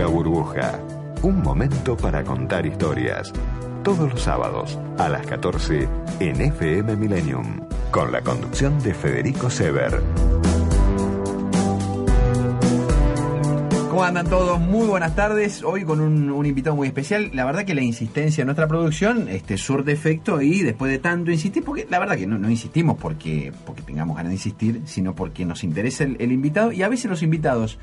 La 0.00 0.06
Burbuja. 0.06 0.80
Un 1.20 1.42
momento 1.42 1.94
para 1.94 2.24
contar 2.24 2.64
historias. 2.64 3.30
Todos 3.84 4.10
los 4.10 4.22
sábados 4.22 4.78
a 4.96 5.10
las 5.10 5.26
14 5.26 5.86
en 6.20 6.40
FM 6.40 6.96
Millennium. 6.96 7.60
Con 7.90 8.10
la 8.10 8.22
conducción 8.22 8.82
de 8.82 8.94
Federico 8.94 9.50
Sever. 9.50 10.00
¿Cómo 13.90 14.02
andan 14.02 14.26
todos? 14.26 14.58
Muy 14.58 14.86
buenas 14.86 15.14
tardes. 15.14 15.62
Hoy 15.62 15.84
con 15.84 16.00
un, 16.00 16.46
invitado 16.46 16.76
muy 16.76 16.88
especial. 16.88 17.30
La 17.34 17.44
verdad 17.44 17.66
que 17.66 17.74
la 17.74 17.82
insistencia 17.82 18.40
de 18.40 18.46
nuestra 18.46 18.68
producción 18.68 19.28
este, 19.28 19.58
surte 19.58 19.92
efecto 19.92 20.40
y 20.40 20.62
después 20.62 20.90
de 20.90 20.98
tanto 20.98 21.30
insistir, 21.30 21.62
porque 21.62 21.86
la 21.90 21.98
verdad 21.98 22.16
que 22.16 22.26
no, 22.26 22.48
insistimos 22.48 22.96
porque, 22.96 23.52
porque 23.66 23.82
tengamos 23.82 24.16
ganas 24.16 24.30
de 24.30 24.36
insistir, 24.36 24.80
sino 24.86 25.14
porque 25.14 25.44
nos 25.44 25.62
interesa 25.62 26.04
el, 26.04 26.32
invitado 26.32 26.72
y 26.72 26.82
a 26.82 26.88
veces 26.88 27.10
los 27.10 27.22
invitados 27.22 27.78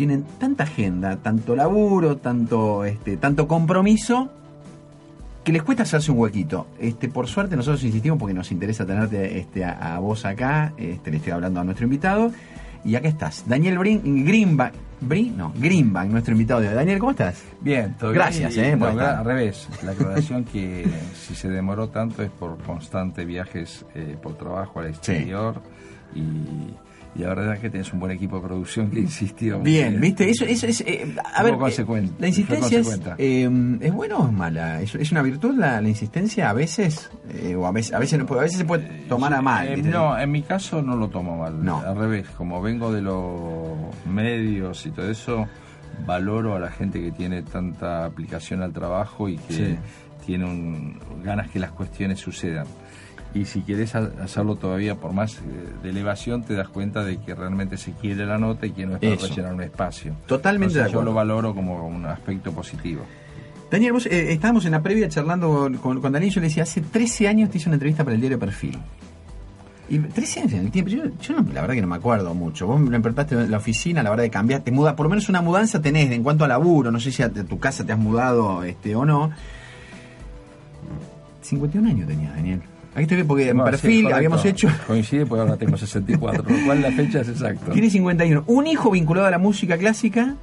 tienen 0.00 0.24
tanta 0.38 0.64
agenda, 0.64 1.16
tanto 1.16 1.54
laburo, 1.54 2.16
tanto, 2.16 2.86
este, 2.86 3.18
tanto 3.18 3.46
compromiso 3.46 4.30
que 5.44 5.52
les 5.52 5.62
cuesta 5.62 5.82
hacerse 5.82 6.10
un 6.10 6.16
huequito. 6.20 6.68
Este, 6.78 7.10
por 7.10 7.26
suerte 7.26 7.54
nosotros 7.54 7.84
insistimos 7.84 8.18
porque 8.18 8.32
nos 8.32 8.50
interesa 8.50 8.86
tenerte 8.86 9.38
este, 9.38 9.62
a, 9.62 9.98
vos 9.98 10.24
acá. 10.24 10.72
Este, 10.78 11.10
le 11.10 11.18
estoy 11.18 11.32
hablando 11.34 11.60
a 11.60 11.64
nuestro 11.64 11.84
invitado. 11.84 12.32
Y 12.82 12.94
acá 12.94 13.08
estás, 13.08 13.44
Daniel 13.46 13.76
Brin, 13.76 14.24
Greenback. 14.24 14.72
Brin, 15.02 15.36
no, 15.36 15.52
Greenback, 15.54 16.08
nuestro 16.08 16.32
invitado 16.32 16.62
de 16.62 16.68
hoy. 16.68 16.74
Daniel, 16.76 16.98
¿cómo 16.98 17.10
estás? 17.10 17.42
Bien, 17.60 17.94
todo 17.98 18.12
Gracias, 18.12 18.54
bien. 18.54 18.78
Gracias, 18.78 19.02
eh. 19.02 19.18
al 19.18 19.24
revés. 19.26 19.68
La 19.82 19.92
aclaración 19.92 20.44
que 20.44 20.88
si 21.14 21.34
se 21.34 21.50
demoró 21.50 21.90
tanto 21.90 22.22
es 22.22 22.30
por 22.30 22.56
constantes 22.62 23.26
viajes 23.26 23.84
eh, 23.94 24.16
por 24.22 24.38
trabajo 24.38 24.80
al 24.80 24.86
exterior 24.86 25.60
y 26.14 26.72
y 27.14 27.20
la 27.20 27.28
verdad 27.30 27.54
es 27.54 27.60
que 27.60 27.70
tienes 27.70 27.92
un 27.92 27.98
buen 27.98 28.12
equipo 28.12 28.36
de 28.36 28.46
producción 28.46 28.88
que 28.90 29.00
insistió. 29.00 29.58
Bien, 29.58 30.00
viste, 30.00 30.30
eso, 30.30 30.44
eso 30.44 30.66
es. 30.66 30.80
Eh, 30.82 31.16
a 31.34 31.42
ver, 31.42 31.56
consecuente, 31.56 32.14
la 32.20 32.28
insistencia 32.28 32.78
es, 32.78 33.00
eh, 33.18 33.78
es 33.80 33.92
buena 33.92 34.18
o 34.18 34.26
es 34.26 34.32
mala. 34.32 34.80
¿Es, 34.80 34.94
es 34.94 35.10
una 35.10 35.22
virtud 35.22 35.56
la, 35.56 35.80
la, 35.80 35.88
insistencia 35.88 36.50
a 36.50 36.52
veces? 36.52 37.10
Eh, 37.30 37.56
o 37.56 37.66
a 37.66 37.72
veces, 37.72 37.94
a 37.94 37.98
veces, 37.98 38.20
a 38.20 38.34
veces 38.34 38.58
se 38.58 38.64
puede 38.64 38.84
tomar 39.08 39.34
a 39.34 39.42
mal. 39.42 39.90
no, 39.90 40.16
en 40.16 40.30
mi 40.30 40.42
caso 40.42 40.82
no 40.82 40.96
lo 40.96 41.08
tomo 41.08 41.36
mal. 41.36 41.64
No. 41.64 41.80
Al 41.80 41.96
revés, 41.96 42.28
como 42.36 42.62
vengo 42.62 42.92
de 42.92 43.02
los 43.02 43.76
medios 44.06 44.86
y 44.86 44.90
todo 44.92 45.10
eso, 45.10 45.48
valoro 46.06 46.54
a 46.54 46.60
la 46.60 46.70
gente 46.70 47.00
que 47.00 47.10
tiene 47.10 47.42
tanta 47.42 48.04
aplicación 48.04 48.62
al 48.62 48.72
trabajo 48.72 49.28
y 49.28 49.36
que 49.36 49.78
tiene 50.24 50.44
un, 50.44 51.00
ganas 51.24 51.50
que 51.50 51.58
las 51.58 51.72
cuestiones 51.72 52.20
sucedan 52.20 52.66
y 53.32 53.44
si 53.44 53.60
quieres 53.62 53.94
hacerlo 53.94 54.56
todavía 54.56 54.96
por 54.96 55.12
más 55.12 55.36
eh, 55.36 55.40
de 55.82 55.90
elevación 55.90 56.42
te 56.42 56.54
das 56.54 56.68
cuenta 56.68 57.04
de 57.04 57.18
que 57.18 57.34
realmente 57.34 57.76
se 57.76 57.92
quiere 57.92 58.26
la 58.26 58.38
nota 58.38 58.66
y 58.66 58.72
que 58.72 58.86
no 58.86 58.96
es 58.96 59.00
para 59.00 59.28
rellenar 59.28 59.54
un 59.54 59.62
espacio. 59.62 60.16
Totalmente 60.26 60.74
de 60.74 60.80
acuerdo. 60.80 61.00
Yo 61.00 61.04
lo 61.04 61.14
valoro 61.14 61.54
como 61.54 61.86
un 61.86 62.06
aspecto 62.06 62.52
positivo. 62.52 63.02
Daniel, 63.70 63.92
vos, 63.92 64.06
eh, 64.06 64.32
estábamos 64.32 64.64
en 64.64 64.72
la 64.72 64.82
previa 64.82 65.08
charlando 65.08 65.70
con, 65.80 66.00
con 66.00 66.12
Daniel, 66.12 66.32
yo 66.32 66.40
le 66.40 66.48
decía, 66.48 66.64
hace 66.64 66.80
13 66.80 67.28
años 67.28 67.50
te 67.50 67.58
hice 67.58 67.68
una 67.68 67.76
entrevista 67.76 68.02
para 68.02 68.14
el 68.14 68.20
diario 68.20 68.38
Perfil. 68.38 68.78
Y 69.88 69.98
13 69.98 70.40
años 70.40 70.52
en 70.52 70.60
el 70.66 70.70
tiempo, 70.70 70.90
yo, 70.90 71.34
la 71.52 71.60
verdad 71.60 71.74
que 71.74 71.80
no 71.80 71.88
me 71.88 71.96
acuerdo 71.96 72.32
mucho. 72.34 72.66
Vos 72.66 72.80
me 72.80 72.94
empezaste 72.94 73.34
en 73.34 73.50
la 73.50 73.56
oficina, 73.56 74.02
la 74.02 74.10
verdad 74.10 74.22
de 74.24 74.30
cambiar, 74.30 74.62
te 74.62 74.70
muda, 74.70 74.94
por 74.94 75.06
lo 75.06 75.10
menos 75.10 75.28
una 75.28 75.40
mudanza 75.40 75.80
tenés 75.80 76.10
en 76.10 76.22
cuanto 76.22 76.44
a 76.44 76.48
laburo, 76.48 76.90
no 76.90 77.00
sé 77.00 77.10
si 77.10 77.22
a 77.22 77.32
tu 77.32 77.58
casa 77.58 77.84
te 77.84 77.92
has 77.92 77.98
mudado 77.98 78.62
este 78.62 78.94
o 78.94 79.04
no. 79.04 79.30
51 81.42 81.88
años 81.88 82.06
tenía 82.06 82.30
Daniel. 82.30 82.62
Aquí 82.94 83.02
estoy 83.02 83.22
porque 83.22 83.48
en 83.48 83.62
perfil 83.62 84.12
habíamos 84.12 84.44
hecho. 84.44 84.68
Coincide 84.86 85.26
porque 85.26 85.42
ahora 85.42 85.56
tengo 85.56 85.76
64, 85.76 86.44
lo 86.48 86.64
cual 86.66 86.82
la 86.82 86.90
fecha 86.90 87.20
es 87.20 87.28
exacta. 87.28 87.72
Tiene 87.72 87.88
51. 87.88 88.44
Un 88.46 88.66
hijo 88.66 88.90
vinculado 88.90 89.26
a 89.26 89.30
la 89.30 89.38
música 89.38 89.78
clásica 89.78 90.34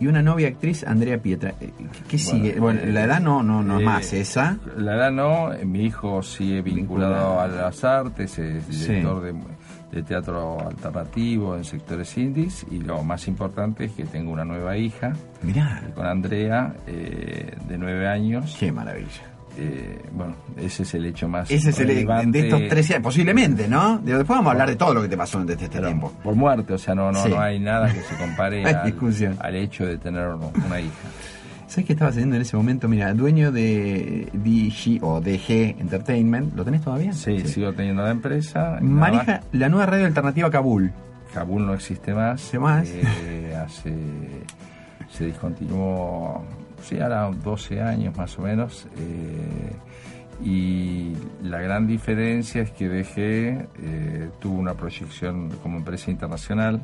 y 0.00 0.06
una 0.08 0.22
novia 0.22 0.48
actriz, 0.48 0.84
Andrea 0.84 1.18
Pietra. 1.18 1.54
Eh, 1.60 1.70
¿Qué, 2.08 2.18
sigue? 2.18 2.58
Bueno, 2.58 2.80
la 2.86 3.04
edad 3.04 3.20
no, 3.20 3.42
no, 3.42 3.62
no 3.62 3.78
es 3.78 3.84
más 3.84 4.12
eh, 4.12 4.20
esa. 4.20 4.58
La 4.76 4.96
edad 4.96 5.12
no, 5.12 5.50
mi 5.64 5.84
hijo 5.84 6.22
sigue 6.22 6.62
vinculado, 6.62 7.40
a 7.40 7.46
las 7.46 7.84
artes, 7.84 8.38
es 8.38 8.68
director 8.68 9.22
de, 9.22 10.02
teatro 10.02 10.58
alternativo 10.58 11.56
en 11.56 11.62
sectores 11.62 12.18
indies 12.18 12.66
y 12.68 12.80
lo 12.80 13.04
más 13.04 13.28
importante 13.28 13.84
es 13.84 13.92
que 13.92 14.04
tengo 14.04 14.32
una 14.32 14.44
nueva 14.44 14.76
hija. 14.76 15.12
Mirá. 15.42 15.84
Con 15.94 16.04
Andrea, 16.04 16.74
eh, 16.88 17.56
de 17.68 17.78
nueve 17.78 18.08
años. 18.08 18.56
Qué 18.58 18.72
maravilla. 18.72 19.33
Eh, 19.56 20.02
bueno, 20.12 20.34
ese 20.56 20.82
es 20.82 20.94
el 20.94 21.06
hecho 21.06 21.28
más 21.28 21.48
ese 21.50 21.70
es 21.70 21.78
el 21.78 21.86
de 22.32 22.40
estos 22.40 22.60
tres 22.68 22.90
años, 22.90 23.02
posiblemente, 23.02 23.68
¿no? 23.68 23.98
Después 23.98 24.26
vamos 24.28 24.48
a 24.48 24.50
hablar 24.52 24.68
de 24.68 24.76
todo 24.76 24.94
lo 24.94 25.02
que 25.02 25.08
te 25.08 25.16
pasó 25.16 25.44
desde 25.44 25.64
este 25.64 25.80
tiempo. 25.80 26.12
Por 26.22 26.34
muerte, 26.34 26.72
o 26.72 26.78
sea, 26.78 26.94
no, 26.94 27.12
no, 27.12 27.26
no 27.26 27.40
hay 27.40 27.60
nada 27.60 27.92
que 27.92 28.00
se 28.00 28.16
compare 28.16 28.64
al, 29.40 29.56
hecho 29.56 29.86
de 29.86 29.98
tener 29.98 30.28
una 30.28 30.80
hija. 30.80 30.92
¿Sabes 31.66 31.86
qué 31.86 31.92
estaba 31.94 32.10
haciendo 32.10 32.36
en 32.36 32.42
ese 32.42 32.56
momento? 32.56 32.88
Mira, 32.88 33.12
dueño 33.14 33.50
de 33.50 34.28
DG 34.32 35.02
o 35.02 35.20
DG 35.20 35.80
Entertainment, 35.80 36.54
¿lo 36.54 36.64
tenés 36.64 36.82
todavía? 36.82 37.12
Sí, 37.12 37.40
sigo 37.46 37.72
teniendo 37.72 38.02
la 38.02 38.10
empresa. 38.10 38.78
Maneja 38.80 39.40
la 39.52 39.68
nueva 39.68 39.86
radio 39.86 40.06
alternativa 40.06 40.50
Kabul. 40.50 40.92
Kabul 41.32 41.66
no 41.66 41.74
existe 41.74 42.14
más. 42.14 42.40
¿Se 42.40 42.58
más? 42.58 42.88
Eh, 42.88 43.56
hace, 43.56 43.92
se 45.10 45.26
discontinuó 45.26 46.44
sí, 46.84 47.00
ahora 47.00 47.30
12 47.30 47.80
años 47.80 48.16
más 48.16 48.38
o 48.38 48.42
menos. 48.42 48.86
Eh, 48.98 49.72
y 50.44 51.12
la 51.42 51.60
gran 51.60 51.86
diferencia 51.86 52.62
es 52.62 52.70
que 52.72 52.88
DG 52.88 53.16
eh, 53.16 54.30
tuvo 54.40 54.58
una 54.58 54.74
proyección 54.74 55.48
como 55.62 55.78
empresa 55.78 56.10
internacional, 56.10 56.80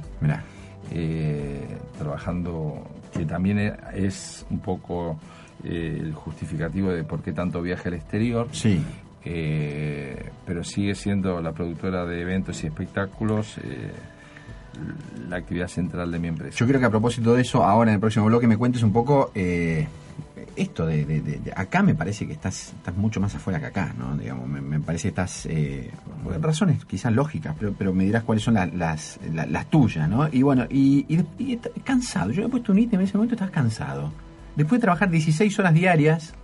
eh, 0.92 1.66
trabajando, 1.98 2.88
que 3.12 3.26
también 3.26 3.76
es 3.92 4.46
un 4.50 4.60
poco 4.60 5.18
el 5.64 6.14
justificativo 6.14 6.90
de 6.90 7.04
por 7.04 7.22
qué 7.22 7.32
tanto 7.32 7.60
viaje 7.60 7.88
al 7.88 7.94
exterior. 7.94 8.48
Sí. 8.52 8.82
pero 9.22 10.64
sigue 10.64 10.94
siendo 10.94 11.42
la 11.42 11.52
productora 11.52 12.06
de 12.06 12.22
eventos 12.22 12.64
y 12.64 12.68
espectáculos 12.68 13.58
la 15.28 15.36
actividad 15.36 15.68
central 15.68 16.10
de 16.10 16.18
mi 16.18 16.28
empresa. 16.28 16.56
Yo 16.56 16.66
creo 16.66 16.80
que 16.80 16.86
a 16.86 16.90
propósito 16.90 17.34
de 17.34 17.42
eso, 17.42 17.64
ahora 17.64 17.90
en 17.90 17.94
el 17.94 18.00
próximo 18.00 18.26
bloque 18.26 18.46
me 18.46 18.56
cuentes 18.56 18.82
un 18.82 18.92
poco 18.92 19.30
eh, 19.34 19.86
esto 20.56 20.86
de, 20.86 21.40
acá 21.54 21.82
me 21.82 21.94
parece 21.94 22.26
que 22.26 22.32
estás 22.32 22.74
mucho 22.96 23.20
más 23.20 23.34
afuera 23.34 23.60
que 23.60 23.66
acá, 23.66 23.94
¿no? 23.96 24.16
Digamos, 24.16 24.46
me, 24.48 24.80
parece 24.80 25.04
que 25.04 25.08
estás 25.08 25.46
eh, 25.46 25.90
razones 26.40 26.84
quizás 26.84 27.12
lógicas, 27.12 27.54
pero, 27.58 27.72
pero 27.76 27.92
me 27.92 28.04
dirás 28.04 28.24
cuáles 28.24 28.44
son 28.44 28.54
las, 28.54 29.18
las, 29.32 29.66
tuyas, 29.70 30.08
¿no? 30.08 30.28
Y 30.30 30.42
bueno, 30.42 30.66
y, 30.68 31.06
y, 31.38 31.56
cansado. 31.84 32.30
Yo 32.30 32.44
he 32.44 32.48
puesto 32.48 32.72
un 32.72 32.78
ítem 32.78 33.00
en 33.00 33.06
ese 33.06 33.16
momento, 33.16 33.34
estás 33.34 33.50
cansado. 33.50 34.12
Después 34.56 34.80
de 34.80 34.82
trabajar 34.82 35.10
16 35.10 35.58
horas 35.58 35.74
diarias 35.74 36.34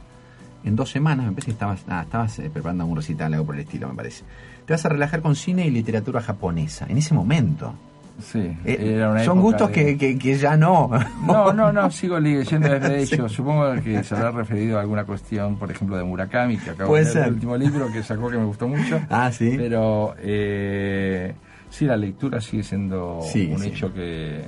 en 0.65 0.77
dos 0.77 0.91
semanas, 0.91 1.27
me 1.27 1.33
parece 1.33 1.47
que 1.47 1.53
estabas, 1.53 1.85
ah, 1.89 2.03
estabas 2.03 2.39
eh, 2.39 2.51
preparando 2.51 2.87
un 2.87 2.97
recital, 2.97 3.33
algo 3.35 3.47
por 3.47 3.55
el 3.55 3.63
estilo, 3.63 3.89
me 3.89 3.95
parece. 3.95 4.25
Te 4.65 4.73
vas 4.73 4.85
a 4.85 4.89
relajar 4.89 5.21
con 5.21 5.37
cine 5.37 5.67
y 5.67 5.71
literatura 5.71 6.21
japonesa. 6.21 6.87
En 6.89 6.99
ese 6.99 7.15
momento. 7.15 7.75
Sí, 8.19 8.57
eh, 8.65 9.23
son 9.25 9.41
gustos 9.41 9.71
que, 9.71 9.97
que, 9.97 10.39
ya 10.39 10.57
no. 10.57 10.91
No, 11.27 11.53
no, 11.53 11.73
no, 11.73 11.91
sigo 11.93 12.19
leyendo 12.19 12.69
desde 12.69 13.03
hecho. 13.03 13.29
Supongo 13.29 13.75
que 13.83 14.03
se 14.03 14.15
habrá 14.15 14.31
referido 14.31 14.79
a 14.79 14.81
alguna 14.81 15.05
cuestión, 15.05 15.57
por 15.59 15.71
ejemplo, 15.71 15.97
de 15.97 16.05
Murakami, 16.05 16.57
que 16.57 16.71
acabo 16.71 16.97
de 16.97 17.05
leer 17.05 17.19
el 17.19 17.35
último 17.35 17.57
libro 17.57 17.93
que 17.93 18.03
sacó 18.03 18.31
que 18.31 18.39
me 18.39 18.45
gustó 18.45 18.69
mucho. 18.69 19.01
Ah, 19.11 19.31
sí. 19.31 19.55
Pero 19.57 20.15
eh, 20.19 21.35
sí, 21.69 21.85
la 21.85 21.97
lectura 21.97 22.41
sigue 22.41 22.63
siendo 22.63 23.21
un 23.21 23.63
hecho 23.65 23.93
que 23.93 24.41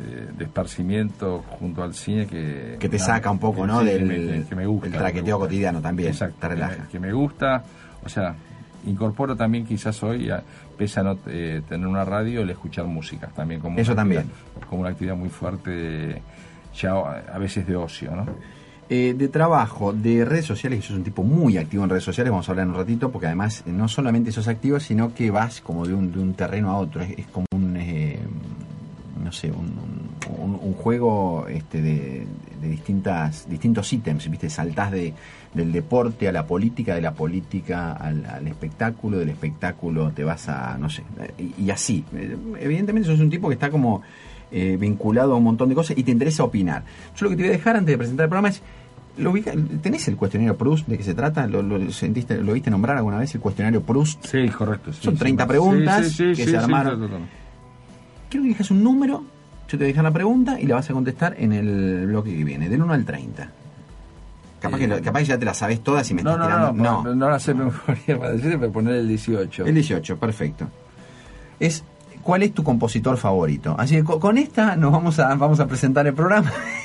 eh, 0.00 0.28
de 0.36 0.44
esparcimiento 0.44 1.44
junto 1.58 1.82
al 1.82 1.92
cine 1.92 2.26
que... 2.26 2.76
Que 2.78 2.88
te 2.88 2.98
saca 3.00 3.30
un 3.30 3.38
poco, 3.38 3.66
¿no? 3.66 3.82
del 3.82 4.46
que 4.48 4.54
me 4.54 4.66
gusta, 4.66 4.86
el 4.86 4.92
traqueteo 4.92 5.40
cotidiano 5.40 5.80
también. 5.80 6.10
Exacto. 6.10 6.36
Te 6.38 6.48
relaja. 6.48 6.86
Que 6.88 7.00
me, 7.00 7.12
gusta, 7.12 7.64
o 8.04 8.08
sea, 8.08 8.34
incorporo 8.86 9.34
también 9.34 9.66
quizás 9.66 10.00
hoy, 10.04 10.30
pese 10.78 11.00
a 11.00 11.02
no 11.02 11.18
eh, 11.26 11.60
tener 11.68 11.86
una 11.86 12.04
radio, 12.04 12.42
el 12.42 12.50
escuchar 12.50 12.86
música 12.86 13.26
también 13.34 13.60
como 13.60 13.78
Eso 13.78 13.94
también. 13.94 14.30
como 14.70 14.82
una 14.82 14.90
actividad 14.90 15.16
muy 15.16 15.28
fuerte, 15.28 16.22
ya 16.74 16.92
a 16.92 17.38
veces 17.38 17.66
de 17.66 17.76
ocio, 17.76 18.14
¿no? 18.14 18.26
Eh, 18.90 19.14
de 19.18 19.28
trabajo, 19.28 19.92
de 19.92 20.24
redes 20.24 20.46
sociales, 20.46 20.80
que 20.80 20.86
sos 20.86 20.96
un 20.96 21.04
tipo 21.04 21.22
muy 21.22 21.58
activo 21.58 21.84
en 21.84 21.90
redes 21.90 22.04
sociales, 22.04 22.30
vamos 22.30 22.48
a 22.48 22.52
hablar 22.52 22.64
en 22.64 22.70
un 22.70 22.76
ratito, 22.76 23.10
porque 23.10 23.26
además 23.26 23.62
eh, 23.66 23.70
no 23.70 23.86
solamente 23.86 24.32
sos 24.32 24.48
activo, 24.48 24.80
sino 24.80 25.12
que 25.12 25.30
vas 25.30 25.60
como 25.60 25.86
de 25.86 25.92
un, 25.92 26.10
de 26.10 26.20
un 26.20 26.32
terreno 26.32 26.70
a 26.70 26.78
otro, 26.78 27.02
es, 27.02 27.26
como 27.26 27.44
un, 27.52 27.78
no 29.22 29.32
sé, 29.32 29.50
un, 29.50 30.72
juego 30.74 31.46
este, 31.48 31.82
de, 31.82 32.26
de, 32.60 32.68
distintas, 32.68 33.48
distintos 33.48 33.92
ítems, 33.92 34.28
¿viste? 34.30 34.50
Saltás 34.50 34.90
de, 34.92 35.14
del 35.54 35.72
deporte 35.72 36.28
a 36.28 36.32
la 36.32 36.46
política, 36.46 36.94
de 36.94 37.00
la 37.00 37.12
política 37.12 37.92
al, 37.92 38.46
espectáculo, 38.46 39.18
del 39.18 39.30
espectáculo 39.30 40.10
te 40.10 40.24
vas 40.24 40.48
a, 40.48 40.76
no 40.78 40.90
sé, 40.90 41.02
y, 41.58 41.70
así. 41.70 42.04
Evidentemente 42.58 43.08
sos 43.08 43.20
un 43.20 43.30
tipo 43.30 43.48
que 43.48 43.54
está 43.54 43.70
como 43.70 44.02
eh, 44.50 44.76
vinculado 44.78 45.32
a 45.32 45.36
un 45.36 45.44
montón 45.44 45.68
de 45.68 45.74
cosas 45.74 45.96
y 45.96 46.02
te 46.02 46.10
interesa 46.10 46.44
opinar. 46.44 46.84
Yo 47.16 47.24
lo 47.24 47.30
que 47.30 47.36
te 47.36 47.42
voy 47.42 47.50
a 47.50 47.52
dejar 47.52 47.76
antes 47.76 47.92
de 47.92 47.98
presentar 47.98 48.24
el 48.24 48.28
programa 48.30 48.48
es, 48.48 48.62
¿lo 49.16 49.32
¿tenés 49.82 50.08
el 50.08 50.16
cuestionario 50.16 50.56
Proust? 50.56 50.86
¿De 50.86 50.96
qué 50.96 51.04
se 51.04 51.14
trata? 51.14 51.46
¿Lo, 51.46 51.90
sentiste, 51.92 52.36
¿Lo 52.42 52.52
viste 52.52 52.70
nombrar 52.70 52.96
alguna 52.96 53.18
vez 53.18 53.34
el 53.34 53.40
cuestionario 53.40 53.82
Proust? 53.82 54.24
Sí, 54.26 54.48
correcto. 54.48 54.92
Son 54.92 55.16
30 55.16 55.46
preguntas 55.46 56.16
que 56.16 56.34
se 56.34 56.56
armaron. 56.56 57.28
Quiero 58.28 58.42
que 58.42 58.48
elijas 58.48 58.70
un 58.70 58.82
número 58.82 59.24
Yo 59.68 59.72
te 59.72 59.76
voy 59.78 59.84
a 59.84 59.88
dejar 59.88 60.04
la 60.04 60.10
pregunta 60.12 60.58
y 60.60 60.66
la 60.66 60.76
vas 60.76 60.88
a 60.90 60.94
contestar 60.94 61.34
en 61.38 61.52
el 61.52 62.06
bloque 62.06 62.34
que 62.36 62.42
viene, 62.44 62.68
del 62.68 62.82
1 62.82 62.92
al 62.94 63.04
30. 63.04 63.50
Capaz, 64.60 64.78
que, 64.78 64.84
Eh, 64.84 65.00
capaz 65.02 65.18
que 65.20 65.24
ya 65.26 65.38
te 65.38 65.44
las 65.44 65.56
sabes 65.58 65.80
todas 65.84 66.10
y 66.10 66.14
me 66.14 66.22
No, 66.22 66.32
estás 66.32 66.48
no, 66.48 66.58
no, 66.58 66.72
tirando. 66.72 67.02
no, 67.10 67.14
no, 67.14 67.30
la 67.30 67.38
sé 67.38 67.54
memoria 67.54 68.18
para 68.18 68.32
decirte, 68.32 68.58
pero 68.58 68.72
poner 68.72 68.94
el 68.94 69.06
18. 69.08 69.66
El 69.66 69.74
18, 69.74 70.16
perfecto. 70.18 70.66
Es 71.60 71.84
¿cuál 72.28 72.42
es 72.42 72.52
tu 72.52 72.62
compositor 72.62 73.16
favorito? 73.16 73.74
Así 73.78 73.96
que 73.96 74.04
co- 74.04 74.20
con, 74.20 74.36
esta 74.36 74.76
nos 74.76 74.92
vamos 74.92 75.18
a, 75.18 75.34
vamos 75.34 75.60
a 75.60 75.66
presentar 75.66 76.06
el 76.06 76.12
programa. 76.12 76.52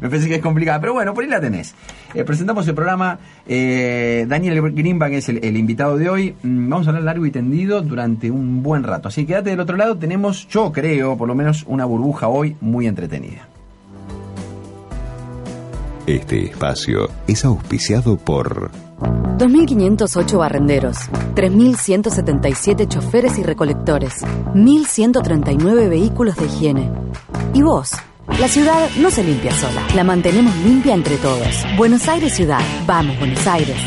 Me 0.00 0.08
parece 0.08 0.28
que 0.28 0.36
es 0.36 0.40
complicada, 0.40 0.80
pero 0.80 0.92
bueno, 0.92 1.12
por 1.12 1.24
ahí 1.24 1.28
la 1.30 1.40
tenés. 1.40 1.74
Eh, 2.14 2.22
presentamos 2.22 2.68
el 2.68 2.76
programa. 2.76 3.18
eh, 3.48 4.24
Daniel 4.28 4.60
Greenbank 4.72 5.14
es 5.14 5.28
el, 5.30 5.44
el 5.44 5.56
invitado 5.56 5.96
de 5.98 6.08
hoy. 6.08 6.36
Mm, 6.44 6.68
Vamos 6.68 6.86
a 6.86 6.90
hablar 6.90 7.02
largo 7.02 7.26
y 7.26 7.32
tendido 7.32 7.82
durante 7.82 8.30
un 8.30 8.62
buen 8.62 8.84
rato. 8.84 9.08
Así 9.08 9.22
que 9.22 9.26
quédate 9.32 9.50
del 9.50 9.58
otro 9.58 9.76
lado. 9.76 9.96
Tenemos, 9.98 10.46
yo 10.46 10.70
creo, 10.70 11.16
por 11.16 11.26
lo 11.26 11.34
menos 11.34 11.64
una 11.66 11.84
burbuja 11.86 12.28
hoy 12.28 12.56
muy 12.60 12.86
entretenida. 12.86 13.48
Este 16.06 16.44
espacio 16.44 17.08
es 17.26 17.46
auspiciado 17.46 18.18
por 18.18 18.70
2.508 19.38 20.36
barrenderos, 20.36 20.98
3.177 21.34 22.86
choferes 22.86 23.38
y 23.38 23.42
recolectores, 23.42 24.22
1.139 24.52 25.88
vehículos 25.88 26.36
de 26.36 26.44
higiene. 26.44 26.92
¿Y 27.54 27.62
vos? 27.62 27.92
La 28.38 28.48
ciudad 28.48 28.90
no 28.98 29.10
se 29.10 29.24
limpia 29.24 29.52
sola, 29.52 29.82
la 29.94 30.04
mantenemos 30.04 30.54
limpia 30.56 30.92
entre 30.92 31.16
todos. 31.16 31.64
Buenos 31.78 32.06
Aires 32.06 32.34
Ciudad, 32.34 32.60
vamos 32.86 33.18
Buenos 33.18 33.46
Aires. 33.46 33.78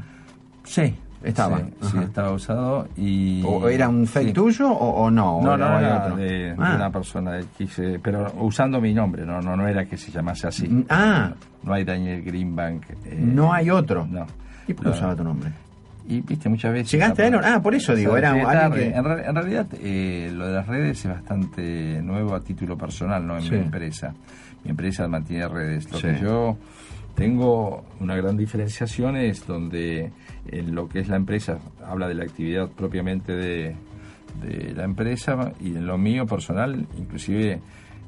Sí, 0.63 0.95
Estaba, 1.23 1.59
Sí, 1.81 1.97
estaba 2.03 2.31
usado 2.31 2.88
y. 2.97 3.41
¿O 3.44 3.67
era 3.67 3.89
un 3.89 4.06
fake 4.06 4.27
sí. 4.27 4.33
tuyo 4.33 4.69
o, 4.71 5.03
o 5.06 5.09
no? 5.12 5.41
No, 5.41 5.53
¿O 5.53 5.57
no, 5.57 5.65
hay 5.77 5.83
era 5.85 6.03
otro? 6.06 6.15
de, 6.17 6.25
de 6.25 6.56
Ah. 6.57 6.73
una 6.75 6.89
persona 6.91 7.39
que 7.57 7.63
hice- 7.63 8.00
pero 8.00 8.31
usando 8.39 8.79
mi 8.79 8.94
nombre, 8.94 9.25
no, 9.25 9.41
no, 9.41 9.56
no 9.56 9.67
era 9.67 9.85
que 9.85 9.97
se 9.97 10.12
llamase 10.12 10.47
así. 10.47 10.67
Mm, 10.67 10.83
ah. 10.89 11.31
no, 11.63 11.73
hay 11.73 11.83
Daniel 11.83 12.21
Greenbank. 12.23 12.83
eh, 13.06 13.17
No 13.19 13.51
hay 13.51 13.69
otro. 13.71 14.06
No. 14.09 14.25
¿Y 14.67 14.73
por 14.73 14.83
qué 14.85 14.89
No. 14.91 14.95
usaba 14.97 15.15
tu 15.15 15.23
nombre? 15.23 15.50
Y 16.07 16.21
viste, 16.21 16.47
muchas 16.50 16.71
veces. 16.71 16.91
¿Llegaste 16.91 17.25
a? 17.25 17.56
Ah, 17.56 17.59
por 17.59 17.73
eso 17.73 17.95
digo, 17.95 18.15
era 18.15 18.29
alguien 18.31 18.71
que- 18.71 18.95
En, 18.95 19.03
re- 19.03 19.25
en 19.27 19.35
realidad, 19.35 19.65
eh, 19.81 20.29
lo 20.31 20.45
de 20.47 20.53
las 20.53 20.68
redes 20.68 21.03
es 21.03 21.11
bastante 21.11 22.00
nuevo 22.03 22.35
a 22.35 22.39
título 22.41 22.77
personal, 22.77 23.25
no 23.25 23.38
en 23.39 23.50
mi 23.50 23.57
empresa. 23.57 24.13
Mi 24.63 24.69
empresa 24.71 25.07
mantiene 25.07 25.47
redes. 25.47 25.91
Lo 25.91 26.00
que 26.00 26.19
yo 26.21 26.57
tengo 27.15 27.83
una 28.00 28.15
gran 28.15 28.38
diferenciación 28.38 29.15
es 29.17 29.45
donde 29.47 30.12
en 30.47 30.75
lo 30.75 30.88
que 30.89 31.00
es 31.00 31.07
la 31.07 31.15
empresa 31.15 31.57
habla 31.85 32.07
de 32.07 32.15
la 32.15 32.23
actividad 32.25 32.69
propiamente 32.69 33.33
de, 33.33 33.75
de 34.44 34.73
la 34.75 34.83
empresa 34.83 35.53
y 35.62 35.69
en 35.75 35.88
lo 35.88 35.97
mío 35.97 36.25
personal, 36.25 36.85
inclusive. 36.97 37.59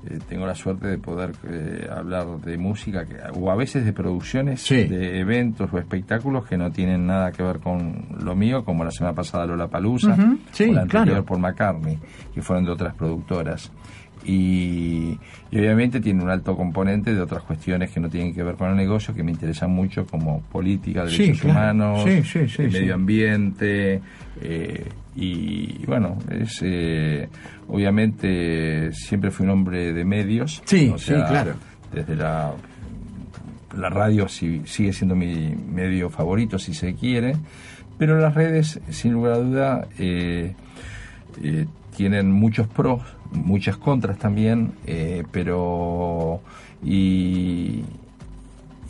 eh, 0.06 0.20
tengo 0.30 0.46
la 0.46 0.54
suerte 0.54 0.86
de 0.88 1.00
poder 1.00 1.32
eh, 1.50 1.88
hablar 1.92 2.28
de 2.42 2.56
música 2.58 3.04
que- 3.04 3.18
o 3.34 3.50
a 3.50 3.56
veces 3.56 3.84
de 3.84 3.94
producciones 3.94 4.62
Sí. 4.62 4.84
de 4.84 5.20
eventos 5.20 5.74
o 5.74 5.78
espectáculos 5.80 6.46
que 6.46 6.56
no 6.56 6.72
tienen 6.72 7.08
nada 7.08 7.32
que 7.32 7.42
ver 7.42 7.60
con 7.60 8.06
lo 8.24 8.36
mío, 8.36 8.64
como 8.64 8.84
la 8.84 8.92
semana 8.92 9.16
pasada 9.16 9.48
Lola 9.48 9.68
Palusa 9.68 10.16
sí, 10.52 10.66
o 10.70 10.74
la 10.74 10.82
anterior 10.84 11.08
claro. 11.08 11.26
por 11.26 11.40
McCartney, 11.40 11.98
que 12.34 12.42
fueron 12.44 12.66
de 12.66 12.72
otras 12.74 12.94
productoras. 12.94 13.72
Y, 14.30 15.18
y 15.52 15.58
obviamente 15.58 16.02
tiene 16.02 16.22
un 16.22 16.30
alto 16.30 16.56
componente 16.58 17.14
de 17.16 17.22
otras 17.22 17.44
cuestiones 17.44 17.92
que 17.92 18.00
no 18.02 18.10
tienen 18.10 18.34
que 18.36 18.44
ver 18.44 18.56
con 18.56 18.70
el 18.70 18.76
negocio, 18.76 19.14
que 19.16 19.24
me 19.24 19.32
interesan 19.32 19.72
mucho, 19.72 20.06
como 20.06 20.42
política, 20.42 21.08
Sí, 21.08 21.20
derechos 21.20 21.42
claro. 21.42 21.60
humanos, 21.60 22.04
Sí, 22.24 22.48
sí, 22.48 22.62
medio 22.64 22.96
ambiente. 22.96 24.02
eh, 24.42 24.86
y 25.16 25.84
bueno, 25.88 26.18
es 26.30 26.60
eh, 26.62 27.28
obviamente 27.70 28.92
siempre 28.94 29.32
fui 29.32 29.46
un 29.46 29.52
hombre 29.52 29.94
de 29.94 30.04
medios. 30.06 30.62
Sí, 30.66 30.92
o 30.94 30.98
sí, 30.98 31.14
claro. 31.14 31.54
Desde 31.94 32.16
la 32.16 32.52
la 33.78 33.90
radio 33.90 34.28
sigue 34.28 34.92
siendo 34.94 35.16
mi 35.16 35.56
medio 35.56 36.10
favorito 36.10 36.58
si 36.60 36.74
se 36.74 36.96
quiere, 36.96 37.34
pero 37.98 38.18
las 38.20 38.34
redes, 38.34 38.80
sin 38.90 39.14
lugar 39.14 39.34
a 39.34 39.38
duda, 39.38 39.88
eh, 40.00 40.54
eh, 41.44 41.66
tienen 41.96 42.32
muchos 42.32 42.68
pros, 42.68 43.02
muchas 43.34 43.78
contras 43.78 44.18
también, 44.18 44.72
eh, 44.86 45.24
pero 45.32 46.40
y, 46.84 47.84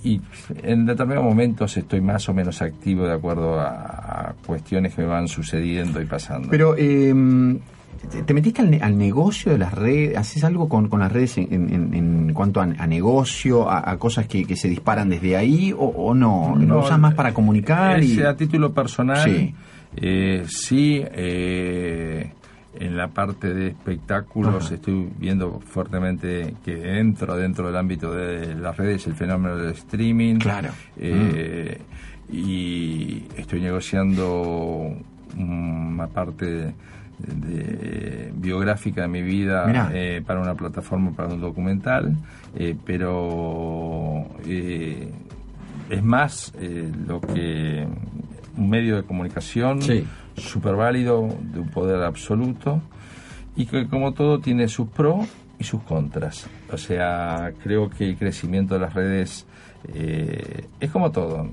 y 0.04 0.22
en 0.64 0.86
determinados 0.86 1.26
momentos 1.26 1.76
estoy 1.78 2.02
más 2.02 2.28
o 2.30 2.34
menos 2.34 2.62
activo 2.62 3.06
de 3.06 3.14
acuerdo 3.14 3.60
a, 3.60 4.30
a 4.30 4.34
cuestiones 4.46 4.94
que 4.94 5.02
me 5.02 5.08
van 5.08 5.28
sucediendo 5.28 6.02
y 6.02 6.06
pasando. 6.06 6.50
Pero, 6.50 6.76
eh, 6.78 7.14
¿te- 8.12 8.24
¿te 8.24 8.34
metiste 8.34 8.62
al, 8.62 8.70
ne- 8.72 8.82
al 8.82 8.98
negocio 8.98 9.52
de 9.52 9.58
las 9.58 9.74
redes? 9.74 10.18
¿Haces 10.18 10.44
algo 10.44 10.70
con, 10.70 10.88
con 10.88 11.00
las 11.00 11.12
redes 11.12 11.38
en, 11.38 11.48
en- 11.52 11.94
en 11.94 12.34
cuanto 12.34 12.62
a, 12.62 12.64
a 12.64 12.88
negocio, 12.88 13.70
a, 13.70 13.90
a 13.90 13.98
cosas 13.98 14.28
que, 14.28 14.46
que 14.46 14.56
se 14.56 14.70
disparan 14.70 15.10
desde 15.10 15.36
ahí 15.36 15.74
o, 15.74 15.80
o 15.86 16.14
no? 16.14 16.56
¿Lo 16.58 16.66
No, 16.66 16.80
usas 16.80 17.00
más 17.00 17.14
para 17.16 17.34
comunicar? 17.34 18.04
y- 18.04 18.22
a 18.22 18.36
título 18.38 18.74
personal, 18.74 19.24
Sí. 19.30 19.54
eh, 19.96 20.44
sí, 20.48 21.02
eh, 21.04 22.32
en 22.80 22.96
la 22.98 23.08
parte 23.10 23.54
de 23.54 23.68
espectáculos 23.68 24.66
Ajá. 24.66 24.76
estoy 24.76 25.10
viendo 25.18 25.60
fuertemente 25.60 26.54
que 26.64 27.00
entro 27.00 27.36
dentro 27.38 27.68
del 27.68 27.76
ámbito 27.78 28.14
de 28.14 28.56
las 28.56 28.76
redes 28.78 29.06
el 29.08 29.14
fenómeno 29.16 29.56
del 29.58 29.72
streaming. 29.74 30.36
Claro. 30.40 30.70
Eh, 30.98 31.80
Y 32.32 33.24
estoy 33.38 33.62
negociando 33.62 34.94
una 35.38 36.08
parte 36.08 36.46
de, 36.46 36.74
de- 37.20 38.34
biográfica 38.36 39.04
de 39.04 39.08
mi 39.08 39.22
vida 39.22 39.90
eh, 39.94 40.22
para 40.26 40.42
una 40.42 40.54
plataforma, 40.56 41.12
para 41.12 41.30
un 41.34 41.40
documental, 41.42 42.16
eh, 42.56 42.76
pero 42.86 44.26
eh, 44.46 45.10
es 45.90 46.04
más 46.04 46.54
eh, 46.60 46.92
lo 47.08 47.22
que 47.22 47.88
un 48.58 48.70
medio 48.70 48.98
de 48.98 49.04
comunicación 49.04 49.82
Sí. 49.82 50.04
Súper 50.38 50.76
válido, 50.76 51.28
de 51.42 51.60
un 51.60 51.70
poder 51.70 52.04
absoluto, 52.04 52.82
y 53.56 53.66
que 53.66 53.88
como 53.88 54.14
todo 54.14 54.40
tiene 54.40 54.68
sus 54.68 54.88
pros 54.90 55.28
y 55.60 55.64
sus 55.64 55.82
contras. 55.84 56.48
O 56.72 56.78
sea, 56.78 57.52
creo 57.64 57.90
que 57.90 58.06
el 58.10 58.18
crecimiento 58.18 58.76
de 58.76 58.80
las 58.82 58.94
redes 58.94 59.48
eh, 59.94 60.68
es 60.80 60.92
como 60.92 61.12
todo. 61.12 61.50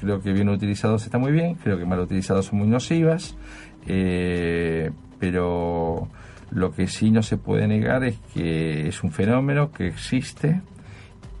Creo 0.00 0.20
que 0.20 0.32
bien 0.32 0.48
utilizados 0.48 1.04
está 1.04 1.18
muy 1.18 1.32
bien, 1.32 1.56
creo 1.56 1.78
que 1.78 1.84
mal 1.84 2.00
utilizados 2.00 2.46
son 2.46 2.60
muy 2.60 2.68
nocivas, 2.68 3.36
eh, 3.86 4.90
pero 5.18 6.08
Lo 6.50 6.72
que 6.72 6.88
sí 6.88 7.10
no 7.10 7.22
se 7.22 7.36
puede 7.36 7.68
negar 7.68 8.02
es 8.04 8.18
que 8.34 8.88
es 8.88 9.04
un 9.04 9.12
fenómeno 9.12 9.70
que 9.70 9.86
existe 9.86 10.60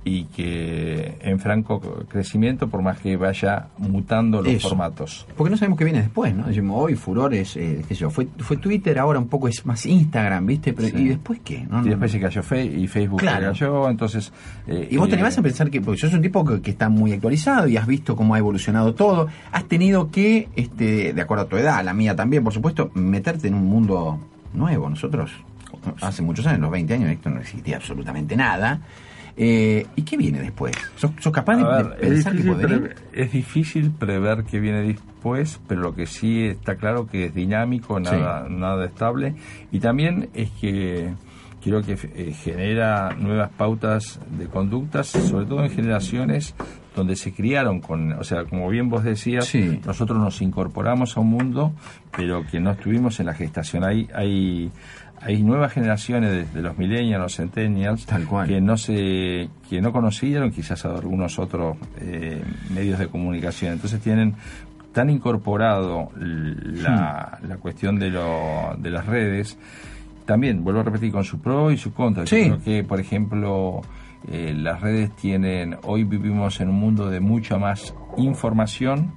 y 0.02 0.24
que 0.24 1.18
en 1.20 1.38
franco 1.38 1.80
crecimiento 2.08 2.68
por 2.68 2.80
más 2.80 2.98
que 3.00 3.16
vaya 3.16 3.68
mutando 3.76 4.40
los 4.40 4.62
formatos. 4.62 5.26
Porque 5.36 5.50
no 5.50 5.56
sabemos 5.58 5.78
qué 5.78 5.84
viene 5.84 6.00
después, 6.00 6.34
¿no? 6.34 6.46
Decimos, 6.46 6.76
hoy 6.80 6.94
furores, 6.94 7.56
eh, 7.56 7.84
qué 7.86 7.94
sé 7.94 8.00
yo, 8.00 8.10
fue, 8.10 8.26
fue 8.38 8.56
Twitter, 8.56 8.98
ahora 8.98 9.18
un 9.18 9.28
poco 9.28 9.48
es 9.48 9.64
más 9.66 9.84
Instagram, 9.84 10.46
¿viste? 10.46 10.72
Pero, 10.72 10.98
¿Y 10.98 11.08
después 11.08 11.40
qué? 11.44 11.66
y 11.84 11.88
después 11.88 12.10
se 12.10 12.18
cayó 12.18 12.42
Facebook 12.42 12.78
y 12.78 12.86
Facebook 12.86 13.20
cayó, 13.20 13.90
entonces... 13.90 14.32
Eh, 14.66 14.88
y 14.90 14.96
vos 14.96 15.08
te 15.08 15.14
animás 15.14 15.36
a 15.36 15.42
pensar 15.42 15.70
que, 15.70 15.82
porque 15.82 16.00
sos 16.00 16.14
un 16.14 16.22
tipo 16.22 16.44
que, 16.44 16.70
está 16.70 16.88
muy 16.88 17.12
actualizado 17.12 17.68
y 17.68 17.76
has 17.76 17.86
visto 17.86 18.16
cómo 18.16 18.34
ha 18.34 18.38
evolucionado 18.38 18.94
todo, 18.94 19.28
has 19.52 19.64
tenido 19.64 20.10
que, 20.10 20.48
este 20.56 21.12
de 21.12 21.22
acuerdo 21.22 21.44
a 21.44 21.48
tu 21.48 21.56
edad, 21.56 21.84
la 21.84 21.92
mía 21.92 22.16
también, 22.16 22.42
por 22.42 22.54
supuesto, 22.54 22.90
meterte 22.94 23.48
en 23.48 23.54
un 23.54 23.66
mundo 23.66 24.18
nuevo. 24.54 24.88
Nosotros, 24.88 25.30
hace 26.00 26.22
muchos 26.22 26.46
años, 26.46 26.60
los 26.60 26.70
20 26.70 26.94
años, 26.94 27.10
esto 27.10 27.28
no 27.28 27.40
existía 27.40 27.76
absolutamente 27.76 28.34
nada 28.36 28.80
eh, 29.42 29.86
¿Y 29.96 30.02
qué 30.02 30.18
viene 30.18 30.40
después? 30.40 30.76
¿Sos, 30.96 31.12
capaz 31.32 31.56
de, 31.56 31.96
pensar 31.96 32.36
es 32.36 32.44
difícil, 32.44 32.90
es 33.14 33.32
difícil 33.32 33.90
prever 33.90 34.44
qué 34.44 34.60
viene 34.60 34.82
después, 34.82 35.58
pero 35.66 35.80
lo 35.80 35.94
que 35.94 36.04
sí 36.04 36.44
está 36.44 36.74
claro 36.74 37.06
que 37.06 37.24
es 37.24 37.34
dinámico, 37.34 37.98
nada, 37.98 38.46
nada 38.50 38.84
estable. 38.84 39.34
Y 39.72 39.80
también 39.80 40.28
es 40.34 40.50
que 40.60 41.14
creo 41.62 41.80
que 41.80 41.92
eh, 41.92 42.34
genera 42.34 43.14
nuevas 43.18 43.50
pautas 43.56 44.20
de 44.36 44.46
conductas, 44.46 45.06
sobre 45.06 45.46
todo 45.46 45.64
en 45.64 45.70
generaciones 45.70 46.54
donde 46.94 47.16
se 47.16 47.32
criaron 47.32 47.80
con, 47.80 48.12
o 48.12 48.24
sea, 48.24 48.44
como 48.44 48.68
bien 48.68 48.90
vos 48.90 49.04
decías, 49.04 49.54
nosotros 49.86 50.18
nos 50.18 50.42
incorporamos 50.42 51.16
a 51.16 51.20
un 51.20 51.30
mundo, 51.30 51.72
pero 52.14 52.44
que 52.44 52.60
no 52.60 52.72
estuvimos 52.72 53.20
en 53.20 53.26
la 53.26 53.34
gestación. 53.34 53.84
Hay, 53.84 54.06
hay 54.14 54.70
hay 55.22 55.42
nuevas 55.42 55.72
generaciones 55.72 56.52
de, 56.52 56.62
los 56.62 56.78
millennials, 56.78 57.22
los 57.22 57.36
centennials, 57.36 58.06
que 58.46 58.60
no 58.60 58.76
se, 58.76 59.48
que 59.68 59.80
no 59.80 59.92
conocieron 59.92 60.50
quizás 60.50 60.84
a 60.86 60.94
algunos 60.94 61.38
otros 61.38 61.76
eh, 62.00 62.42
medios 62.70 62.98
de 62.98 63.08
comunicación. 63.08 63.74
Entonces 63.74 64.00
tienen 64.00 64.34
tan 64.92 65.10
incorporado 65.10 66.10
la, 66.16 67.38
la 67.46 67.56
cuestión 67.58 67.98
de, 67.98 68.10
lo, 68.10 68.74
de 68.78 68.90
las 68.90 69.06
redes. 69.06 69.58
También, 70.24 70.64
vuelvo 70.64 70.80
a 70.80 70.84
repetir, 70.84 71.12
con 71.12 71.24
su 71.24 71.40
pro 71.40 71.70
y 71.70 71.76
su 71.76 71.92
contra. 71.92 72.24
Yo 72.24 72.36
creo 72.36 72.62
que, 72.62 72.84
por 72.84 72.98
ejemplo, 72.98 73.82
eh, 74.30 74.54
las 74.56 74.80
redes 74.80 75.14
tienen, 75.16 75.76
hoy 75.82 76.04
vivimos 76.04 76.60
en 76.60 76.70
un 76.70 76.76
mundo 76.76 77.10
de 77.10 77.20
mucha 77.20 77.58
más 77.58 77.94
información 78.16 79.12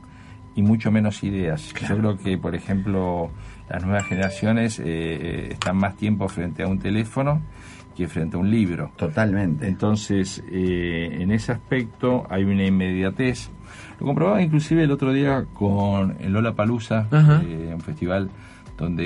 y 0.56 0.64
mucho 0.64 0.92
menos 0.92 1.24
ideas. 1.24 1.74
Yo 1.88 1.98
creo 1.98 2.18
que, 2.18 2.38
por 2.38 2.56
ejemplo, 2.56 3.32
las 3.74 3.84
nuevas 3.84 4.06
generaciones 4.06 4.80
eh, 4.80 5.50
están 5.52 5.78
más 5.78 5.98
tiempo 5.98 6.28
frente 6.28 6.62
a 6.62 6.68
un 6.68 6.78
teléfono 6.78 7.42
que 7.96 8.08
frente 8.08 8.38
a 8.38 8.40
un 8.40 8.52
libro. 8.52 8.92
Totalmente. 8.96 9.68
Entonces, 9.68 10.44
eh, 10.52 11.18
en 11.20 11.32
ese 11.32 11.54
aspecto 11.54 12.28
hay 12.30 12.44
una 12.44 12.66
inmediatez. 12.66 13.50
Lo 14.00 14.06
comprobaba 14.06 14.44
inclusive 14.44 14.84
el 14.84 14.92
otro 14.92 15.12
día 15.12 15.46
con 15.54 16.18
el 16.20 16.32
Lola 16.32 16.54
Palusa, 16.54 17.08
eh, 17.12 17.72
un 17.74 17.82
festival 17.82 18.30
donde 18.78 19.06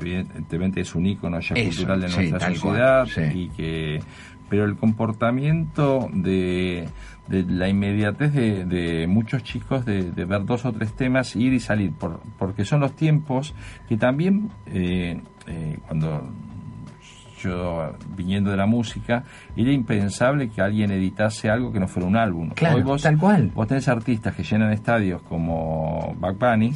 evidentemente 0.00 0.80
es 0.80 0.94
un 0.94 1.06
ícono 1.06 1.38
ya 1.38 1.54
cultural 1.54 2.00
de 2.00 2.08
nuestra 2.08 2.54
sociedad 2.54 3.06
y 3.32 3.48
que 3.48 4.00
pero 4.48 4.64
el 4.64 4.76
comportamiento 4.76 6.08
de 6.12 6.88
de 7.28 7.42
la 7.44 7.68
inmediatez 7.68 8.32
de, 8.32 9.06
muchos 9.08 9.42
chicos 9.42 9.84
de, 9.84 10.10
ver 10.12 10.44
dos 10.44 10.64
o 10.64 10.72
tres 10.72 10.92
temas, 10.92 11.36
ir 11.36 11.52
y 11.52 11.60
salir, 11.60 11.92
por, 11.92 12.20
porque 12.38 12.64
son 12.64 12.80
los 12.80 12.94
tiempos 12.94 13.54
que 13.88 13.96
también 13.96 14.50
eh, 14.66 15.20
eh, 15.46 15.78
cuando 15.86 16.30
viniendo 18.16 18.50
de 18.50 18.56
la 18.56 18.66
música, 18.66 19.24
era 19.56 19.72
impensable 19.72 20.48
que 20.48 20.60
alguien 20.60 20.90
editase 20.90 21.50
algo 21.50 21.72
que 21.72 21.80
no 21.80 21.88
fuera 21.88 22.08
un 22.08 22.16
álbum. 22.16 22.50
Claro, 22.50 22.82
vos, 22.82 23.02
tal 23.02 23.18
cual. 23.18 23.50
Vos 23.54 23.66
tenés 23.66 23.88
artistas 23.88 24.34
que 24.34 24.42
llenan 24.42 24.72
estadios 24.72 25.22
como 25.22 26.14
Back 26.18 26.38
Bunny 26.38 26.72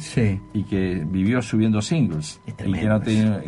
y 0.53 0.63
que 0.63 1.03
vivió 1.05 1.41
subiendo 1.41 1.81
singles 1.81 2.41
y 2.45 2.51
que 2.51 2.67
no 2.87 2.99
tiene, 3.01 3.41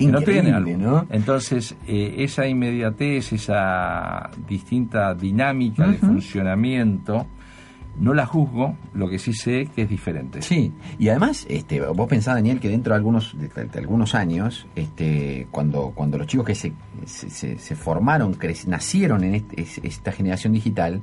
no, 0.00 0.20
tiene 0.22 0.52
álbum. 0.52 1.06
Entonces, 1.10 1.76
eh, 1.86 2.14
esa 2.18 2.46
inmediatez, 2.46 3.32
esa 3.32 4.30
distinta 4.48 5.14
dinámica 5.14 5.86
de 5.86 5.98
funcionamiento 5.98 7.26
no 7.98 8.14
la 8.14 8.26
juzgo, 8.26 8.76
lo 8.94 9.08
que 9.08 9.18
sí 9.18 9.32
sé 9.32 9.68
que 9.74 9.82
es 9.82 9.88
diferente. 9.88 10.42
Sí, 10.42 10.72
y 10.98 11.08
además, 11.08 11.46
este, 11.48 11.80
vos 11.80 12.08
pensás, 12.08 12.34
Daniel, 12.34 12.60
que 12.60 12.68
dentro 12.68 12.92
de 12.92 12.96
algunos, 12.96 13.34
de, 13.38 13.78
algunos 13.78 14.14
años, 14.14 14.66
este, 14.76 15.46
cuando, 15.50 15.92
cuando 15.94 16.18
los 16.18 16.26
chicos 16.26 16.46
que 16.46 16.54
se, 16.54 16.72
se, 17.06 17.76
formaron, 17.76 18.36
nacieron 18.66 19.24
en 19.24 19.34
este, 19.36 19.66
esta 19.82 20.12
generación 20.12 20.52
digital, 20.52 21.02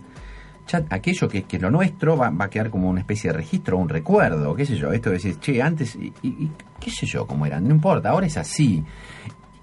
ya 0.67 0.85
aquello 0.89 1.27
que, 1.27 1.43
que 1.43 1.57
es 1.57 1.61
lo 1.61 1.69
nuestro 1.69 2.15
va, 2.15 2.29
va, 2.29 2.45
a 2.45 2.49
quedar 2.49 2.69
como 2.69 2.89
una 2.89 3.01
especie 3.01 3.31
de 3.31 3.37
registro, 3.37 3.77
un 3.77 3.89
recuerdo, 3.89 4.55
qué 4.55 4.65
sé 4.65 4.77
yo, 4.77 4.93
esto 4.93 5.09
de 5.09 5.15
decir, 5.15 5.39
che, 5.39 5.61
antes, 5.61 5.95
y, 5.95 6.13
y, 6.21 6.51
qué 6.79 6.89
sé 6.89 7.05
yo 7.05 7.25
cómo 7.27 7.45
eran, 7.45 7.67
no 7.67 7.73
importa, 7.73 8.09
ahora 8.09 8.27
es 8.27 8.37
así. 8.37 8.83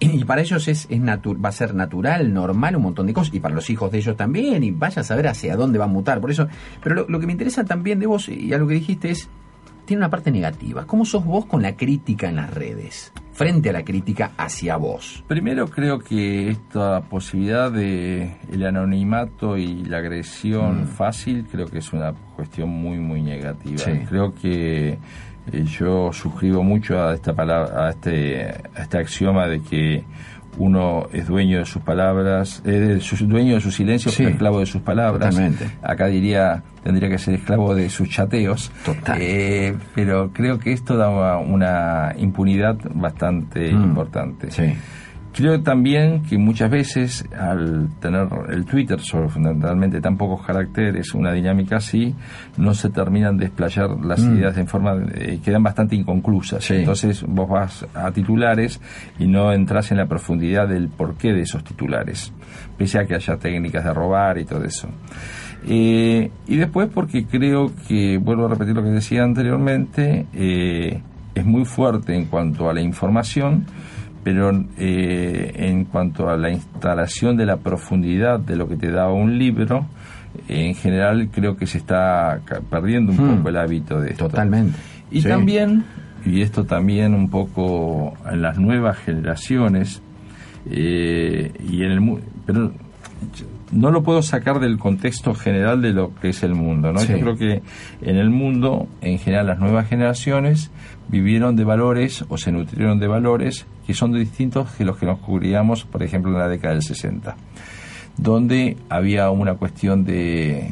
Y 0.00 0.24
para 0.24 0.40
ellos 0.40 0.66
es, 0.66 0.86
es 0.88 1.00
va 1.00 1.48
a 1.48 1.52
ser 1.52 1.74
natural, 1.74 2.32
normal, 2.32 2.76
un 2.76 2.82
montón 2.82 3.06
de 3.06 3.12
cosas. 3.12 3.34
Y 3.34 3.40
para 3.40 3.54
los 3.54 3.68
hijos 3.68 3.92
de 3.92 3.98
ellos 3.98 4.16
también. 4.16 4.64
Y 4.64 4.70
vaya 4.70 5.00
a 5.02 5.04
saber 5.04 5.28
hacia 5.28 5.56
dónde 5.56 5.78
va 5.78 5.84
a 5.84 5.88
mutar. 5.88 6.20
Por 6.20 6.30
eso. 6.30 6.48
Pero 6.82 7.06
lo, 7.06 7.20
que 7.20 7.26
me 7.26 7.32
interesa 7.32 7.64
también 7.64 8.00
de 8.00 8.06
vos, 8.06 8.28
y 8.28 8.52
a 8.52 8.58
lo 8.58 8.66
que 8.66 8.74
dijiste, 8.74 9.10
es. 9.10 9.28
Tiene 9.84 10.02
una 10.02 10.10
parte 10.10 10.30
negativa. 10.30 10.86
¿Cómo 10.86 11.04
sos 11.04 11.24
vos 11.24 11.46
con 11.46 11.62
la 11.62 11.74
crítica 11.74 12.28
en 12.28 12.36
las 12.36 12.54
redes? 12.54 13.12
Frente 13.32 13.70
a 13.70 13.72
la 13.72 13.82
crítica 13.82 14.30
hacia 14.36 14.76
vos. 14.76 15.24
Primero 15.26 15.66
creo 15.66 15.98
que 15.98 16.50
esta 16.50 17.00
posibilidad 17.00 17.72
de 17.72 18.36
el 18.52 18.64
anonimato 18.64 19.56
y 19.56 19.82
la 19.84 19.98
agresión 19.98 20.82
mm. 20.82 20.86
fácil 20.86 21.44
creo 21.50 21.66
que 21.66 21.78
es 21.78 21.92
una 21.92 22.12
cuestión 22.12 22.68
muy 22.68 22.98
muy 22.98 23.20
negativa. 23.20 23.82
Creo 24.08 24.32
que 24.32 24.96
yo 25.52 26.12
suscribo 26.12 26.62
mucho 26.62 27.00
a 27.00 27.14
esta 27.14 27.32
palabra, 27.32 27.86
a 27.86 27.90
este, 27.90 28.44
a 28.74 28.82
este 28.82 28.98
axioma 28.98 29.46
de 29.46 29.60
que 29.60 30.04
uno 30.58 31.08
es 31.12 31.26
dueño 31.26 31.58
de 31.58 31.64
sus 31.64 31.82
palabras, 31.82 32.62
es 32.64 33.28
dueño 33.28 33.54
de 33.54 33.60
su 33.60 33.70
silencio, 33.70 34.12
pero 34.16 34.30
esclavo 34.30 34.60
de 34.60 34.66
sus 34.66 34.82
palabras. 34.82 35.38
Acá 35.82 36.06
diría, 36.06 36.62
tendría 36.82 37.08
que 37.08 37.18
ser 37.18 37.34
esclavo 37.34 37.74
de 37.74 37.88
sus 37.88 38.08
chateos. 38.08 38.70
Eh, 39.18 39.76
pero 39.94 40.30
creo 40.32 40.58
que 40.58 40.72
esto 40.72 40.96
da 40.96 41.38
una 41.38 42.14
impunidad 42.18 42.76
bastante 42.94 43.72
mm. 43.72 43.82
importante. 43.82 44.50
Sí. 44.50 44.74
Creo 45.32 45.62
también 45.62 46.22
que 46.22 46.36
muchas 46.38 46.70
veces 46.70 47.24
al 47.38 47.88
tener 48.00 48.28
el 48.48 48.64
Twitter 48.64 49.00
sobre 49.00 49.28
fundamentalmente 49.28 50.00
tan 50.00 50.16
pocos 50.16 50.44
caracteres, 50.44 51.14
una 51.14 51.32
dinámica 51.32 51.76
así, 51.76 52.14
no 52.56 52.74
se 52.74 52.90
terminan 52.90 53.36
de 53.36 53.46
explayar 53.46 53.90
las 54.04 54.24
mm. 54.24 54.36
ideas 54.36 54.58
en 54.58 54.66
forma, 54.66 54.96
eh, 55.14 55.38
quedan 55.44 55.62
bastante 55.62 55.94
inconclusas. 55.94 56.68
Entonces 56.72 57.22
vos 57.26 57.48
vas 57.48 57.86
a 57.94 58.10
titulares 58.10 58.80
y 59.18 59.26
no 59.26 59.52
entras 59.52 59.92
en 59.92 59.98
la 59.98 60.06
profundidad 60.06 60.68
del 60.68 60.88
porqué 60.88 61.32
de 61.32 61.42
esos 61.42 61.62
titulares, 61.62 62.32
pese 62.76 62.98
a 62.98 63.06
que 63.06 63.14
haya 63.14 63.36
técnicas 63.36 63.84
de 63.84 63.94
robar 63.94 64.36
y 64.38 64.44
todo 64.44 64.64
eso. 64.64 64.88
Eh, 65.66 66.30
y 66.48 66.56
después 66.56 66.88
porque 66.92 67.26
creo 67.26 67.70
que, 67.86 68.18
vuelvo 68.18 68.46
a 68.46 68.48
repetir 68.48 68.74
lo 68.74 68.82
que 68.82 68.90
decía 68.90 69.22
anteriormente, 69.22 70.26
eh, 70.34 71.02
es 71.34 71.46
muy 71.46 71.64
fuerte 71.64 72.14
en 72.14 72.26
cuanto 72.26 72.68
a 72.68 72.74
la 72.74 72.80
información, 72.80 73.66
pero 74.22 74.50
eh, 74.78 75.52
en 75.56 75.84
cuanto 75.84 76.28
a 76.28 76.36
la 76.36 76.50
instalación 76.50 77.36
de 77.36 77.46
la 77.46 77.56
profundidad 77.56 78.38
de 78.38 78.56
lo 78.56 78.68
que 78.68 78.76
te 78.76 78.90
da 78.90 79.08
un 79.08 79.38
libro, 79.38 79.86
en 80.48 80.74
general 80.74 81.28
creo 81.32 81.56
que 81.56 81.66
se 81.66 81.78
está 81.78 82.40
perdiendo 82.70 83.12
un 83.12 83.18
hmm. 83.18 83.36
poco 83.36 83.48
el 83.48 83.56
hábito 83.56 84.00
de 84.00 84.10
esto. 84.10 84.28
Totalmente. 84.28 84.78
Y 85.10 85.22
también, 85.22 85.84
y 86.24 86.42
esto 86.42 86.64
también 86.64 87.14
un 87.14 87.28
poco 87.30 88.14
en 88.30 88.42
las 88.42 88.58
nuevas 88.58 88.98
generaciones, 88.98 90.02
eh, 90.70 91.52
y 91.68 91.82
en 91.82 91.92
el 91.92 92.18
pero 92.46 92.72
no 93.72 93.90
lo 93.90 94.02
puedo 94.02 94.22
sacar 94.22 94.60
del 94.60 94.78
contexto 94.78 95.34
general 95.34 95.82
de 95.82 95.92
lo 95.92 96.14
que 96.14 96.30
es 96.30 96.42
el 96.42 96.54
mundo, 96.54 96.92
¿no? 96.92 97.04
Yo 97.04 97.18
creo 97.20 97.36
que 97.36 97.62
en 98.02 98.16
el 98.16 98.30
mundo, 98.30 98.88
en 99.00 99.18
general, 99.18 99.46
las 99.46 99.58
nuevas 99.58 99.88
generaciones 99.88 100.70
vivieron 101.08 101.56
de 101.56 101.64
valores 101.64 102.24
o 102.28 102.36
se 102.36 102.52
nutrieron 102.52 102.98
de 102.98 103.06
valores 103.06 103.66
que 103.86 103.94
son 103.94 104.12
distintos 104.12 104.70
que 104.72 104.84
los 104.84 104.96
que 104.96 105.06
nos 105.06 105.18
cubríamos, 105.18 105.84
por 105.84 106.02
ejemplo, 106.02 106.32
en 106.32 106.38
la 106.38 106.48
década 106.48 106.74
del 106.74 106.82
60, 106.82 107.36
donde 108.16 108.76
había 108.88 109.30
una 109.30 109.54
cuestión 109.54 110.04
de, 110.04 110.70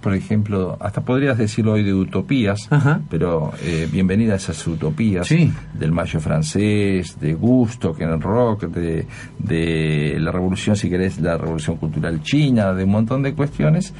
por 0.00 0.14
ejemplo, 0.14 0.76
hasta 0.80 1.02
podrías 1.02 1.38
decirlo 1.38 1.72
hoy 1.72 1.82
de 1.82 1.94
utopías, 1.94 2.68
pero 3.08 3.52
eh, 3.62 3.88
bienvenidas 3.90 4.48
a 4.48 4.52
esas 4.52 4.66
utopías 4.66 5.28
del 5.28 5.92
mayo 5.92 6.20
francés, 6.20 7.18
de 7.20 7.34
gusto, 7.34 7.94
que 7.94 8.04
en 8.04 8.10
el 8.10 8.20
rock, 8.20 8.64
de, 8.64 9.06
de 9.38 10.16
la 10.18 10.32
revolución, 10.32 10.76
si 10.76 10.88
querés, 10.88 11.20
la 11.20 11.36
revolución 11.36 11.76
cultural 11.76 12.22
china, 12.22 12.72
de 12.72 12.84
un 12.84 12.90
montón 12.90 13.22
de 13.22 13.34
cuestiones 13.34 13.92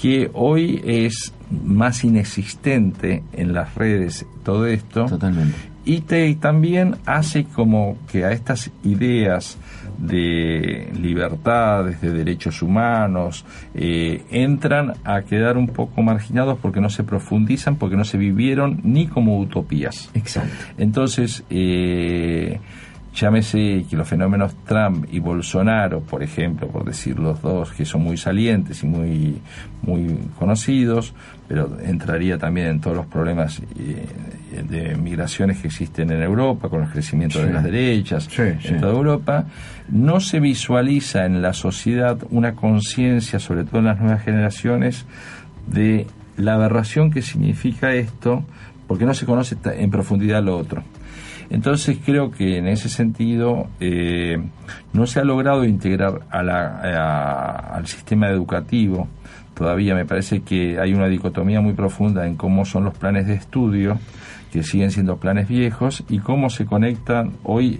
que 0.00 0.30
hoy 0.34 0.80
es 0.84 1.32
más 1.50 2.04
inexistente 2.04 3.24
en 3.32 3.52
las 3.52 3.74
redes 3.74 4.26
todo 4.44 4.66
esto. 4.66 5.06
Totalmente. 5.06 5.56
Y 5.84 6.02
te, 6.02 6.32
también 6.34 6.96
hace 7.06 7.44
como 7.44 7.96
que 8.10 8.24
a 8.24 8.32
estas 8.32 8.70
ideas 8.84 9.56
de 9.98 10.90
libertades, 10.98 12.00
de 12.00 12.12
derechos 12.12 12.62
humanos, 12.62 13.44
eh, 13.74 14.22
entran 14.30 14.94
a 15.04 15.22
quedar 15.22 15.56
un 15.56 15.68
poco 15.68 16.02
marginados 16.02 16.58
porque 16.60 16.80
no 16.80 16.88
se 16.88 17.04
profundizan, 17.04 17.76
porque 17.76 17.96
no 17.96 18.04
se 18.04 18.16
vivieron 18.16 18.80
ni 18.84 19.08
como 19.08 19.38
utopías. 19.38 20.10
Exacto. 20.14 20.54
Entonces, 20.78 21.44
eh, 21.50 22.60
llámese 23.18 23.84
que 23.88 23.96
los 23.96 24.08
fenómenos 24.08 24.54
Trump 24.64 25.06
y 25.10 25.18
Bolsonaro, 25.18 26.00
por 26.00 26.22
ejemplo, 26.22 26.68
por 26.68 26.84
decir 26.84 27.18
los 27.18 27.40
dos 27.42 27.72
que 27.72 27.84
son 27.84 28.02
muy 28.02 28.16
salientes 28.16 28.82
y 28.82 28.86
muy, 28.86 29.40
muy 29.82 30.18
conocidos, 30.38 31.14
pero 31.48 31.78
entraría 31.80 32.38
también 32.38 32.68
en 32.68 32.80
todos 32.80 32.96
los 32.96 33.06
problemas 33.06 33.60
eh, 33.78 34.06
de 34.68 34.94
migraciones 34.96 35.58
que 35.58 35.68
existen 35.68 36.10
en 36.10 36.22
Europa, 36.22 36.68
con 36.68 36.82
el 36.82 36.88
crecimiento 36.90 37.40
de 37.40 37.52
las 37.52 37.64
derechas 37.64 38.28
en 38.38 38.80
toda 38.80 38.92
Europa, 38.92 39.46
no 39.88 40.20
se 40.20 40.40
visualiza 40.40 41.24
en 41.24 41.42
la 41.42 41.52
sociedad 41.52 42.18
una 42.30 42.54
conciencia, 42.54 43.38
sobre 43.38 43.64
todo 43.64 43.78
en 43.78 43.86
las 43.86 44.00
nuevas 44.00 44.22
generaciones, 44.22 45.06
de 45.66 46.06
la 46.36 46.54
aberración 46.54 47.10
que 47.10 47.22
significa 47.22 47.94
esto, 47.94 48.44
porque 48.86 49.04
no 49.04 49.14
se 49.14 49.26
conoce 49.26 49.56
en 49.64 49.90
profundidad 49.90 50.42
lo 50.42 50.56
otro. 50.56 50.82
Entonces 51.50 51.98
creo 52.04 52.30
que 52.30 52.58
en 52.58 52.66
ese 52.66 52.88
sentido 52.88 53.68
eh, 53.80 54.36
no 54.92 55.06
se 55.06 55.20
ha 55.20 55.24
logrado 55.24 55.64
integrar 55.64 56.20
a 56.30 56.42
la, 56.42 57.50
al 57.72 57.86
sistema 57.86 58.28
educativo. 58.28 59.08
Todavía 59.54 59.94
me 59.94 60.04
parece 60.04 60.42
que 60.42 60.78
hay 60.78 60.92
una 60.92 61.08
dicotomía 61.08 61.60
muy 61.60 61.72
profunda 61.72 62.26
en 62.26 62.36
cómo 62.36 62.64
son 62.64 62.84
los 62.84 62.96
planes 62.96 63.26
de 63.26 63.34
estudio 63.34 63.98
que 64.52 64.62
siguen 64.62 64.90
siendo 64.90 65.16
planes 65.16 65.48
viejos 65.48 66.04
y 66.08 66.18
cómo 66.18 66.50
se 66.50 66.66
conectan 66.66 67.32
hoy 67.42 67.78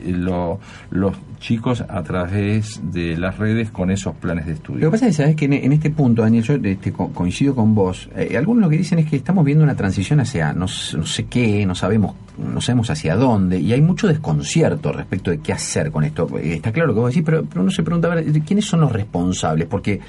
los 0.91 1.17
chicos 1.41 1.85
a 1.89 2.03
través 2.03 2.81
de 2.93 3.17
las 3.17 3.39
redes 3.39 3.71
con 3.71 3.91
esos 3.91 4.15
planes 4.17 4.47
de 4.47 4.55
estudio. 4.55 4.81
Lo 4.81 4.87
que 4.89 4.93
pasa 4.93 5.07
es 5.09 5.17
¿sabes? 5.17 5.37
que 5.37 5.45
en, 5.47 5.73
este 5.73 5.91
punto, 5.91 6.23
Daniel, 6.23 6.43
yo 6.43 6.55
este, 6.55 6.93
coincido 6.93 7.55
con 7.55 7.75
vos. 7.75 8.09
Eh, 8.17 8.37
algunos 8.37 8.65
lo 8.65 8.69
que 8.69 8.77
dicen 8.77 8.99
es 8.99 9.09
que 9.09 9.17
estamos 9.17 9.45
viendo 9.45 9.65
una 9.65 9.77
transición 9.77 10.21
hacia 10.21 10.53
no, 10.53 10.67
no, 10.67 11.07
sé 11.07 11.27
qué, 11.27 11.65
no 11.65 11.75
sabemos, 11.75 12.15
no 12.39 12.61
sabemos 12.61 12.91
hacia 12.91 13.17
dónde, 13.17 13.59
y 13.61 13.73
hay 13.73 13.81
mucho 13.81 14.09
desconcierto 14.09 14.93
respecto 14.93 15.31
de 15.31 15.39
qué 15.39 15.53
hacer 15.53 15.91
con 15.91 16.05
esto. 16.05 16.29
Eh, 16.39 16.55
está 16.55 16.73
claro 16.73 16.89
lo 16.89 16.95
que 16.95 17.01
vos 17.01 17.11
decís, 17.11 17.25
pero, 17.25 17.45
pero 17.45 17.63
uno 17.63 17.71
se 17.71 17.83
pregunta, 17.83 18.11
a 18.11 18.17
ver, 18.17 18.33
¿quiénes 18.43 18.65
son 18.65 18.81
los 18.81 18.93
responsables? 18.93 19.67
Porque 19.67 20.01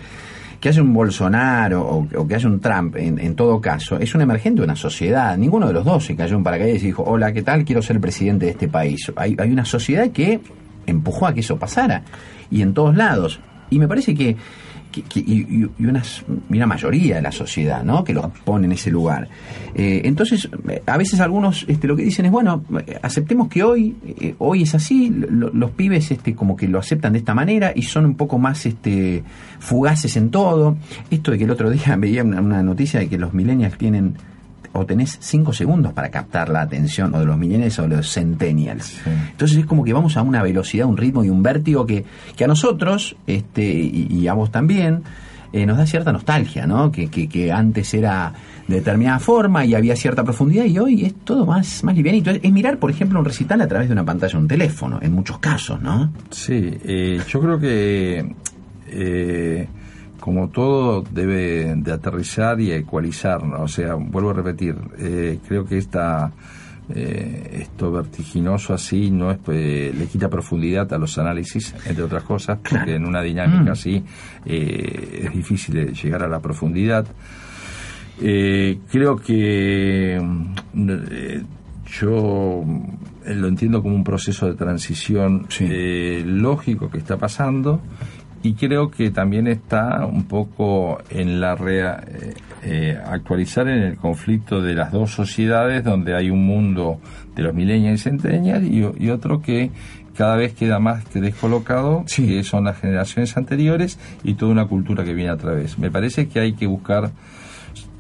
que 0.60 0.70
haya 0.70 0.82
un 0.82 0.94
Bolsonaro 0.94 1.82
o, 1.82 2.28
que 2.28 2.36
haya 2.36 2.48
un 2.48 2.60
Trump, 2.60 2.96
en, 2.98 3.36
todo 3.36 3.62
caso, 3.62 3.98
es 3.98 4.14
un 4.14 4.22
emergente 4.22 4.60
de 4.62 4.66
una 4.66 4.76
sociedad. 4.76 5.38
Ninguno 5.38 5.68
de 5.68 5.74
los 5.74 5.86
dos 5.86 6.06
se 6.06 6.16
cayó 6.16 6.36
en 6.36 6.44
paracaídas 6.44 6.84
y 6.84 6.88
dijo, 6.88 7.04
hola, 7.04 7.32
¿qué 7.32 7.42
tal? 7.42 7.64
Quiero 7.64 7.82
ser 7.82 8.00
presidente 8.00 8.46
de 8.46 8.52
este 8.52 8.68
país. 8.68 9.12
Hay, 9.16 9.36
hay 9.40 9.52
una 9.52 9.66
sociedad 9.66 10.10
que 10.12 10.42
empujó 10.86 11.28
a 11.28 11.34
que 11.34 11.40
eso 11.40 11.58
pasara. 11.58 12.04
Y 12.52 12.62
en 12.62 12.74
todos 12.74 12.96
lados. 12.96 13.40
Y 13.70 13.80
me 13.80 13.88
parece 13.88 14.16
que 14.16 14.36
y, 15.16 15.68
una, 15.80 16.66
mayoría 16.66 17.18
de 17.18 17.22
la 17.22 17.32
sociedad, 17.32 17.84
¿no? 17.84 18.04
Que 18.04 18.14
los 18.14 18.28
pone 18.44 18.66
en 18.66 18.72
ese 18.72 18.90
lugar. 18.92 19.28
Eh, 19.76 20.02
entonces, 20.06 20.50
a 20.86 20.98
veces 20.98 21.20
algunos 21.20 21.66
este, 21.68 21.88
lo 21.88 21.96
que 21.96 22.04
dicen 22.04 22.26
es, 22.26 22.32
bueno, 22.32 22.64
aceptemos 23.02 23.48
que 23.48 23.64
hoy, 23.64 23.96
eh, 24.06 24.36
hoy 24.40 24.64
es 24.64 24.76
así, 24.76 25.10
los 25.10 25.72
pibes 25.72 26.12
este, 26.12 26.36
como 26.36 26.56
que 26.56 26.68
lo 26.68 26.80
aceptan 26.80 27.14
de 27.14 27.20
esta 27.20 27.34
manera 27.34 27.72
y 27.76 27.84
son 27.84 28.06
un 28.06 28.16
poco 28.16 28.40
más 28.40 28.66
este, 28.66 29.24
fugaces 29.60 30.16
en 30.18 30.32
todo. 30.32 30.78
Esto 31.10 31.32
de 31.32 31.38
que 31.38 31.44
el 31.44 31.52
otro 31.52 31.70
día 31.70 31.96
veía 31.98 32.24
una, 32.24 32.42
una 32.42 32.64
noticia 32.64 33.00
de 33.00 33.08
que 33.08 33.18
los 33.18 33.34
millennials 33.34 33.78
tienen 33.78 34.16
o 34.74 34.86
tenés 34.86 35.18
cinco 35.20 35.54
segundos 35.54 35.94
para 35.94 36.10
captar 36.10 36.50
la 36.50 36.62
atención 36.62 37.14
o 37.14 37.20
de 37.20 37.26
los 37.26 37.38
millennials 37.38 37.80
o 37.80 37.84
de 37.84 37.98
los 37.98 38.12
centennials. 38.12 39.00
Entonces 39.32 39.58
es 39.58 39.66
como 39.66 39.84
que 39.84 39.94
vamos 39.94 40.18
a 40.18 40.22
una 40.22 40.44
velocidad, 40.44 40.88
un 40.88 40.98
ritmo 40.98 41.24
y 41.24 41.30
un 41.30 41.42
vértigo 41.42 41.86
que, 41.86 42.06
que 42.36 42.44
a 42.44 42.48
nosotros, 42.48 43.16
este, 43.28 43.64
y, 43.64 44.28
a 44.28 44.34
vos 44.34 44.52
también, 44.52 45.04
eh, 45.52 45.66
nos 45.66 45.78
da 45.78 45.86
cierta 45.86 46.12
nostalgia, 46.12 46.68
¿no? 46.68 46.92
Que, 46.92 47.10
que, 47.10 47.52
antes 47.52 47.94
era 47.94 48.32
de 48.68 48.76
determinada 48.76 49.18
forma 49.20 49.66
y 49.66 49.74
había 49.74 49.96
cierta 49.96 50.24
profundidad 50.24 50.66
y 50.66 50.78
hoy 50.78 51.06
es 51.06 51.16
todo 51.24 51.46
más, 51.46 51.84
más 51.84 51.96
livianito. 51.96 52.30
Es, 52.30 52.52
mirar, 52.52 52.78
por 52.78 52.92
ejemplo, 52.92 53.18
un 53.18 53.26
recital 53.26 53.60
a 53.62 53.68
través 53.68 53.90
de 53.90 53.94
una 53.94 54.06
pantalla 54.06 54.34
de 54.34 54.38
un 54.38 54.48
teléfono, 54.48 55.00
en 55.02 55.12
muchos 55.12 55.40
casos, 55.40 55.82
¿no? 55.82 56.12
Sí, 56.30 56.78
eh, 56.84 57.20
yo 57.28 57.40
creo 57.42 57.60
que... 57.60 58.36
Eh, 58.92 59.68
como 60.20 60.50
todo 60.50 61.02
debe 61.02 61.76
de 61.76 61.92
aterrizar 61.92 62.60
y 62.60 62.72
ecualizar, 62.72 63.44
o 63.44 63.68
sea, 63.68 63.96
vuelvo 63.96 64.32
a 64.32 64.34
repetir, 64.34 64.76
eh, 64.98 65.40
creo 65.48 65.66
que 65.66 65.78
esta 65.78 66.32
eh, 66.94 67.60
esto 67.62 67.92
vertiginoso 67.92 68.74
así 68.74 69.12
no 69.12 69.32
es 69.32 69.38
pues, 69.38 69.96
le 69.96 70.08
quita 70.08 70.28
profundidad 70.28 70.92
a 70.94 70.98
los 70.98 71.18
análisis, 71.18 71.74
entre 71.86 72.04
otras 72.04 72.24
cosas, 72.24 72.60
porque 72.68 72.96
en 72.96 73.06
una 73.06 73.22
dinámica 73.22 73.70
mm. 73.70 73.70
así 73.70 74.04
eh, 74.46 75.22
es 75.26 75.34
difícil 75.34 75.94
llegar 75.94 76.24
a 76.24 76.28
la 76.28 76.40
profundidad. 76.40 77.06
creo 78.18 79.16
que 79.18 80.20
yo 81.86 82.66
lo 83.26 83.48
entiendo 83.48 83.82
como 83.82 83.96
un 83.96 84.04
proceso 84.04 84.48
de 84.48 84.56
transición 84.56 85.48
lógico 86.26 86.90
que 86.90 86.98
está 86.98 87.18
pasando 87.18 87.82
y 88.42 88.54
creo 88.54 88.90
que 88.90 89.12
también 89.12 89.48
está 89.48 90.06
un 90.06 90.24
poco 90.24 91.00
en 91.10 91.42
la 91.42 91.56
rea, 91.56 92.02
eh, 92.08 92.34
eh, 92.64 92.98
actualizar 93.06 93.68
en 93.68 93.84
el 93.84 93.98
conflicto 93.98 94.62
de 94.62 94.76
las 94.76 94.92
dos 94.92 95.12
sociedades 95.12 95.84
donde 95.84 96.16
hay 96.16 96.30
un 96.30 96.46
mundo 96.46 97.00
de 97.36 97.44
los 97.44 97.54
millennials 97.54 98.02
y 98.02 98.04
centennials 98.04 98.66
y, 98.66 99.10
otro 99.10 99.42
que 99.42 99.72
cada 100.16 100.36
vez 100.36 100.54
queda 100.54 100.80
más 100.80 101.06
que 101.06 101.22
descolocado, 101.22 102.04
que 102.14 102.44
son 102.44 102.66
las 102.66 102.78
generaciones 102.80 103.38
anteriores 103.38 103.98
y 104.24 104.34
toda 104.34 104.52
una 104.52 104.66
cultura 104.66 105.04
que 105.04 105.14
viene 105.14 105.32
a 105.32 105.38
través. 105.38 105.80
Me 105.80 105.92
parece 105.92 106.28
que 106.28 106.40
hay 106.40 106.54
que 106.54 106.68
buscar 106.68 107.12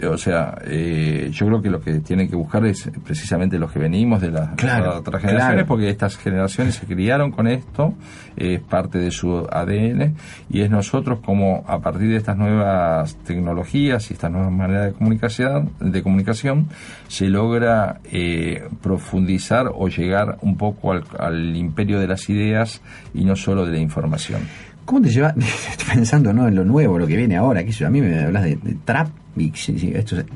o 0.08 0.18
sea, 0.18 0.58
eh, 0.66 1.30
yo 1.32 1.46
creo 1.48 1.62
que 1.62 1.70
lo 1.70 1.82
que 1.82 2.00
tienen 2.00 2.30
que 2.30 2.36
buscar 2.36 2.66
es 2.66 2.90
precisamente 3.04 3.58
los 3.58 3.72
que 3.72 3.80
venimos 3.80 4.22
de 4.22 4.32
las, 4.32 4.50
otras 4.54 5.22
generaciones, 5.22 5.66
porque 5.66 5.90
estas 5.90 6.18
generaciones 6.18 6.76
se 6.76 6.86
criaron 6.86 7.32
con 7.32 7.48
esto, 7.48 7.94
es 8.36 8.62
parte 8.62 9.00
de 9.00 9.12
su 9.12 9.48
ADN, 9.50 10.16
y 10.50 10.62
es 10.62 10.70
nosotros 10.70 11.20
como 11.20 11.64
a 11.68 11.80
partir 11.80 12.10
de 12.10 12.18
estas 12.18 12.38
nuevas 12.38 13.16
tecnologías 13.26 14.10
y 14.10 14.14
estas 14.14 14.32
nuevas 14.32 14.52
maneras 14.52 14.86
de 14.88 14.94
comunicación, 14.94 15.72
de 15.80 16.02
comunicación 16.04 16.68
se 17.08 17.28
logra 17.28 18.00
eh, 18.06 18.68
profundizar 18.82 19.72
o 19.74 19.88
llegar 19.88 20.38
un 20.42 20.58
poco 20.58 20.94
al, 20.94 21.56
imperio 21.56 22.00
de 22.00 22.08
las 22.08 22.30
ideas 22.30 22.82
y 23.14 23.26
no 23.26 23.36
solo 23.36 23.66
de 23.66 23.74
la 23.74 23.80
información. 23.80 24.42
¿Cómo 24.90 25.02
te 25.02 25.10
lleva? 25.10 25.30
Estoy 25.38 25.96
pensando 25.96 26.34
¿no? 26.34 26.48
en 26.48 26.56
lo 26.56 26.66
nuevo, 26.66 26.98
lo 26.98 27.06
que 27.06 27.16
viene 27.16 27.38
ahora. 27.38 27.64
Que 27.64 27.86
a 27.86 27.92
mí 27.92 28.02
me 28.02 28.24
hablas 28.24 28.44
de 28.44 28.58
trap 28.84 29.10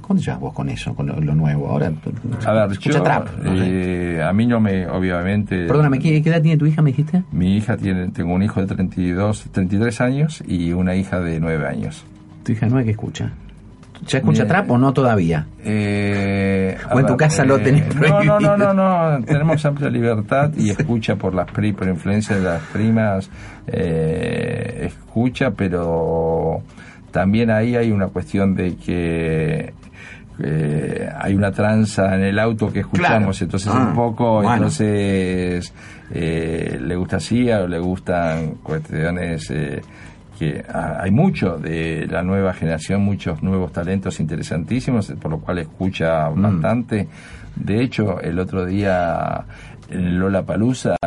¿Cómo 0.01 0.19
te 0.19 0.25
llevas 0.25 0.39
vos 0.39 0.53
con 0.53 0.69
eso, 0.69 0.93
con 0.93 1.07
lo, 1.07 1.35
nuevo? 1.35 1.69
Ahora, 1.69 1.91
a 2.45 2.67
ver, 2.67 2.77
yo, 2.77 3.03
eh, 3.45 4.21
a 4.23 4.31
mí 4.31 4.45
no 4.45 4.59
me, 4.59 4.87
obviamente... 4.87 5.65
Perdóname, 5.65 5.97
¿qué, 5.97 6.17
edad 6.17 6.41
tiene 6.41 6.57
tu 6.57 6.67
hija, 6.67 6.83
me 6.83 6.91
dijiste? 6.91 7.23
Mi 7.31 7.57
hija 7.57 7.75
tiene, 7.75 8.09
tengo 8.09 8.33
un 8.33 8.43
hijo 8.43 8.61
de 8.61 8.67
32, 8.67 9.47
33 9.51 10.01
años 10.01 10.43
y 10.47 10.71
una 10.71 10.95
hija 10.95 11.19
de 11.19 11.39
9 11.39 11.67
años. 11.67 12.05
¿Tu 12.43 12.51
hija 12.51 12.67
nueve 12.69 12.85
qué 12.85 12.91
escucha? 12.91 13.31
¿Ya 14.07 14.17
escucha 14.17 14.45
trap 14.45 14.69
o 14.71 14.77
no 14.77 14.91
todavía? 14.93 15.47
Eh, 15.63 16.77
¿O 16.91 16.99
en 16.99 17.05
tu 17.05 17.15
casa 17.15 17.45
lo 17.45 17.59
tenés 17.59 17.83
prohibido? 17.93 18.39
No, 18.39 18.57
no, 18.57 18.73
no, 18.73 19.19
no, 19.19 19.25
tenemos 19.25 19.65
amplia 19.65 19.89
libertad 19.89 20.51
y 20.57 20.71
escucha 20.71 21.15
por 21.15 21.33
las 21.33 21.49
por 21.49 21.63
influencia 21.63 22.35
de 22.35 22.43
las 22.43 22.61
primas, 22.63 23.29
eh, 23.67 24.87
escucha, 24.87 25.51
pero 25.51 26.61
también 27.11 27.49
ahí 27.49 27.75
hay 27.75 27.91
una 27.91 28.07
cuestión 28.07 28.55
de 28.55 28.75
que 28.75 29.73
hay 31.15 31.35
una 31.35 31.51
tranza 31.51 32.15
en 32.15 32.23
el 32.23 32.39
auto 32.39 32.71
que 32.71 32.81
escuchamos, 32.81 33.41
entonces 33.41 33.71
un 33.71 33.77
ah, 33.77 33.93
poco, 33.95 34.43
entonces 34.43 35.73
eh, 36.11 36.79
le 36.81 36.95
gusta 36.95 37.17
así 37.17 37.49
o 37.49 37.67
le 37.67 37.79
gustan 37.79 38.55
cuestiones 38.61 39.49
eh, 39.51 39.81
que 40.37 40.63
hay 40.67 41.11
mucho 41.11 41.57
de 41.57 42.07
la 42.09 42.23
nueva 42.23 42.53
generación, 42.53 43.01
muchos 43.01 43.43
nuevos 43.43 43.71
talentos 43.71 44.19
interesantísimos, 44.19 45.11
por 45.21 45.31
lo 45.31 45.39
cual 45.39 45.59
escucha 45.59 46.29
mm. 46.29 46.41
bastante. 46.41 47.07
De 47.55 47.81
hecho, 47.81 48.19
el 48.19 48.39
otro 48.39 48.65
día 48.65 49.45
Lola 49.89 50.43
Palusa 50.43 50.97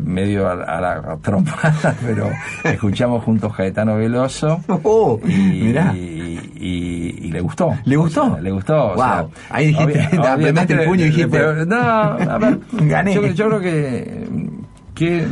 medio 0.00 0.48
a, 0.48 0.80
la 0.80 1.18
trompada, 1.22 1.94
pero 2.06 2.30
escuchamos 2.64 3.22
juntos 3.24 3.56
Gaetano 3.56 3.96
Veloso 3.96 4.60
oh, 4.84 5.20
y, 5.26 5.76
y, 6.56 7.30
le 7.30 7.40
gustó. 7.40 7.76
¿Le 7.84 7.96
gustó? 7.96 8.38
le 8.40 8.50
gustó. 8.50 8.94
Wow. 8.94 9.30
Ahí 9.50 9.68
dijiste, 9.68 10.18
obviamente 10.18 10.74
el 10.74 10.84
puño 10.84 11.06
y 11.06 11.08
dijiste. 11.08 11.66
no, 11.66 11.76
a 11.76 12.38
ver, 12.38 12.58
gané. 12.72 13.14
Yo, 13.34 13.48
creo 13.48 13.60
que, 13.60 14.28
que 14.94 15.26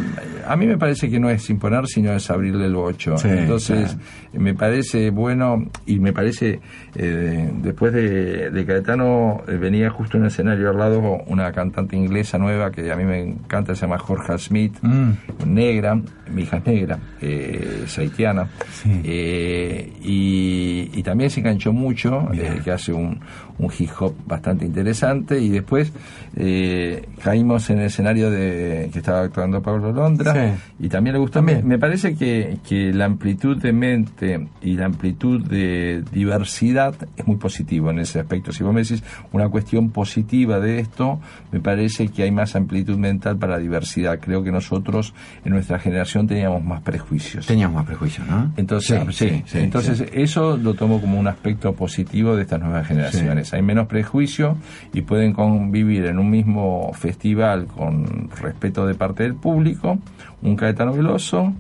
a 0.53 0.57
mí 0.57 0.67
me 0.67 0.77
parece 0.77 1.09
que 1.09 1.21
no 1.21 1.31
es 1.31 1.49
imponer, 1.51 1.87
sino 1.87 2.13
es 2.13 2.29
abrirle 2.31 2.67
el 2.67 2.75
bocho. 2.75 3.17
Sí, 3.19 3.29
Entonces, 3.31 3.97
me 4.33 4.55
parece 4.55 5.11
bueno 5.11 5.65
y 5.87 5.99
me 6.01 6.13
parece, 6.13 6.61
eh, 6.95 7.51
después 7.63 7.93
de, 7.93 8.51
de 8.51 8.65
Caetano, 8.67 9.43
eh, 9.49 9.57
venía 9.57 9.91
justo 9.91 10.17
en 10.17 10.25
el 10.25 10.29
escenario 10.29 10.71
al 10.71 10.79
lado 10.79 11.01
una 11.27 11.53
cantante 11.53 11.97
inglesa 11.97 12.39
nueva 12.39 12.71
que 12.71 12.91
a 12.91 12.97
mí 12.97 13.05
me 13.05 13.21
encanta, 13.21 13.75
se 13.75 13.83
llama 13.83 13.99
Jorge 13.99 14.37
Smith, 14.39 14.75
Mm. 14.83 15.11
negra, 15.47 15.95
mi 16.33 16.43
hija 16.43 16.57
es 16.59 16.67
negra, 16.67 16.99
eh, 17.21 17.83
es 17.85 17.99
haitiana, 17.99 18.49
Sí. 18.71 19.01
eh, 19.05 19.93
y, 20.03 20.91
y 20.95 21.03
también 21.03 21.31
se 21.31 21.41
enganchó 21.41 21.73
mucho, 21.73 22.29
eh, 22.33 22.61
que 22.65 22.71
hace 22.71 22.93
un, 22.93 23.21
un 23.61 23.71
hip 23.79 23.91
hop 24.01 24.15
bastante 24.27 24.65
interesante, 24.65 25.39
y 25.41 25.49
después 25.51 25.93
eh, 26.37 27.07
caímos 27.23 27.69
en 27.71 27.79
el 27.81 27.87
escenario 27.87 28.31
de 28.31 28.89
que 28.93 28.99
estaba 28.99 29.21
actuando 29.23 29.63
Pablo 29.63 29.93
Londra, 29.93 30.33
Sí. 30.33 30.85
y 30.87 30.89
también 30.89 31.15
le 31.15 31.21
gustó. 31.21 31.43
Me, 31.43 31.63
me 31.63 31.79
parece 31.79 32.15
que, 32.15 32.59
que 32.69 32.93
la 32.93 33.05
amplitud 33.07 33.57
de 33.61 33.73
mente 33.73 34.49
y 34.63 34.75
la 34.77 34.87
amplitud 34.87 35.45
de 35.47 36.03
diversidad 36.13 36.95
es 37.17 37.27
muy 37.27 37.37
positivo 37.37 37.91
en 37.91 37.99
ese 37.99 38.21
aspecto. 38.21 38.53
Si 38.53 38.63
vos 38.63 38.73
me 38.73 38.83
decís 38.83 39.03
una 39.33 39.49
cuestión 39.49 39.91
positiva 39.91 40.61
de 40.61 40.79
esto, 40.81 41.21
me 41.53 41.61
parece 41.61 42.09
que 42.09 42.23
hay 42.23 42.31
más 42.31 42.57
amplitud 42.57 42.97
mental 42.97 43.37
para 43.39 43.55
la 43.55 43.59
diversidad. 43.59 44.19
Creo 44.21 44.43
que 44.43 44.53
nosotros 44.53 45.13
en 45.45 45.53
nuestra 45.53 45.79
generación 45.79 46.27
teníamos 46.27 46.65
más 46.65 46.83
prejuicios. 46.83 47.47
Teníamos 47.47 47.77
más 47.77 47.87
prejuicios, 47.87 48.27
¿no? 48.29 48.53
Entonces, 48.57 49.01
sí, 49.17 49.43
sí, 49.47 49.59
entonces 49.59 50.05
eso 50.13 50.57
lo 50.57 50.75
tomo 50.75 51.01
como 51.01 51.19
un 51.19 51.27
aspecto 51.29 51.73
positivo 51.75 52.37
de 52.37 52.43
estas 52.43 52.61
nuevas 52.61 52.87
generaciones. 52.87 53.50
Hay 53.53 53.63
menos 53.63 53.87
prejuicio 53.87 54.57
y 54.93 55.03
pueden 55.03 55.33
convivir 55.33 56.07
en 56.07 56.19
un 56.19 56.31
mismo 56.31 56.93
festival 56.95 57.67
con 57.67 58.31
respeto 58.41 58.87
de 58.87 58.95
parte 58.95 59.23
del 59.23 59.35
público. 59.35 59.99
Un 60.43 60.57
Caetano 60.57 60.93
Veloso, 60.93 61.53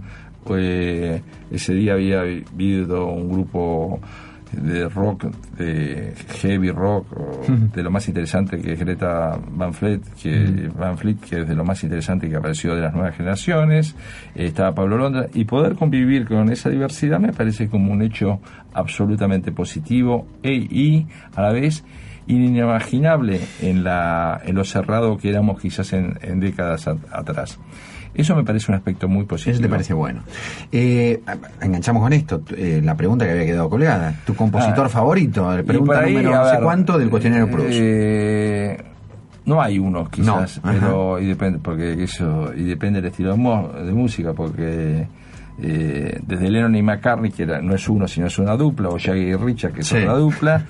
eh, 0.56 1.22
ese 1.50 1.74
día 1.74 1.94
había 1.94 2.20
habido 2.20 3.06
un 3.06 3.30
grupo 3.30 4.00
de 4.52 4.88
rock, 4.88 5.24
de 5.58 6.12
heavy 6.40 6.70
rock, 6.70 7.06
o 7.16 7.40
de 7.74 7.82
lo 7.82 7.90
más 7.90 8.08
interesante 8.08 8.60
que 8.60 8.72
es 8.72 8.78
Greta 8.80 9.38
Van 9.52 9.72
Fleet, 9.74 10.00
que, 10.22 10.68
Van 10.76 10.98
Fleet, 10.98 11.16
que 11.20 11.40
es 11.42 11.48
de 11.48 11.54
lo 11.54 11.64
más 11.64 11.82
interesante 11.84 12.28
que 12.28 12.36
apareció 12.36 12.74
de 12.74 12.82
las 12.82 12.92
nuevas 12.94 13.16
generaciones, 13.16 13.94
eh, 14.34 14.46
estaba 14.46 14.74
Pablo 14.74 14.96
Londra, 14.98 15.26
y 15.34 15.44
poder 15.44 15.74
convivir 15.76 16.26
con 16.26 16.50
esa 16.50 16.68
diversidad 16.70 17.20
me 17.20 17.32
parece 17.32 17.68
como 17.68 17.92
un 17.92 18.02
hecho 18.02 18.40
absolutamente 18.74 19.52
positivo 19.52 20.26
e, 20.42 20.52
y 20.54 21.06
a 21.36 21.42
la 21.42 21.52
vez 21.52 21.84
inimaginable 22.26 23.40
en, 23.60 23.84
la, 23.84 24.40
en 24.44 24.54
lo 24.54 24.64
cerrado 24.64 25.16
que 25.16 25.30
éramos 25.30 25.60
quizás 25.60 25.92
en, 25.92 26.18
en 26.22 26.40
décadas 26.40 26.88
a- 26.88 26.96
atrás. 27.12 27.58
Eso 28.14 28.34
me 28.34 28.42
parece 28.44 28.70
un 28.72 28.76
aspecto 28.76 29.08
muy 29.08 29.24
positivo. 29.24 29.54
Eso 29.54 29.62
te 29.62 29.68
parece 29.68 29.94
bueno. 29.94 30.22
Eh, 30.72 31.20
enganchamos 31.60 32.02
con 32.02 32.12
esto, 32.12 32.42
eh, 32.56 32.80
la 32.84 32.94
pregunta 32.96 33.24
que 33.24 33.30
había 33.32 33.46
quedado 33.46 33.70
colgada. 33.70 34.14
¿Tu 34.26 34.34
compositor 34.34 34.86
Ah, 34.86 34.88
favorito? 34.88 35.48
Pregunta 35.66 36.00
ahí, 36.00 36.14
número 36.14 36.34
no 36.34 36.44
sé 36.46 36.52
ver, 36.56 36.62
cuánto 36.62 36.98
del 36.98 37.08
cuestionario 37.08 37.48
Proust. 37.50 37.68
eh, 37.72 38.84
no 39.46 39.62
hay 39.62 39.78
uno, 39.78 40.08
quizás, 40.10 40.60
No, 40.62 40.70
pero 40.72 41.18
y 41.20 41.26
depende, 41.26 41.58
porque 41.62 42.02
eso, 42.02 42.52
y 42.54 42.64
depende 42.64 43.00
del 43.00 43.10
estilo 43.10 43.34
de, 43.36 43.84
de 43.84 43.92
música, 43.92 44.32
porque 44.32 45.06
eh, 45.62 46.20
desde 46.26 46.50
Lennon 46.50 46.74
y 46.74 46.82
McCartney, 46.82 47.30
que 47.30 47.42
era- 47.44 47.60
no 47.60 47.74
es 47.74 47.88
uno, 47.88 48.06
sino 48.08 48.26
es 48.26 48.38
una 48.38 48.56
dupla, 48.56 48.88
o 48.88 48.98
Shaggy 48.98 49.20
y 49.30 49.34
Richard, 49.36 49.72
que 49.72 49.80
es 49.80 49.86
Sí. 49.88 49.96
otra 49.98 50.14
dupla, 50.14 50.64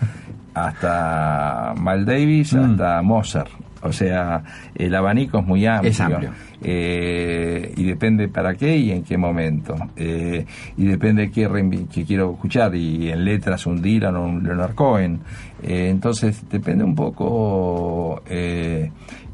hasta 0.54 1.74
Miles 1.80 2.06
Davis, 2.06 2.52
Mm. 2.54 2.70
hasta 2.72 3.02
Mozart. 3.02 3.50
O 3.82 3.92
sea, 3.92 4.42
el 4.74 4.94
abanico 4.94 5.38
es 5.38 5.46
muy 5.46 5.64
amplio. 5.66 5.90
Es 5.90 6.00
amplio. 6.00 6.30
Eh, 6.62 7.72
y 7.76 7.84
depende 7.84 8.28
para 8.28 8.54
qué 8.54 8.76
y 8.76 8.90
en 8.90 9.02
qué 9.02 9.16
momento. 9.16 9.74
Eh, 9.96 10.44
y 10.76 10.84
depende 10.84 11.30
qué, 11.30 11.48
qué 11.92 12.04
quiero 12.04 12.32
escuchar. 12.32 12.74
Y 12.74 13.08
en 13.10 13.24
letras 13.24 13.66
un 13.66 13.80
Dylan 13.80 14.16
o 14.16 14.24
un 14.24 14.42
Leonard 14.42 14.74
Cohen. 14.74 15.20
Eh, 15.62 15.88
entonces 15.90 16.42
depende 16.50 16.84
un 16.84 16.94
poco. 16.94 18.22
eh, 18.28 18.90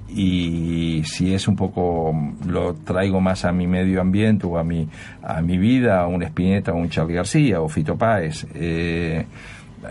y 0.09 1.03
si 1.05 1.35
es 1.35 1.49
un 1.49 1.57
poco 1.57 2.15
lo 2.49 2.75
traigo 2.75 3.21
más 3.21 3.45
a 3.45 3.51
mi 3.51 3.67
medio 3.67 4.01
ambiente 4.01 4.47
o 4.47 4.57
a 4.57 4.63
mi 4.63 4.89
a 5.23 5.43
mi 5.43 5.59
vida 5.59 6.01
a 6.01 6.07
un 6.07 6.23
Spinetta 6.23 6.73
o 6.73 6.77
un 6.77 6.89
Charlie 6.89 7.17
García 7.17 7.61
o 7.61 7.69
Fito 7.69 7.97
Páez 7.97 8.47
eh, 8.55 9.27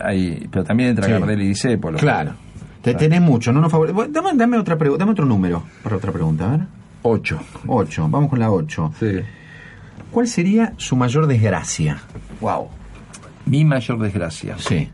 hay- 0.02 0.48
pero 0.50 0.64
también 0.64 0.90
entra 0.90 1.04
Sí. 1.04 1.12
Gardel 1.12 1.42
y 1.42 1.48
Discépolo 1.48 1.98
Claro. 1.98 2.32
Te 2.92 2.94
tenés 2.94 3.20
mucho, 3.20 3.52
no 3.52 3.60
nos 3.60 3.72
favore- 3.72 3.92
Bueno, 3.92 4.12
Dame, 4.12 4.30
dame 4.34 4.58
otra 4.58 4.76
dame 4.76 5.12
otro 5.12 5.24
número 5.26 5.62
para 5.82 5.96
otra 5.96 6.12
pregunta, 6.12 6.46
a 6.46 6.56
ver. 6.56 6.66
ocho 7.02 7.40
8, 7.66 8.08
vamos 8.10 8.30
con 8.30 8.38
la 8.38 8.50
8. 8.50 8.92
sí. 8.98 9.20
¿Cuál 10.10 10.28
sería 10.28 10.72
su 10.76 10.94
mayor 10.96 11.26
desgracia? 11.26 11.98
Wow. 12.40 12.68
mi 13.46 13.64
mayor 13.64 13.98
desgracia 13.98 14.56
Sí. 14.58 14.88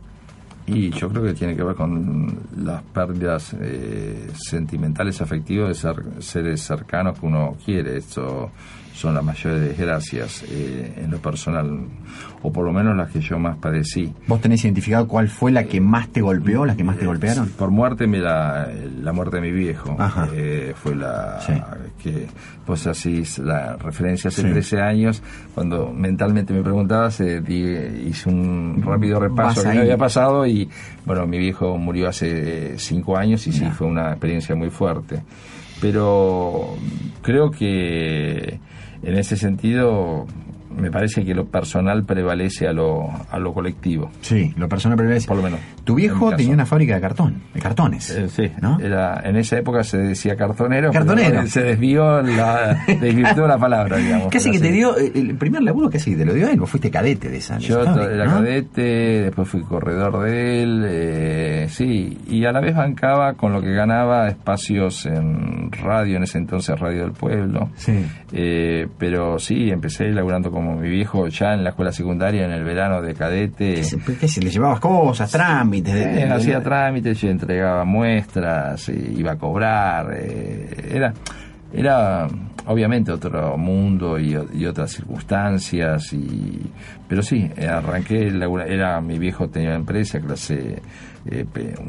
Y 0.66 0.90
yo 0.90 1.08
creo 1.08 1.22
que 1.24 1.34
tiene 1.34 1.56
que 1.56 1.62
ver 1.64 1.74
con 1.74 2.38
las 2.56 2.82
pérdidas 2.82 3.54
eh, 3.60 4.30
sentimentales, 4.34 5.20
afectivas 5.20 5.68
de 5.68 5.74
ser, 5.74 5.96
seres 6.20 6.62
cercanos 6.62 7.18
que 7.18 7.26
uno 7.26 7.56
quiere. 7.64 7.96
Esto 7.98 8.52
son 8.94 9.14
las 9.14 9.24
mayores 9.24 9.60
desgracias 9.60 10.44
eh, 10.50 11.00
en 11.04 11.10
lo 11.10 11.18
personal, 11.18 11.70
o 12.42 12.52
por 12.52 12.64
lo 12.66 12.72
menos 12.72 12.96
las 12.96 13.10
que 13.10 13.20
yo 13.20 13.38
más 13.38 13.56
padecí. 13.56 14.12
¿Vos 14.26 14.40
tenés 14.40 14.62
identificado 14.64 15.08
cuál 15.08 15.28
fue 15.28 15.50
la 15.50 15.64
que 15.64 15.80
más 15.80 16.08
te 16.08 16.20
golpeó, 16.20 16.66
las 16.66 16.76
que 16.76 16.84
más 16.84 16.98
te 16.98 17.06
golpearon? 17.06 17.48
Por 17.50 17.70
muerte, 17.70 18.06
me 18.06 18.18
la, 18.18 18.68
la 19.02 19.12
muerte 19.12 19.36
de 19.36 19.42
mi 19.42 19.50
viejo 19.50 19.96
eh, 20.34 20.74
fue 20.76 20.94
la 20.94 21.40
Sí. 21.40 21.52
que, 22.02 22.26
pues 22.66 22.86
así, 22.86 23.22
la 23.42 23.76
referencia 23.76 24.28
hace 24.28 24.42
Sí. 24.42 24.48
13 24.50 24.80
años, 24.80 25.22
cuando 25.54 25.90
mentalmente 25.92 26.52
me 26.52 26.62
preguntabas, 26.62 27.20
eh, 27.20 27.42
hice 28.06 28.28
un 28.28 28.82
rápido 28.84 29.18
repaso 29.20 29.62
Vas 29.64 29.72
que 29.72 29.78
había 29.80 29.96
pasado 29.96 30.46
y, 30.46 30.68
bueno, 31.06 31.26
mi 31.26 31.38
viejo 31.38 31.78
murió 31.78 32.08
hace 32.08 32.78
5 32.78 33.16
años 33.16 33.46
y 33.46 33.52
sí, 33.52 33.60
Ya. 33.60 33.70
fue 33.72 33.86
una 33.86 34.10
experiencia 34.10 34.54
muy 34.54 34.70
fuerte. 34.70 35.22
Pero 35.80 36.76
creo 37.22 37.50
que 37.50 38.60
en 39.02 39.18
ese 39.18 39.36
sentido 39.36 40.26
me 40.76 40.90
parece 40.90 41.24
que 41.24 41.34
lo 41.34 41.46
personal 41.46 42.04
prevalece 42.04 42.66
a 42.66 42.72
lo, 42.72 43.08
a 43.30 43.38
lo 43.38 43.52
colectivo. 43.52 44.10
Sí, 44.20 44.52
lo 44.56 44.68
personal 44.68 44.96
prevalece. 44.96 45.26
Por 45.26 45.36
lo 45.36 45.42
menos. 45.42 45.60
Tu 45.84 45.94
viejo 45.94 46.34
tenía 46.34 46.54
una 46.54 46.66
fábrica 46.66 46.94
de 46.94 47.00
cartón, 47.00 47.42
de 47.52 47.60
cartones. 47.60 48.10
Eh, 48.10 48.28
sí, 48.28 48.50
¿no? 48.60 48.78
era, 48.80 49.20
en 49.24 49.36
esa 49.36 49.58
época 49.58 49.82
se 49.84 49.98
decía 49.98 50.36
cartonero. 50.36 50.92
Cartonero. 50.92 51.46
se 51.46 51.62
desvió 51.62 52.22
la, 52.22 52.84
desvirtuó 53.00 53.46
la 53.46 53.58
palabra, 53.58 53.96
digamos. 53.96 54.28
Casi 54.28 54.50
que 54.50 54.60
te 54.60 54.70
dio, 54.70 54.96
eh, 54.96 55.12
el 55.14 55.36
primer 55.36 55.62
laburo 55.62 55.90
casi 55.90 56.14
te 56.16 56.24
lo 56.24 56.34
dio 56.34 56.48
él, 56.48 56.58
vos 56.58 56.70
fuiste 56.70 56.90
cadete 56.90 57.28
de 57.28 57.38
esa. 57.38 57.58
Yo 57.58 57.84
fábrica, 57.84 58.14
era 58.14 58.24
¿no? 58.26 58.32
cadete, 58.34 59.22
después 59.22 59.48
fui 59.48 59.62
corredor 59.62 60.24
de 60.24 60.62
él, 60.62 60.84
eh, 60.86 61.66
sí, 61.68 62.18
y 62.28 62.44
a 62.44 62.52
la 62.52 62.60
vez 62.60 62.76
bancaba 62.76 63.34
con 63.34 63.52
lo 63.52 63.60
que 63.60 63.72
ganaba 63.72 64.28
espacios 64.28 65.06
en 65.06 65.70
radio, 65.72 66.16
en 66.16 66.24
ese 66.24 66.38
entonces 66.38 66.78
Radio 66.78 67.02
del 67.02 67.12
Pueblo. 67.12 67.70
Sí. 67.76 68.04
Eh, 68.32 68.86
pero 68.98 69.38
sí, 69.38 69.70
empecé 69.70 70.10
laburando 70.10 70.50
como 70.64 70.76
mi 70.80 70.88
viejo 70.88 71.28
ya 71.28 71.54
en 71.54 71.64
la 71.64 71.70
escuela 71.70 71.92
secundaria 71.92 72.44
en 72.44 72.52
el 72.52 72.64
verano 72.64 73.02
de 73.02 73.14
cadete. 73.14 73.74
¿Qué, 73.74 73.84
se- 73.84 73.98
qué 73.98 74.28
se- 74.28 74.40
le 74.42 74.50
llevabas 74.50 74.80
cosas, 74.80 75.30
trámites? 75.30 75.92
de- 75.92 76.02
Eh, 76.22 76.26
de- 76.26 76.32
hacía 76.32 76.62
trámites, 76.62 77.20
yo 77.20 77.28
entregaba 77.28 77.84
muestras, 77.84 78.88
eh, 78.88 79.14
iba 79.16 79.32
a 79.32 79.36
cobrar, 79.36 80.10
eh, 80.14 80.90
era, 80.92 81.12
era 81.72 82.28
obviamente 82.66 83.10
otro 83.10 83.56
mundo 83.58 84.18
y, 84.18 84.36
y 84.54 84.66
otras 84.66 84.92
circunstancias, 84.92 86.12
y, 86.12 86.60
pero 87.08 87.22
sí, 87.22 87.50
arranqué, 87.68 88.28
era 88.68 89.00
mi 89.00 89.18
viejo 89.18 89.48
tenía 89.48 89.70
una 89.70 89.78
empresa, 89.78 90.20
clase, 90.20 90.80
eh, 91.26 91.44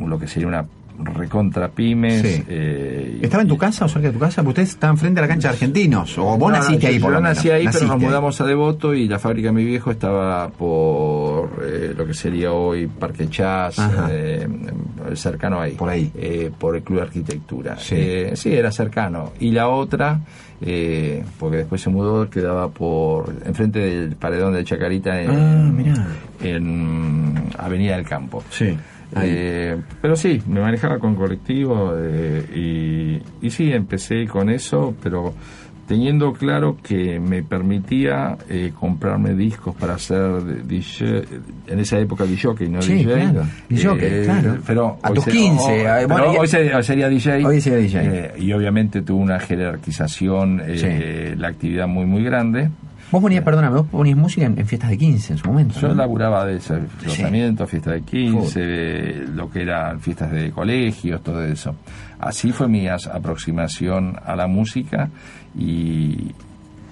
lo 0.05 0.17
que 0.19 0.27
sería 0.27 0.47
una 0.47 0.65
recontra 0.99 1.69
pymes. 1.69 2.21
Sí. 2.21 2.43
eh, 2.47 3.19
¿Estaba 3.21 3.41
en 3.43 3.49
tu 3.49 3.57
casa 3.57 3.85
o 3.85 3.87
cerca 3.89 4.07
de 4.09 4.13
tu 4.13 4.19
casa? 4.19 4.41
Porque 4.43 4.49
ustedes 4.61 4.69
estaban 4.69 4.97
frente 4.97 5.19
a 5.19 5.23
la 5.23 5.27
cancha 5.27 5.47
de 5.49 5.53
argentinos. 5.55 6.17
O 6.17 6.37
vos 6.37 6.51
no, 6.51 6.57
naciste 6.57 6.87
ahí, 6.87 6.95
yo, 6.95 7.01
por 7.01 7.11
yo 7.11 7.15
lo 7.15 7.21
menos. 7.21 7.37
nací 7.37 7.49
ahí, 7.49 7.67
pero 7.71 7.87
nos 7.87 7.99
mudamos 7.99 8.39
a 8.41 8.45
Devoto 8.45 8.93
y 8.93 9.07
la 9.07 9.19
fábrica 9.19 9.47
de 9.49 9.53
mi 9.53 9.65
viejo 9.65 9.91
estaba 9.91 10.49
por 10.49 11.63
eh, 11.65 11.93
lo 11.97 12.05
que 12.05 12.13
sería 12.13 12.51
hoy 12.53 12.87
Parque 12.87 13.29
Chas, 13.29 13.75
eh, 14.09 14.47
cercano 15.15 15.59
ahí. 15.59 15.71
Por 15.73 15.89
ahí. 15.89 16.11
eh, 16.15 16.51
por 16.57 16.75
el 16.75 16.83
Club 16.83 16.99
de 16.99 17.03
Arquitectura. 17.05 17.77
Sí. 17.79 18.27
Sí, 18.35 18.53
era 18.53 18.71
cercano. 18.71 19.33
Y 19.39 19.51
la 19.51 19.67
otra, 19.69 20.19
eh, 20.61 21.23
porque 21.39 21.57
después 21.57 21.81
se 21.81 21.89
mudó, 21.89 22.29
quedaba 22.29 22.69
por 22.69 23.33
enfrente 23.45 23.79
del 23.79 24.15
paredón 24.15 24.53
de 24.53 24.63
Chacarita 24.63 25.21
en, 25.21 25.29
Ah, 25.31 26.05
en 26.41 27.33
Avenida 27.57 27.95
del 27.95 28.05
Campo. 28.07 28.43
Sí. 28.49 28.77
Eh, 29.21 29.77
pero 30.01 30.15
sí, 30.15 30.41
me 30.47 30.59
manejaba 30.61 30.99
con 30.99 31.15
colectivo 31.15 31.93
eh, 31.97 33.19
y, 33.41 33.45
y 33.45 33.49
sí, 33.49 33.71
empecé 33.71 34.25
con 34.27 34.49
eso, 34.49 34.95
pero 35.03 35.33
teniendo 35.87 36.31
claro 36.31 36.77
que 36.81 37.19
me 37.19 37.43
permitía 37.43 38.37
eh, 38.49 38.71
comprarme 38.79 39.33
discos 39.35 39.75
para 39.75 39.95
hacer 39.95 40.65
DJ, 40.65 41.23
en 41.67 41.79
esa 41.79 41.99
época 41.99 42.23
DJ, 42.23 42.69
no 42.69 42.81
Sí, 42.81 42.93
DJ. 42.95 43.13
claro, 43.13 43.45
DJ, 43.69 44.23
claro. 44.23 44.57
Pero 44.65 44.97
A 45.03 45.11
tus 45.11 45.25
se- 45.25 45.31
15, 45.31 45.63
oh, 45.65 45.69
eh, 45.99 46.37
hoy 46.39 46.47
se- 46.47 46.83
sería 46.83 47.09
DJ. 47.09 47.45
Hoy 47.45 47.59
sería 47.59 47.79
DJ. 47.79 47.99
eh, 48.01 48.31
y 48.39 48.53
obviamente 48.53 49.01
tuvo 49.01 49.21
una 49.21 49.39
jerarquización, 49.41 50.61
eh, 50.65 51.35
la 51.37 51.49
actividad 51.49 51.87
muy, 51.87 52.05
muy 52.05 52.23
grande. 52.23 52.69
Vos 53.11 53.21
ponías, 53.21 53.43
perdóname, 53.43 53.77
vos 53.77 53.87
ponías 53.87 54.17
música 54.17 54.45
en, 54.45 54.57
en 54.57 54.65
fiestas 54.65 54.89
de 54.89 54.97
15 54.97 55.33
en 55.33 55.39
su 55.39 55.47
momento. 55.47 55.79
Yo 55.79 55.89
¿no? 55.89 55.95
laburaba 55.95 56.45
de 56.45 56.57
ese 56.57 56.79
lanzamiento, 57.05 57.67
fiestas 57.67 57.93
de 57.93 58.01
15, 58.01 59.27
lo 59.33 59.49
que 59.49 59.61
eran 59.61 59.99
fiestas 59.99 60.31
de 60.31 60.51
colegios, 60.51 61.21
todo 61.21 61.43
eso. 61.43 61.75
Así 62.19 62.51
fue 62.51 62.67
mi 62.67 62.87
aproximación 62.87 64.15
a 64.25 64.35
la 64.35 64.47
música 64.47 65.09
y 65.57 66.31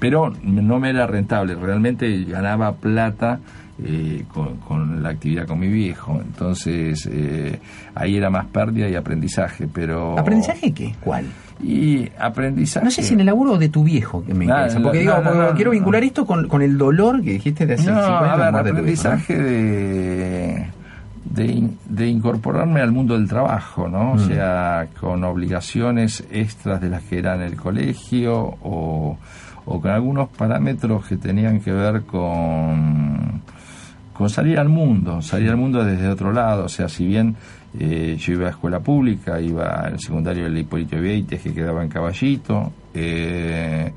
pero 0.01 0.33
no 0.41 0.79
me 0.79 0.89
era 0.89 1.05
rentable, 1.05 1.53
realmente 1.53 2.23
ganaba 2.23 2.73
plata 2.73 3.39
eh, 3.83 4.25
con, 4.33 4.57
con 4.57 5.03
la 5.03 5.09
actividad 5.09 5.45
con 5.45 5.59
mi 5.59 5.67
viejo, 5.67 6.19
entonces 6.19 7.07
eh, 7.11 7.59
ahí 7.93 8.17
era 8.17 8.31
más 8.31 8.47
pérdida 8.47 8.89
y 8.89 8.95
aprendizaje, 8.95 9.67
pero... 9.71 10.17
¿Aprendizaje 10.17 10.73
qué? 10.73 10.95
¿Cuál? 10.99 11.25
Y 11.63 12.09
aprendizaje... 12.19 12.83
No 12.83 12.91
sé 12.91 13.03
si 13.03 13.13
en 13.13 13.19
el 13.21 13.25
laburo 13.27 13.57
de 13.57 13.69
tu 13.69 13.83
viejo 13.83 14.23
que 14.25 14.33
me 14.33 14.45
No, 14.45 14.53
interesa. 14.55 14.79
Porque 14.81 15.03
no, 15.05 15.17
digo, 15.21 15.33
no, 15.33 15.53
quiero 15.55 15.71
vincular 15.71 16.03
esto 16.03 16.25
con, 16.25 16.47
con 16.47 16.61
el 16.61 16.77
dolor 16.77 17.21
que 17.21 17.31
dijiste 17.33 17.65
de 17.65 17.75
hace 17.75 17.91
No, 17.91 18.01
50 18.01 18.09
a 18.09 18.19
años. 18.19 18.37
ver, 18.37 18.45
la 18.45 18.51
muerte 18.51 18.71
de 18.71 18.79
tu 18.79 18.85
viejo, 18.85 19.03
¿no? 19.03 19.09
aprendizaje 19.13 19.37
de, 19.37 20.65
de, 21.25 21.67
de 21.85 22.07
incorporarme 22.07 22.81
al 22.81 22.91
mundo 22.91 23.13
del 23.17 23.27
trabajo, 23.27 23.87
¿no? 23.87 24.13
O 24.13 24.15
Mm. 24.15 24.27
sea, 24.27 24.87
con 24.99 25.23
obligaciones 25.23 26.23
extras 26.31 26.81
de 26.81 26.89
las 26.89 27.03
que 27.03 27.19
era 27.19 27.35
en 27.35 27.41
el 27.41 27.55
colegio 27.55 28.37
o, 28.61 29.17
o 29.65 29.81
con 29.81 29.91
algunos 29.91 30.29
parámetros 30.29 31.05
que 31.05 31.17
tenían 31.17 31.59
que 31.61 31.71
ver 31.71 32.01
con, 32.03 33.41
con 34.13 34.29
salir 34.29 34.59
al 34.59 34.69
mundo, 34.69 35.21
salir 35.21 35.49
al 35.51 35.57
mundo 35.57 35.83
desde 35.83 36.07
otro 36.07 36.31
lado. 36.33 36.65
O 36.65 36.69
sea, 36.69 36.89
si 36.89 37.05
bien 37.05 37.35
eh, 37.79 38.17
yo 38.19 38.33
iba 38.33 38.47
a 38.47 38.51
escuela 38.51 38.79
pública, 38.79 39.39
iba 39.39 39.67
al 39.85 39.99
secundario 39.99 40.43
del 40.45 40.57
Hipólito 40.57 40.97
Vieites 40.99 41.41
que 41.41 41.53
quedaba 41.53 41.83
en 41.83 41.89
Caballito, 41.89 42.71
eh, 42.93 43.91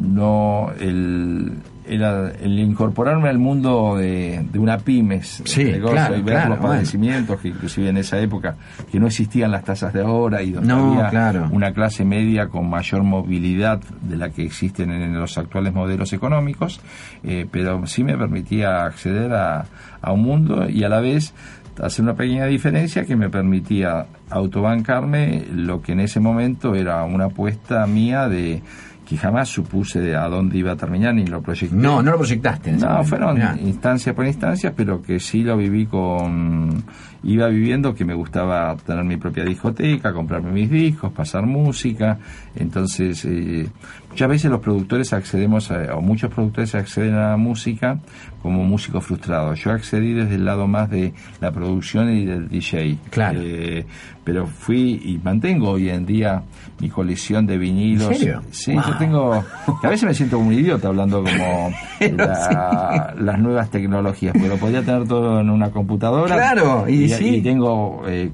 no 0.00 0.70
el, 0.78 1.52
era 1.88 2.30
el 2.40 2.56
incorporarme 2.60 3.28
al 3.28 3.38
mundo 3.38 3.96
de, 3.96 4.46
de 4.52 4.58
una 4.60 4.78
pymes 4.78 5.42
Sí, 5.44 5.64
de 5.64 5.72
negocio 5.72 5.96
claro, 5.96 6.16
y 6.16 6.22
ver 6.22 6.34
claro, 6.34 6.50
los 6.50 6.58
bueno. 6.60 6.74
padecimientos 6.74 7.40
que 7.40 7.48
inclusive 7.48 7.88
en 7.88 7.96
esa 7.96 8.20
época 8.20 8.54
que 8.92 9.00
no 9.00 9.08
existían 9.08 9.50
las 9.50 9.64
tasas 9.64 9.92
de 9.92 10.02
ahora 10.02 10.40
y 10.42 10.52
donde 10.52 10.68
No, 10.68 10.92
había 10.94 11.10
claro. 11.10 11.48
una 11.50 11.72
clase 11.72 12.04
media 12.04 12.46
con 12.48 12.70
mayor 12.70 13.02
movilidad 13.02 13.80
de 14.02 14.16
la 14.16 14.30
que 14.30 14.44
existen 14.44 14.92
en 14.92 15.18
los 15.18 15.36
actuales 15.36 15.74
modelos 15.74 16.12
económicos, 16.12 16.80
eh, 17.24 17.46
pero 17.50 17.84
sí 17.88 18.04
me 18.04 18.16
permitía 18.16 18.84
acceder 18.84 19.32
a, 19.32 19.64
a 20.00 20.12
un 20.12 20.22
mundo 20.22 20.68
y 20.68 20.84
a 20.84 20.88
la 20.88 21.00
vez 21.00 21.34
hacer 21.80 22.02
una 22.02 22.14
pequeña 22.14 22.46
diferencia 22.46 23.04
que 23.04 23.16
me 23.16 23.30
permitía 23.30 24.06
autobancarme 24.30 25.46
lo 25.52 25.80
que 25.80 25.92
en 25.92 26.00
ese 26.00 26.20
momento 26.20 26.74
era 26.74 27.04
una 27.04 27.26
apuesta 27.26 27.86
mía 27.86 28.28
de 28.28 28.62
que 29.12 29.18
jamás 29.18 29.48
supuse 29.48 30.16
a 30.16 30.26
dónde 30.28 30.56
iba 30.58 30.72
a 30.72 30.76
terminar 30.76 31.14
ni 31.14 31.26
lo 31.26 31.42
proyecté. 31.42 31.76
No, 31.76 32.02
no 32.02 32.12
lo 32.12 32.16
proyectaste. 32.18 32.70
en 32.70 32.76
ese 32.76 32.84
No, 32.86 32.92
momento. 32.92 33.08
fueron 33.10 33.34
Mirá. 33.34 33.56
instancia 33.62 34.14
por 34.14 34.26
instancia, 34.26 34.72
pero 34.74 35.02
que 35.02 35.20
sí 35.20 35.42
lo 35.42 35.56
viví 35.56 35.86
con... 35.86 36.82
Iba 37.24 37.46
viviendo 37.48 37.94
que 37.94 38.04
me 38.04 38.14
gustaba 38.14 38.74
tener 38.84 39.04
mi 39.04 39.16
propia 39.16 39.44
discoteca, 39.44 40.12
comprarme 40.12 40.50
mis 40.50 40.68
discos, 40.68 41.12
pasar 41.12 41.46
música. 41.46 42.18
Entonces, 42.56 43.24
eh, 43.26 43.68
muchas 44.10 44.28
veces 44.28 44.50
los 44.50 44.58
productores 44.60 45.12
accedemos, 45.12 45.70
a- 45.70 45.94
o 45.94 46.00
muchos 46.02 46.30
productores 46.32 46.74
acceden 46.74 47.14
a 47.14 47.30
la 47.30 47.36
música 47.36 47.98
como 48.42 48.64
músico 48.64 49.00
frustrado. 49.00 49.54
Yo 49.54 49.70
accedí 49.70 50.14
desde 50.14 50.34
el 50.34 50.44
lado 50.44 50.66
más 50.66 50.90
de 50.90 51.12
la 51.40 51.52
producción 51.52 52.10
y 52.12 52.24
del 52.24 52.48
DJ. 52.48 52.98
Claro. 53.10 53.38
Eh, 53.40 53.86
pero 54.24 54.46
fui 54.46 55.00
y 55.04 55.20
mantengo 55.22 55.70
hoy 55.70 55.90
en 55.90 56.04
día 56.04 56.42
mi 56.80 56.88
colección 56.88 57.46
de 57.46 57.56
vinilos. 57.56 58.10
¿En 58.10 58.16
serio? 58.18 58.42
Sí, 58.50 58.72
Wow. 58.74 58.82
yo 58.88 58.96
tengo... 59.06 59.44
que 59.80 59.86
a 59.86 59.90
veces 59.90 60.04
me 60.06 60.14
siento 60.14 60.36
como 60.36 60.48
un 60.48 60.54
idiota 60.54 60.88
hablando 60.88 61.22
como 61.22 61.70
la- 62.16 63.14
las 63.18 63.38
nuevas 63.38 63.70
tecnologías, 63.70 64.32
porque 64.32 64.48
lo 64.48 64.56
podía 64.56 64.82
tener 64.82 65.06
todo 65.06 65.40
en 65.40 65.50
una 65.50 65.70
computadora. 65.70 66.34
Claro, 66.34 66.88
y 66.88 67.08
sí. 67.08 67.36
y 67.36 67.40
tengo, 67.42 68.02
eh, 68.06 68.30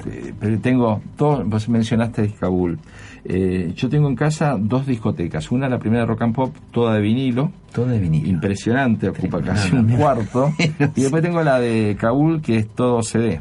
tengo 0.62 1.00
todo, 1.16 1.44
vos 1.44 1.68
mencionaste 1.68 2.30
Kabul. 2.38 2.78
Eh, 3.24 3.72
yo 3.76 3.88
tengo 3.88 4.08
en 4.08 4.14
casa 4.16 4.56
dos 4.58 4.86
discotecas, 4.86 5.50
una 5.50 5.68
la 5.68 5.78
primera 5.78 6.06
rock 6.06 6.22
and 6.22 6.34
pop, 6.34 6.54
toda 6.70 6.94
de 6.94 7.00
vinilo, 7.00 7.50
Todo 7.72 7.86
de 7.86 7.98
vinilo. 7.98 8.26
impresionante, 8.28 9.08
ocupa 9.08 9.42
casi 9.42 9.74
un 9.74 9.88
cuarto, 9.96 10.52
y 10.58 11.00
después 11.02 11.22
tengo 11.22 11.42
la 11.42 11.58
de 11.60 11.96
Kabul 12.00 12.40
que 12.40 12.56
es 12.58 12.68
todo 12.68 13.02
CD. 13.02 13.40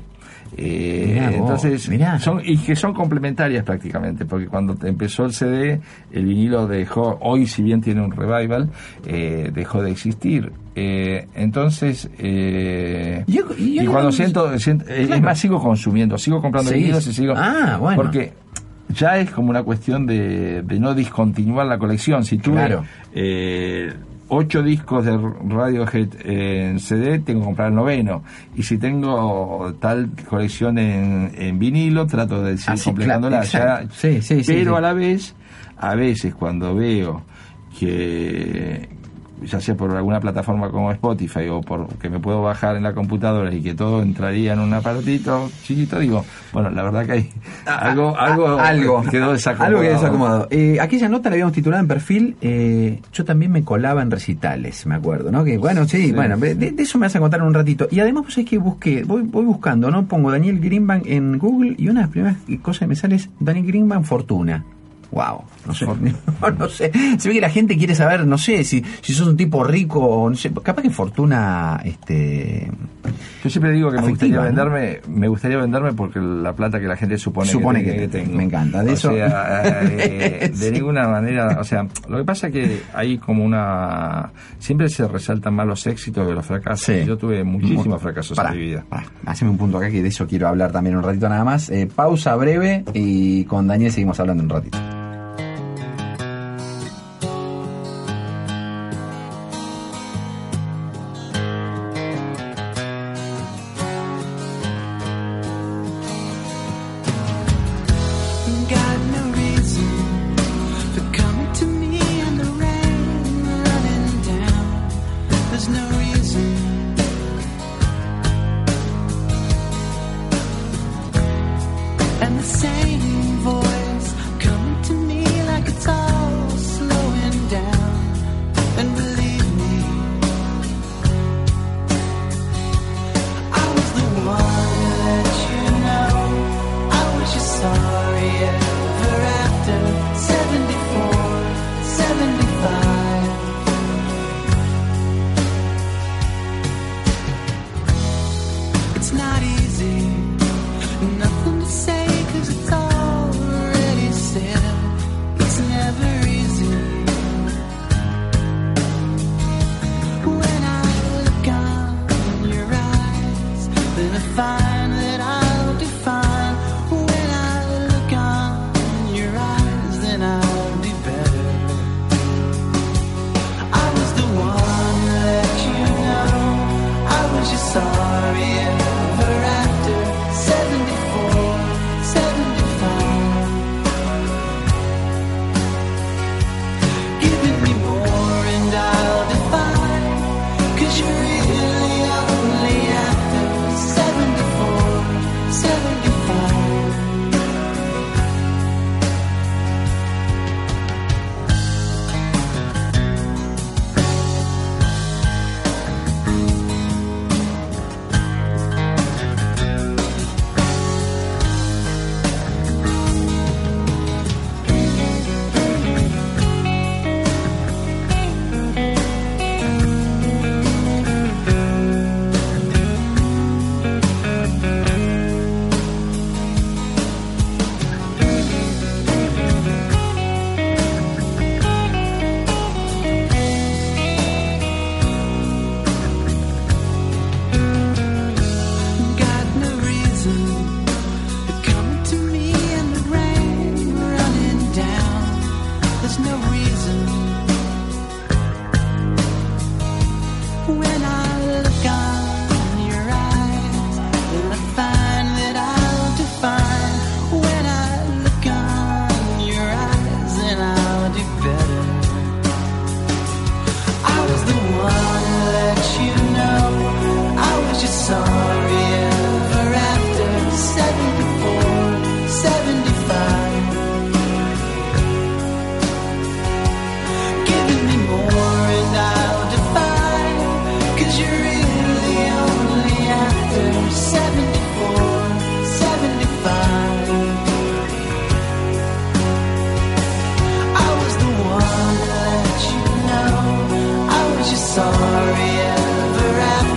Eh, 0.56 1.12
Mirá 1.14 1.26
vos, 1.30 1.36
entonces 1.40 1.90
mirá. 1.90 2.20
son 2.20 2.42
y 2.46 2.58
que 2.58 2.76
son 2.76 2.94
complementarias 2.94 3.64
prácticamente 3.64 4.26
porque 4.26 4.48
cuando 4.48 4.76
empezó 4.88 5.26
el 5.26 5.34
CD 5.34 5.80
el 6.12 6.26
vinilo 6.26 6.68
dejó 6.68 7.18
hoy 7.22 7.48
si 7.48 7.62
bien 7.64 7.82
tiene 7.82 8.02
un 8.02 8.12
revival 8.12 8.70
eh, 9.06 9.52
dejó 9.54 9.82
de 9.82 9.92
existir 9.92 10.52
Eh, 10.76 11.26
entonces 11.36 12.08
eh, 12.20 13.24
Yo- 13.28 13.46
y 13.58 13.76
yo 13.76 13.84
y 13.84 13.86
cuando 13.88 14.12
siento, 14.12 14.58
siento- 14.60 14.86
eh, 14.88 15.08
es 15.12 15.22
más 15.22 15.40
sigo 15.40 15.60
consumiendo 15.62 16.18
sigo 16.18 16.42
comprando 16.42 16.70
Sí. 16.72 16.78
vinilos 16.78 17.08
y 17.08 17.14
sigo 17.14 17.34
Ah, 17.36 17.78
bueno. 17.80 18.02
porque 18.02 18.34
ya 18.90 19.18
es 19.18 19.30
como 19.32 19.50
una 19.50 19.64
cuestión 19.64 20.06
de, 20.06 20.62
de 20.62 20.80
no 20.80 20.94
discontinuar 20.94 21.66
la 21.68 21.78
colección 21.78 22.24
si 22.24 22.38
tuve 22.38 22.56
Claro. 22.58 22.84
eh, 23.14 23.92
ocho 24.30 24.62
discos 24.64 25.06
de 25.06 25.18
Radiohead 25.48 26.10
en 26.26 26.80
CD, 26.80 27.20
tengo 27.20 27.40
que 27.42 27.46
comprar 27.46 27.70
el 27.70 27.76
noveno. 27.76 28.24
Y 28.56 28.64
si 28.64 28.78
tengo 28.78 29.74
tal 29.80 30.10
colección 30.30 30.78
en, 30.78 31.32
en 31.38 31.60
vinilo, 31.60 32.06
trato 32.08 32.42
de 32.44 32.58
seguir 32.58 32.80
Ah, 32.80 32.84
completándola. 32.84 33.44
Sí, 33.44 34.22
sí, 34.22 34.22
sí, 34.22 34.44
pero 34.46 34.72
sí. 34.72 34.78
a 34.78 34.82
la 34.82 34.94
vez, 34.94 35.36
a 35.78 35.96
veces 35.96 36.34
cuando 36.36 36.76
veo 36.76 37.22
que 37.80 38.90
ya 39.46 39.60
sea 39.62 39.76
por 39.76 39.96
alguna 39.96 40.20
plataforma 40.20 40.70
como 40.72 40.92
Spotify 40.92 41.48
o 41.50 41.62
por 41.62 41.88
que 41.98 42.10
me 42.10 42.20
puedo 42.20 42.42
bajar 42.42 42.76
en 42.76 42.84
la 42.84 42.94
computadora 42.94 43.54
y 43.54 43.62
que 43.62 43.74
todo 43.76 44.02
entraría 44.02 44.54
en 44.54 44.60
un 44.60 44.74
aparatito 44.74 45.50
chiquito, 45.64 46.00
digo, 46.00 46.26
bueno, 46.54 46.70
la 46.70 46.84
verdad 46.84 47.06
que 47.06 47.12
hay 47.12 47.30
algo, 47.66 48.18
algo, 48.18 48.48
Ah, 48.60 48.68
algo 48.70 49.04
quedó 49.10 49.32
desacomodado. 49.34 49.68
Algo 49.78 49.82
quedó 49.82 49.94
desacomodado. 50.00 50.48
Eh, 50.50 50.78
aquella 50.82 51.10
nota 51.10 51.30
la 51.30 51.34
habíamos 51.36 51.54
titulado 51.54 51.82
en 51.82 51.88
perfil. 51.88 52.36
eh, 52.42 53.02
yo 53.14 53.26
también 53.26 53.52
me 53.52 53.64
colaba 53.64 54.02
en 54.02 54.12
recitales, 54.12 54.86
me 54.86 54.96
acuerdo, 54.96 55.32
¿no? 55.32 55.44
Que 55.44 55.58
bueno, 55.58 55.86
sí, 55.88 56.08
Sí. 56.08 56.12
bueno, 56.14 56.38
de, 56.38 56.56
de 56.56 56.74
eso 56.82 56.98
me 56.98 57.06
vas 57.06 57.16
a 57.16 57.20
contar 57.20 57.40
en 57.42 57.48
un 57.48 57.54
ratito. 57.54 57.88
Y 57.92 58.00
además, 58.00 58.24
pues 58.26 58.38
es 58.40 58.46
que 58.46 58.58
busqué, 58.58 59.04
voy, 59.04 59.22
voy 59.24 59.46
buscando, 59.46 59.92
¿no? 59.92 60.06
Pongo 60.08 60.32
Daniel 60.32 60.60
Greenbank 60.60 61.06
en 61.08 61.38
Google 61.38 61.76
y 61.78 61.90
una 61.90 62.02
de 62.02 62.06
las 62.06 62.12
primeras 62.12 62.38
cosas 62.62 62.80
que 62.82 62.88
me 62.88 62.96
sale 62.96 63.16
es 63.16 63.30
Daniel 63.40 63.66
Greenbank 63.68 64.04
Fortuna. 64.04 64.64
Wow, 65.12 65.44
no 65.66 65.74
sé, 65.74 65.86
no, 66.60 66.70
sé. 66.70 66.92
Se 67.18 67.30
ve 67.30 67.36
que 67.36 67.42
la 67.42 67.50
gente 67.50 67.78
quiere 67.78 67.96
saber, 67.96 68.26
no 68.28 68.38
sé, 68.38 68.64
si, 68.64 68.84
si 69.02 69.14
sos 69.14 69.28
un 69.28 69.38
tipo 69.38 69.64
rico 69.64 70.00
o 70.00 70.30
no 70.30 70.36
sé, 70.36 70.52
capaz 70.52 70.82
que 70.82 70.90
Fortuna, 70.90 71.80
este, 71.86 72.70
Yo 73.44 73.50
siempre 73.50 73.72
digo 73.72 73.90
que 73.90 74.02
me 74.02 74.10
gustaría 74.10 74.36
¿no? 74.36 74.42
venderme, 74.44 75.00
me 75.08 75.28
gustaría 75.30 75.58
venderme 75.58 75.94
porque 75.94 76.20
la 76.20 76.54
plata 76.54 76.80
que 76.80 76.88
la 76.88 76.98
gente 76.98 77.18
supone, 77.18 77.50
Supone 77.50 77.84
que, 77.86 77.92
que 77.94 77.98
que 78.00 78.08
te- 78.10 78.20
tengo. 78.24 78.36
me 78.38 78.44
encanta, 78.44 78.84
de 78.84 78.92
o 78.92 78.94
eso- 78.94 79.14
sea, 79.14 79.72
eh, 79.94 80.50
de 80.54 80.58
Sí. 80.58 80.72
ninguna 80.72 81.08
manera, 81.08 81.58
o 81.60 81.64
sea, 81.64 81.88
lo 82.10 82.18
que 82.18 82.24
pasa 82.26 82.48
es 82.48 82.54
que 82.54 82.82
hay 82.94 83.18
como 83.18 83.46
una, 83.46 84.32
siempre 84.60 84.90
se 84.90 85.08
resaltan 85.08 85.54
más 85.54 85.68
los 85.68 85.88
éxitos 85.88 86.28
de 86.28 86.34
los 86.34 86.46
fracasos. 86.46 86.86
Sí. 86.86 87.06
Yo 87.06 87.18
tuve 87.18 87.44
muchísimos 87.46 88.02
fracasos 88.02 88.36
Pará, 88.36 88.52
en 88.52 88.60
mi 88.60 88.66
vida. 88.66 88.86
pará, 88.90 89.06
haceme 89.26 89.52
un 89.52 89.58
punto 89.58 89.78
acá 89.78 89.90
que 89.90 90.02
de 90.04 90.10
eso 90.10 90.28
quiero 90.28 90.50
hablar 90.50 90.72
también 90.74 90.98
un 90.98 91.04
ratito 91.04 91.30
nada 91.30 91.46
más. 91.46 91.70
Eh, 91.70 91.88
pausa 91.94 92.36
breve 92.36 92.84
y 92.94 93.46
con 93.46 93.68
Daniel 93.68 93.92
seguimos 93.92 94.20
hablando 94.20 94.44
un 94.44 94.50
ratito. 94.50 94.78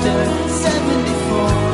Chapter 0.02 0.48
74 0.48 1.69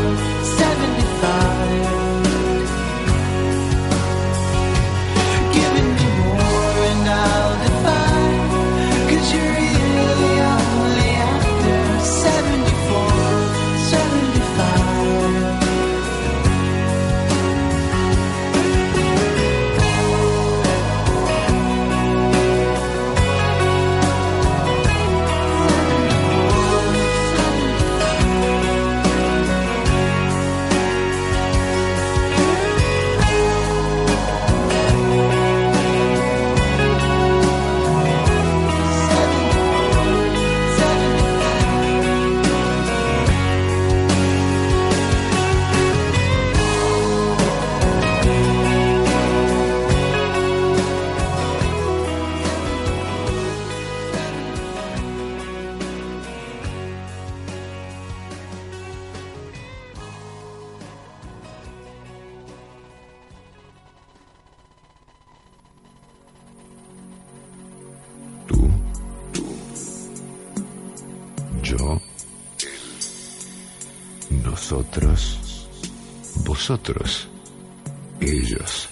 vosotros, 76.68 77.29
ellos, 78.20 78.88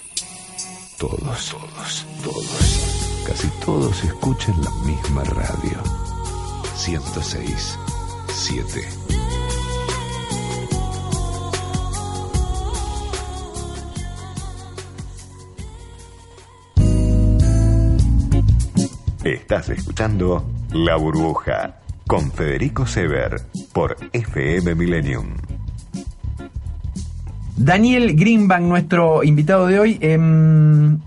todos, 0.97 1.49
todos, 1.51 2.05
todos, 2.23 3.23
casi 3.27 3.49
todos 3.65 4.01
escuchan 4.01 4.55
la 4.63 4.71
misma 4.85 5.25
radio. 5.25 5.83
106, 6.77 7.77
7. 8.29 8.87
Estás 19.25 19.67
escuchando 19.67 20.45
La 20.71 20.95
Burbuja 20.95 21.81
con 22.07 22.31
Federico 22.31 22.87
Sever 22.87 23.45
por 23.73 23.97
FM 24.13 24.75
Millennium. 24.75 25.44
Daniel 27.65 28.15
Greenbank, 28.15 28.63
nuestro 28.63 29.23
invitado 29.23 29.67
de 29.67 29.79
hoy. 29.79 29.97
em, 30.01 30.97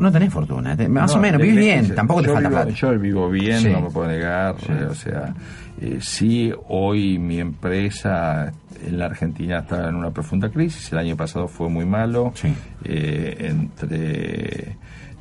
no 0.00 0.12
tenés 0.12 0.32
fortuna, 0.32 0.76
más 0.88 1.12
No, 1.12 1.18
o 1.18 1.20
menos, 1.22 1.40
vivís 1.42 1.56
bien, 1.56 1.94
tampoco 1.94 2.22
te 2.22 2.28
falta 2.28 2.48
vivo- 2.48 2.62
plata. 2.62 2.70
Yo 2.76 2.98
vivo 2.98 3.28
bien, 3.28 3.60
Sí. 3.60 3.68
no 3.70 3.80
me 3.82 3.90
puedo 3.90 4.08
negar. 4.08 4.54
eh, 4.68 4.86
o 4.88 4.94
sea, 4.94 5.34
eh, 5.80 5.98
sí, 6.00 6.52
hoy 6.68 7.18
mi 7.18 7.40
empresa 7.40 8.52
en 8.86 8.98
la 8.98 9.06
Argentina 9.06 9.58
está 9.58 9.88
en 9.88 9.94
una 9.96 10.10
profunda 10.10 10.48
crisis. 10.48 10.92
El 10.92 10.98
año 10.98 11.16
pasado 11.16 11.48
fue 11.48 11.68
muy 11.68 11.84
malo. 11.84 12.32
Sí. 12.34 12.52
eh, 12.84 13.36
entre. 13.50 14.76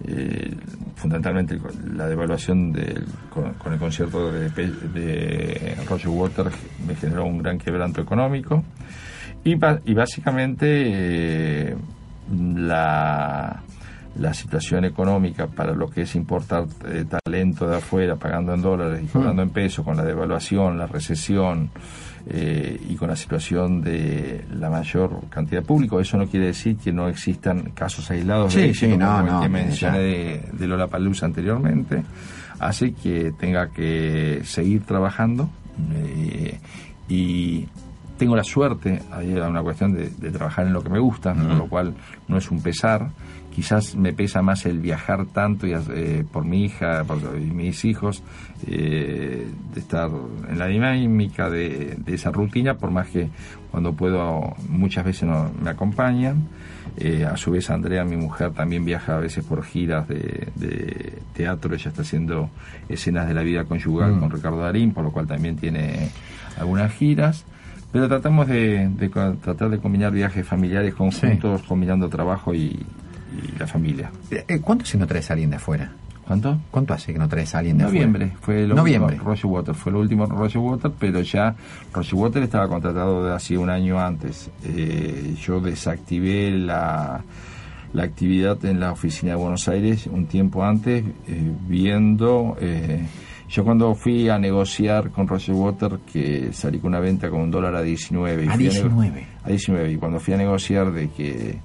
eh, 0.08 0.54
fundamentalmente 0.96 1.60
la 1.94 2.08
devaluación 2.08 2.72
del, 2.72 3.06
con, 3.30 3.54
con 3.56 3.74
el 3.74 3.80
concierto 3.80 4.32
de, 4.32 4.50
de 4.50 5.76
Roger 5.90 6.08
Waters 6.10 6.56
me 6.88 6.96
generó 6.96 7.26
un 7.26 7.40
gran 7.40 7.58
quebranto 7.58 8.00
económico 8.02 8.64
y, 9.44 9.52
y 9.52 9.94
básicamente 9.94 10.66
eh, 10.68 11.76
la, 12.56 13.62
la 14.16 14.34
situación 14.34 14.86
económica 14.86 15.48
para 15.48 15.74
lo 15.74 15.90
que 15.90 16.02
es 16.02 16.16
importar 16.16 16.66
eh, 16.88 17.06
talento 17.06 17.68
de 17.68 17.78
afuera 17.78 18.16
pagando 18.16 18.54
en 18.54 18.62
dólares 18.62 19.02
y 19.04 19.08
cobrando 19.08 19.42
en 19.42 19.50
pesos 19.50 19.86
con 19.86 19.96
la 19.96 20.04
devaluación, 20.04 20.78
la 20.78 20.88
recesión 20.88 21.70
eh, 22.28 22.80
y 22.90 22.96
con 22.96 23.10
la 23.10 23.16
situación 23.16 23.82
de 23.82 24.46
la 24.54 24.70
mayor 24.70 25.22
cantidad 25.30 25.62
de 25.62 25.68
público, 25.68 26.00
eso 26.00 26.18
no 26.18 26.28
quiere 26.28 26.48
decir 26.48 26.78
que 26.78 26.92
no 26.92 27.08
existan 27.08 27.72
casos 27.72 28.12
aislados 28.12 28.54
Sí, 28.54 28.62
de 28.62 28.74
sí, 28.74 28.88
no, 28.98 29.08
como 29.08 29.20
el 29.20 29.26
no, 29.26 29.42
que 29.42 29.50
mencioné 29.50 30.00
de, 30.00 30.44
de 30.52 30.68
Lollapalooza 30.68 31.26
anteriormente, 31.26 32.04
hace 32.60 32.94
que 32.94 33.32
tenga 33.40 33.70
que 33.70 34.42
seguir 34.44 34.84
trabajando 34.84 35.50
eh, 35.94 36.60
y 37.08 37.68
tengo 38.20 38.36
la 38.36 38.44
suerte, 38.44 39.02
hay 39.12 39.34
una 39.34 39.64
cuestión 39.64 39.94
de, 39.94 40.10
de 40.10 40.30
trabajar 40.30 40.68
en 40.68 40.74
lo 40.74 40.84
que 40.84 40.90
me 40.90 41.00
gusta, 41.00 41.34
con 41.34 41.58
lo 41.58 41.68
cual 41.68 41.96
no 42.28 42.38
es 42.38 42.52
un 42.52 42.62
pesar. 42.62 43.10
Quizás 43.50 43.96
me 43.96 44.14
pesa 44.14 44.42
más 44.42 44.66
el 44.68 44.80
viajar 44.80 45.26
tanto 45.26 45.66
y, 45.66 45.74
eh, 45.74 46.24
por 46.32 46.46
mi 46.46 46.66
hija 46.66 47.04
por, 47.04 47.18
y 47.36 47.52
mis 47.52 47.84
hijos, 47.84 48.22
eh, 48.68 49.48
de 49.74 49.80
estar 49.80 50.10
en 50.50 50.60
la 50.60 50.68
dinámica 50.68 51.50
de, 51.50 51.96
de 51.98 52.14
esa 52.14 52.30
rutina, 52.32 52.76
por 52.76 52.92
más 52.92 53.08
que 53.08 53.30
cuando 53.72 53.94
puedo 53.94 54.56
muchas 54.70 55.04
veces 55.04 55.24
no, 55.24 55.52
me 55.62 55.72
acompañan. 55.72 56.48
Eh, 56.98 57.26
a 57.26 57.36
su 57.38 57.52
vez 57.52 57.70
Andrea, 57.70 58.04
mi 58.04 58.18
mujer, 58.18 58.52
también 58.52 58.84
viaja 58.86 59.16
a 59.18 59.20
veces 59.20 59.44
por 59.46 59.64
giras 59.64 60.08
de, 60.08 60.50
de 60.56 61.20
teatro, 61.34 61.74
ella 61.74 61.90
está 61.90 62.02
haciendo 62.02 62.50
escenas 62.88 63.28
de 63.28 63.34
la 63.34 63.42
vida 63.44 63.64
conyugal 63.66 64.14
Mm. 64.14 64.20
con 64.20 64.32
Ricardo 64.32 64.60
Darín, 64.60 64.94
por 64.94 65.04
lo 65.04 65.12
cual 65.12 65.28
también 65.28 65.56
tiene 65.56 66.10
algunas 66.60 66.92
giras. 66.94 67.46
Pero 67.92 68.08
tratamos 68.08 68.48
de, 68.48 68.90
tratar 69.42 69.70
de 69.70 69.80
combinar 69.80 70.12
viajes 70.12 70.46
familiares 70.46 70.94
conjuntos, 70.94 71.64
combinando 71.64 72.08
trabajo 72.08 72.54
y, 72.54 72.58
y 72.58 73.58
la 73.58 73.68
familia. 73.68 74.12
Eh, 74.30 74.46
eh, 74.48 74.60
¿Cuánto 74.62 74.86
si 74.86 74.98
no 74.98 75.08
traes 75.08 75.30
a 75.30 75.34
alguien 75.34 75.50
de 75.50 75.56
afuera? 75.56 75.92
¿Cuánto? 76.26 76.60
¿Cuánto 76.70 76.94
hace 76.94 77.12
que 77.12 77.18
no 77.18 77.28
traes 77.28 77.56
a 77.56 77.58
alguien 77.58 77.80
de 77.80 77.86
Noviembre 77.86 78.26
afuera? 78.26 78.42
fue 78.42 78.68
lo 78.68 78.76
Noviembre. 78.76 79.14
último 79.16 79.30
Roger 79.32 79.46
Water 79.48 79.74
fue 79.74 79.92
lo 79.92 80.00
último 80.00 80.26
Roger 80.28 80.60
Water 80.60 80.92
pero 81.00 81.22
ya 81.22 81.56
Roger 81.92 82.14
Water 82.14 82.44
estaba 82.44 82.68
contratado 82.68 83.26
de 83.26 83.34
hace 83.34 83.58
un 83.58 83.72
año 83.72 84.00
antes 84.00 84.52
Eh, 84.64 85.36
yo 85.42 85.60
desactivé 85.60 86.52
la 86.52 87.24
la 87.94 88.04
actividad 88.04 88.64
en 88.66 88.80
la 88.80 88.92
oficina 88.92 89.32
de 89.32 89.38
Buenos 89.38 89.68
Aires 89.68 90.06
un 90.06 90.28
tiempo 90.28 90.64
antes 90.64 91.04
eh, 91.28 91.52
viendo 91.68 92.56
eh, 92.62 93.04
yo 93.50 93.64
cuando 93.64 93.96
fui 93.96 94.30
a 94.30 94.38
negociar 94.38 95.10
con 95.12 95.28
Roger 95.28 95.56
Water 95.56 96.00
que 96.12 96.50
salí 96.54 96.80
con 96.80 96.90
una 96.90 97.00
venta 97.00 97.30
con 97.30 97.42
un 97.42 97.52
dólar 97.52 97.76
a 97.76 97.82
19 97.82 98.46
y 98.46 98.48
A 98.48 98.52
fui 98.54 98.64
nego- 98.66 98.74
19. 98.90 99.26
a 99.44 99.50
19 99.50 99.92
y 99.92 99.96
cuando 99.98 100.20
fui 100.20 100.34
a 100.34 100.38
negociar 100.38 100.92
de 100.92 101.10
que 101.10 101.58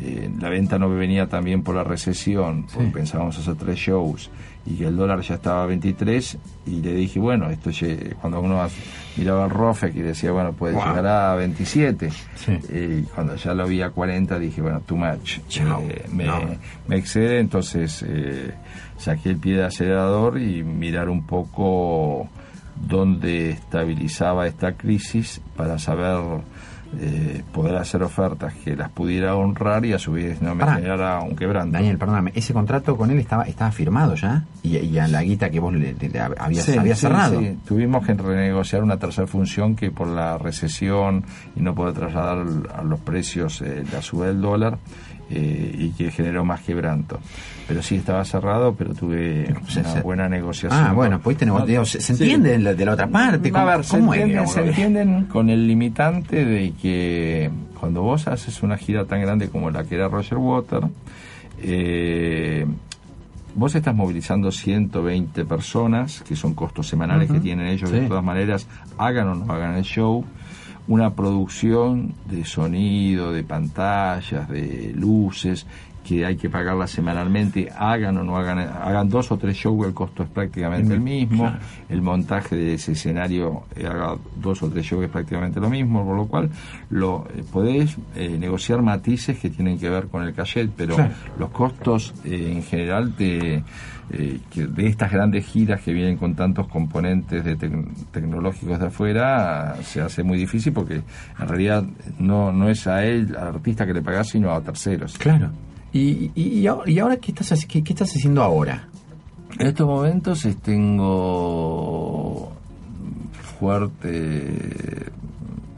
eh, 0.00 0.30
la 0.40 0.48
venta 0.50 0.78
no 0.78 0.88
venía 0.90 1.26
también 1.28 1.62
por 1.62 1.74
la 1.74 1.84
recesión, 1.84 2.66
porque 2.72 2.90
pensábamos 2.90 3.38
hacer 3.38 3.54
tres 3.54 3.78
shows 3.78 4.30
y 4.66 4.74
que 4.74 4.86
el 4.88 4.96
dólar 4.96 5.20
ya 5.20 5.36
estaba 5.36 5.62
a 5.62 5.66
23 5.66 6.38
y 6.66 6.82
le 6.82 6.92
dije, 6.92 7.20
bueno, 7.20 7.48
esto 7.50 7.70
cuando 8.20 8.40
uno 8.40 8.66
miraba 9.16 9.44
el 9.44 9.50
ROFEC 9.50 9.94
y 9.94 10.00
decía, 10.02 10.32
bueno, 10.32 10.52
puede 10.52 10.74
Wow. 10.74 10.84
llegar 10.86 11.06
a 11.06 11.34
27 11.36 12.10
Sí. 12.10 12.58
Eh, 12.70 13.04
cuando 13.14 13.36
ya 13.36 13.54
lo 13.54 13.66
vi 13.68 13.80
a 13.82 13.90
40 13.90 14.38
dije, 14.40 14.60
bueno, 14.60 14.80
too 14.80 14.96
much. 14.96 15.38
Eh, 15.56 16.04
me, 16.12 16.24
No. 16.24 16.40
me 16.88 16.96
excede, 16.96 17.38
entonces 17.38 18.04
eh, 18.06 18.52
saqué 18.98 19.30
el 19.30 19.36
pie 19.36 19.54
de 19.56 19.64
acelerador 19.66 20.40
y 20.40 20.64
mirar 20.64 21.08
un 21.10 21.24
poco 21.26 22.28
dónde 22.74 23.50
estabilizaba 23.50 24.46
esta 24.48 24.72
crisis 24.72 25.40
para 25.56 25.78
saber 25.78 26.18
eh, 26.98 27.42
poder 27.52 27.76
hacer 27.76 28.02
ofertas 28.02 28.54
que 28.64 28.74
las 28.76 28.88
pudiera 28.90 29.34
honrar 29.36 29.84
y 29.84 29.92
a 29.92 29.98
su 29.98 30.12
vez 30.12 30.40
no 30.40 30.54
me 30.54 30.60
Pará. 30.60 30.76
generara 30.76 31.20
un 31.20 31.36
quebranto. 31.36 31.72
Daniel, 31.72 31.98
perdóname, 31.98 32.32
ese 32.34 32.52
contrato 32.54 32.96
con 32.96 33.10
él 33.10 33.18
estaba 33.18 33.44
estaba 33.44 33.70
firmado 33.72 34.14
ya 34.14 34.44
y, 34.62 34.76
y 34.78 34.98
a 34.98 35.06
la 35.08 35.22
guita 35.22 35.50
que 35.50 35.60
vos 35.60 35.74
le, 35.74 35.94
le- 35.94 36.08
le 36.08 36.20
habías, 36.20 36.64
Sí, 36.64 36.76
habías 36.78 36.98
sí, 36.98 37.06
cerrado. 37.06 37.40
sí. 37.40 37.58
Tuvimos 37.66 38.06
que 38.06 38.14
renegociar 38.14 38.82
una 38.82 38.98
tercera 38.98 39.26
función 39.26 39.74
que 39.76 39.90
por 39.90 40.06
la 40.08 40.38
recesión 40.38 41.24
y 41.56 41.60
no 41.60 41.74
poder 41.74 41.94
trasladar 41.94 42.46
a 42.74 42.82
los 42.82 43.00
precios 43.00 43.60
eh, 43.62 43.84
la 43.92 44.00
suba 44.02 44.26
del 44.26 44.40
dólar 44.40 44.78
eh, 45.30 45.74
y 45.78 45.88
que 45.90 46.10
generó 46.10 46.44
más 46.44 46.60
quebranto. 46.60 47.18
Pero 47.66 47.82
sí 47.82 47.96
estaba 47.96 48.24
cerrado, 48.24 48.74
pero 48.76 48.94
tuve 48.94 49.46
Se- 49.68 49.80
una 49.80 49.92
se- 49.92 50.00
buena 50.02 50.28
negociación. 50.28 50.72
Ah, 50.84 50.92
bueno, 50.92 51.18
pudiste 51.20 51.44
negociar. 51.46 51.84
Se, 51.86 52.00
se 52.00 52.14
Sí. 52.14 52.22
entiende 52.24 52.74
de 52.74 52.84
la, 52.84 52.92
otra 52.92 53.08
parte. 53.08 53.48
A 53.48 53.52
¿Cómo, 53.52 53.66
ver, 53.66 53.84
se 53.84 53.90
cómo 53.98 54.14
entienden, 54.14 54.48
se 54.48 54.60
entienden 54.60 55.24
con 55.24 55.50
el 55.50 55.66
limitante 55.66 56.44
de 56.44 56.72
que 56.80 57.50
cuando 57.80 58.02
vos 58.02 58.28
haces 58.28 58.62
una 58.62 58.76
gira 58.76 59.04
tan 59.04 59.20
grande 59.20 59.48
como 59.48 59.70
la 59.70 59.82
que 59.84 59.96
era 59.96 60.08
Roger 60.08 60.38
Water, 60.38 60.80
eh, 61.62 62.66
vos 63.54 63.74
estás 63.74 63.94
movilizando 63.94 64.52
120 64.52 65.44
personas, 65.44 66.22
que 66.22 66.36
son 66.36 66.54
costos 66.54 66.86
semanales 66.86 67.30
que 67.30 67.40
tienen 67.40 67.66
ellos, 67.66 67.90
de 67.90 68.02
todas 68.02 68.22
maneras, 68.24 68.66
hagan 68.98 69.28
o 69.28 69.34
no 69.34 69.52
hagan 69.52 69.74
el 69.76 69.84
show. 69.84 70.24
Una 70.88 71.10
producción 71.14 72.12
de 72.30 72.44
sonido, 72.44 73.32
de 73.32 73.42
pantallas, 73.44 74.48
de 74.48 74.92
luces, 74.94 75.66
que 76.04 76.24
hay 76.24 76.36
que 76.36 76.48
pagarla 76.48 76.86
semanalmente, 76.86 77.68
hagan 77.76 78.16
o 78.18 78.22
no 78.22 78.36
hagan, 78.36 78.60
hagan 78.60 79.08
dos 79.08 79.32
o 79.32 79.36
tres 79.38 79.56
shows, 79.56 79.88
el 79.88 79.92
costo 79.92 80.22
es 80.22 80.28
prácticamente 80.28 80.94
el 80.94 81.00
mismo, 81.00 81.42
Claro. 81.48 81.58
el 81.88 82.00
montaje 82.00 82.54
de 82.54 82.74
ese 82.74 82.92
escenario 82.92 83.64
eh, 83.74 83.88
haga 83.88 84.14
dos 84.40 84.62
o 84.62 84.68
tres 84.70 84.86
shows 84.86 85.04
es 85.04 85.10
prácticamente 85.10 85.58
lo 85.58 85.68
mismo, 85.68 86.04
por 86.06 86.16
lo 86.16 86.26
cual 86.28 86.48
lo 86.90 87.26
eh, 87.34 87.42
podés 87.52 87.96
eh, 88.14 88.36
negociar 88.38 88.82
matices 88.82 89.36
que 89.40 89.50
tienen 89.50 89.80
que 89.80 89.90
ver 89.90 90.06
con 90.06 90.22
el 90.22 90.32
cachet, 90.32 90.70
pero 90.76 90.94
Claro. 90.94 91.12
los 91.40 91.50
costos 91.50 92.14
eh, 92.24 92.52
en 92.54 92.62
general 92.62 93.16
de, 93.16 93.64
eh, 94.10 94.38
que 94.50 94.66
de 94.66 94.86
estas 94.86 95.10
grandes 95.10 95.46
giras 95.46 95.80
que 95.80 95.92
vienen 95.92 96.16
con 96.16 96.34
tantos 96.34 96.68
componentes 96.68 97.44
de 97.44 97.58
tec- 97.58 98.06
tecnológicos 98.12 98.78
de 98.78 98.86
afuera 98.86 99.76
se 99.82 100.00
hace 100.00 100.22
muy 100.22 100.38
difícil 100.38 100.72
porque 100.72 101.02
en 101.38 101.48
realidad 101.48 101.84
no, 102.18 102.52
no 102.52 102.68
es 102.68 102.86
a 102.86 103.04
él, 103.04 103.34
al 103.36 103.48
artista 103.48 103.84
que 103.86 103.92
le 103.94 104.02
pagás, 104.02 104.28
sino 104.28 104.52
a 104.52 104.60
terceros. 104.60 105.18
Claro. 105.18 105.50
¿Y, 105.92 106.30
y, 106.34 106.60
y 106.60 106.98
ahora, 106.98 107.16
qué, 107.16 107.32
estás, 107.32 107.64
qué, 107.66 107.82
qué 107.82 107.92
estás 107.92 108.10
haciendo 108.14 108.42
ahora? 108.42 108.88
En 109.58 109.68
estos 109.68 109.86
momentos 109.86 110.44
eh, 110.44 110.54
tengo 110.62 112.52
fuerte. 113.58 115.06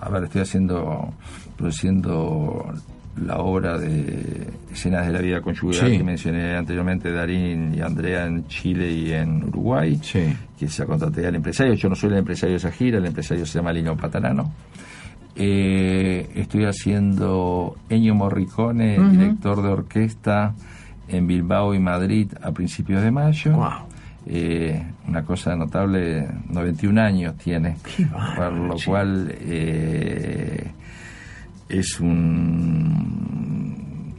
A 0.00 0.08
ver, 0.10 0.24
estoy 0.24 0.42
haciendo, 0.42 1.12
produciendo 1.56 2.72
la 3.24 3.38
obra 3.38 3.78
de 3.78 4.46
escenas 4.72 5.06
de 5.06 5.12
la 5.12 5.20
vida 5.20 5.40
conyugal 5.40 5.74
Sí. 5.90 5.98
que 5.98 6.04
mencioné 6.04 6.56
anteriormente, 6.56 7.10
Darín 7.12 7.74
y 7.74 7.80
Andrea 7.80 8.26
en 8.26 8.46
Chile 8.48 8.90
y 8.92 9.12
en 9.12 9.44
Uruguay, 9.44 9.98
Sí. 10.02 10.34
que 10.58 10.68
se 10.68 10.84
contraté 10.86 11.26
al 11.26 11.34
empresario. 11.34 11.74
Yo 11.74 11.88
no 11.88 11.94
soy 11.94 12.10
el 12.10 12.18
empresario 12.18 12.52
de 12.52 12.56
esa 12.58 12.70
gira, 12.70 12.98
el 12.98 13.06
empresario 13.06 13.44
se 13.46 13.58
llama 13.58 13.72
Lino 13.72 13.96
Patarano. 13.96 14.52
Eh, 15.36 16.28
estoy 16.34 16.64
haciendo 16.64 17.76
Ennio 17.88 18.14
Morricone, 18.14 18.98
director 19.10 19.62
de 19.62 19.68
orquesta 19.68 20.54
en 21.08 21.26
Bilbao 21.26 21.74
y 21.74 21.78
Madrid 21.78 22.32
a 22.42 22.50
principios 22.52 23.02
de 23.02 23.10
mayo. 23.10 23.52
Wow. 23.52 23.68
Eh, 24.26 24.82
una 25.06 25.22
cosa 25.24 25.54
notable, 25.56 26.28
91 26.50 26.98
años 26.98 27.36
tiene, 27.38 27.76
por 28.36 28.52
lo 28.52 28.76
cual 28.84 29.32
eh, 29.40 30.66
es 31.68 32.00
un, 32.00 32.94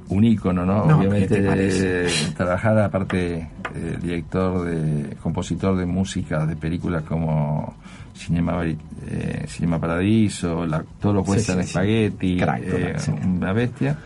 un 0.10 0.24
ícono, 0.24 0.66
¿no? 0.66 0.86
No, 0.86 0.98
Obviamente, 1.00 1.38
eh, 1.40 2.08
trabajar 2.36 2.80
aparte 2.80 3.50
eh, 3.76 3.98
director, 4.02 4.66
de 4.66 5.16
compositor 5.18 5.76
de 5.78 5.86
música 5.86 6.46
de 6.46 6.56
películas 6.56 7.04
como 7.04 7.76
Cinema, 8.14 8.64
eh, 8.66 9.46
Cinema 9.48 9.80
Paradiso, 9.80 10.66
la, 10.66 10.84
Sí, 11.26 11.40
sí, 11.40 11.64
spaghetti, 11.64 12.38
Crack, 12.38 12.64
eh, 12.64 12.70
total, 12.70 13.00
sí. 13.00 13.12
una 13.26 13.54
bestia. 13.54 13.98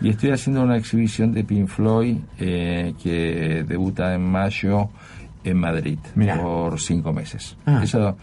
Y 0.00 0.10
estoy 0.10 0.30
haciendo 0.30 0.62
una 0.62 0.76
exhibición 0.76 1.32
de 1.32 1.42
Pink 1.42 1.68
Floyd 1.68 2.18
eh, 2.38 2.94
que 3.02 3.64
debuta 3.66 4.14
en 4.14 4.30
mayo 4.30 4.90
en 5.42 5.56
Madrid 5.58 5.98
Mirá. 6.14 6.40
por 6.40 6.78
cinco 6.78 7.12
meses. 7.12 7.56
Ah. 7.64 7.80
Eso 7.82 8.16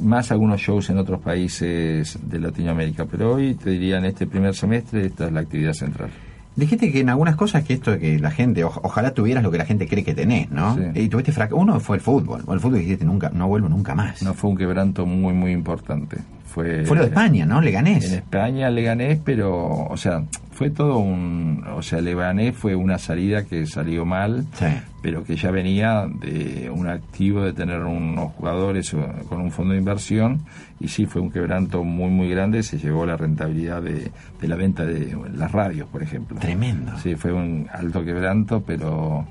más 0.00 0.30
algunos 0.32 0.60
shows 0.60 0.90
en 0.90 0.98
otros 0.98 1.20
países 1.20 2.18
de 2.22 2.38
Latinoamérica, 2.40 3.04
pero 3.06 3.34
hoy 3.34 3.54
te 3.54 3.70
diría 3.70 3.98
en 3.98 4.04
este 4.06 4.26
primer 4.26 4.54
semestre 4.54 5.06
esta 5.06 5.26
es 5.26 5.32
la 5.32 5.40
actividad 5.40 5.72
central. 5.72 6.10
Dijiste 6.56 6.90
que 6.90 7.00
en 7.00 7.08
algunas 7.08 7.36
cosas 7.36 7.62
que 7.64 7.74
esto 7.74 7.92
de 7.92 8.00
que 8.00 8.18
la 8.18 8.32
gente, 8.32 8.64
o- 8.64 8.72
ojalá 8.82 9.12
tuvieras 9.14 9.44
lo 9.44 9.50
que 9.52 9.58
la 9.58 9.64
gente 9.64 9.86
cree 9.86 10.02
que 10.02 10.12
tenés, 10.14 10.50
¿no? 10.50 10.74
Sí. 10.74 10.82
Y 11.02 11.08
tuviste 11.08 11.30
frac 11.30 11.54
uno 11.54 11.78
fue 11.78 11.98
el 11.98 12.02
fútbol. 12.02 12.42
O 12.46 12.52
el 12.54 12.58
fútbol 12.58 12.80
dijiste 12.80 13.04
nunca, 13.04 13.30
no 13.30 13.46
vuelvo 13.46 13.68
nunca 13.68 13.94
más. 13.94 14.22
No 14.24 14.34
fue 14.34 14.50
un 14.50 14.56
quebranto 14.56 15.06
muy 15.06 15.32
muy 15.34 15.52
importante. 15.52 16.16
Fue 16.46 16.84
Fue 16.84 16.96
lo 16.96 17.02
de 17.04 17.08
España, 17.10 17.46
¿no? 17.46 17.60
Le 17.60 17.68
En 17.68 17.74
ganés. 17.74 18.10
España 18.12 18.70
le 18.70 18.82
gané, 18.82 19.20
pero, 19.24 19.84
o 19.88 19.96
sea, 19.96 20.24
fue 20.58 20.70
todo 20.70 20.98
un. 20.98 21.62
O 21.76 21.82
sea, 21.82 22.00
le 22.00 22.16
gané 22.16 22.52
fue 22.52 22.74
una 22.74 22.98
salida 22.98 23.44
que 23.44 23.64
salió 23.66 24.04
mal, 24.04 24.44
Sí. 24.54 24.66
pero 25.00 25.22
que 25.22 25.36
ya 25.36 25.52
venía 25.52 26.08
de 26.08 26.68
un 26.74 26.88
activo 26.88 27.42
de 27.44 27.52
tener 27.52 27.80
unos 27.82 28.32
jugadores 28.32 28.92
o- 28.92 29.06
con 29.28 29.40
un 29.40 29.52
fondo 29.52 29.74
de 29.74 29.78
inversión, 29.78 30.40
y 30.80 30.88
sí 30.88 31.06
fue 31.06 31.22
un 31.22 31.30
quebranto 31.30 31.84
muy, 31.84 32.10
muy 32.10 32.28
grande. 32.28 32.64
Se 32.64 32.76
llegó 32.76 33.06
la 33.06 33.16
rentabilidad 33.16 33.80
de, 33.82 34.10
de 34.40 34.48
la 34.48 34.56
venta 34.56 34.84
de 34.84 35.16
las 35.34 35.52
radios, 35.52 35.88
por 35.88 36.02
ejemplo. 36.02 36.38
Tremendo. 36.40 36.98
Sí, 36.98 37.14
fue 37.14 37.32
un 37.32 37.68
alto 37.72 38.04
quebranto, 38.04 38.60
pero. 38.66 39.24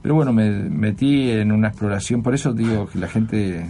Pero 0.00 0.14
bueno, 0.14 0.32
me 0.32 0.50
metí 0.50 1.30
en 1.30 1.52
una 1.52 1.68
exploración, 1.68 2.22
por 2.22 2.34
eso 2.34 2.52
digo 2.54 2.86
que 2.86 2.98
la 2.98 3.08
gente 3.08 3.66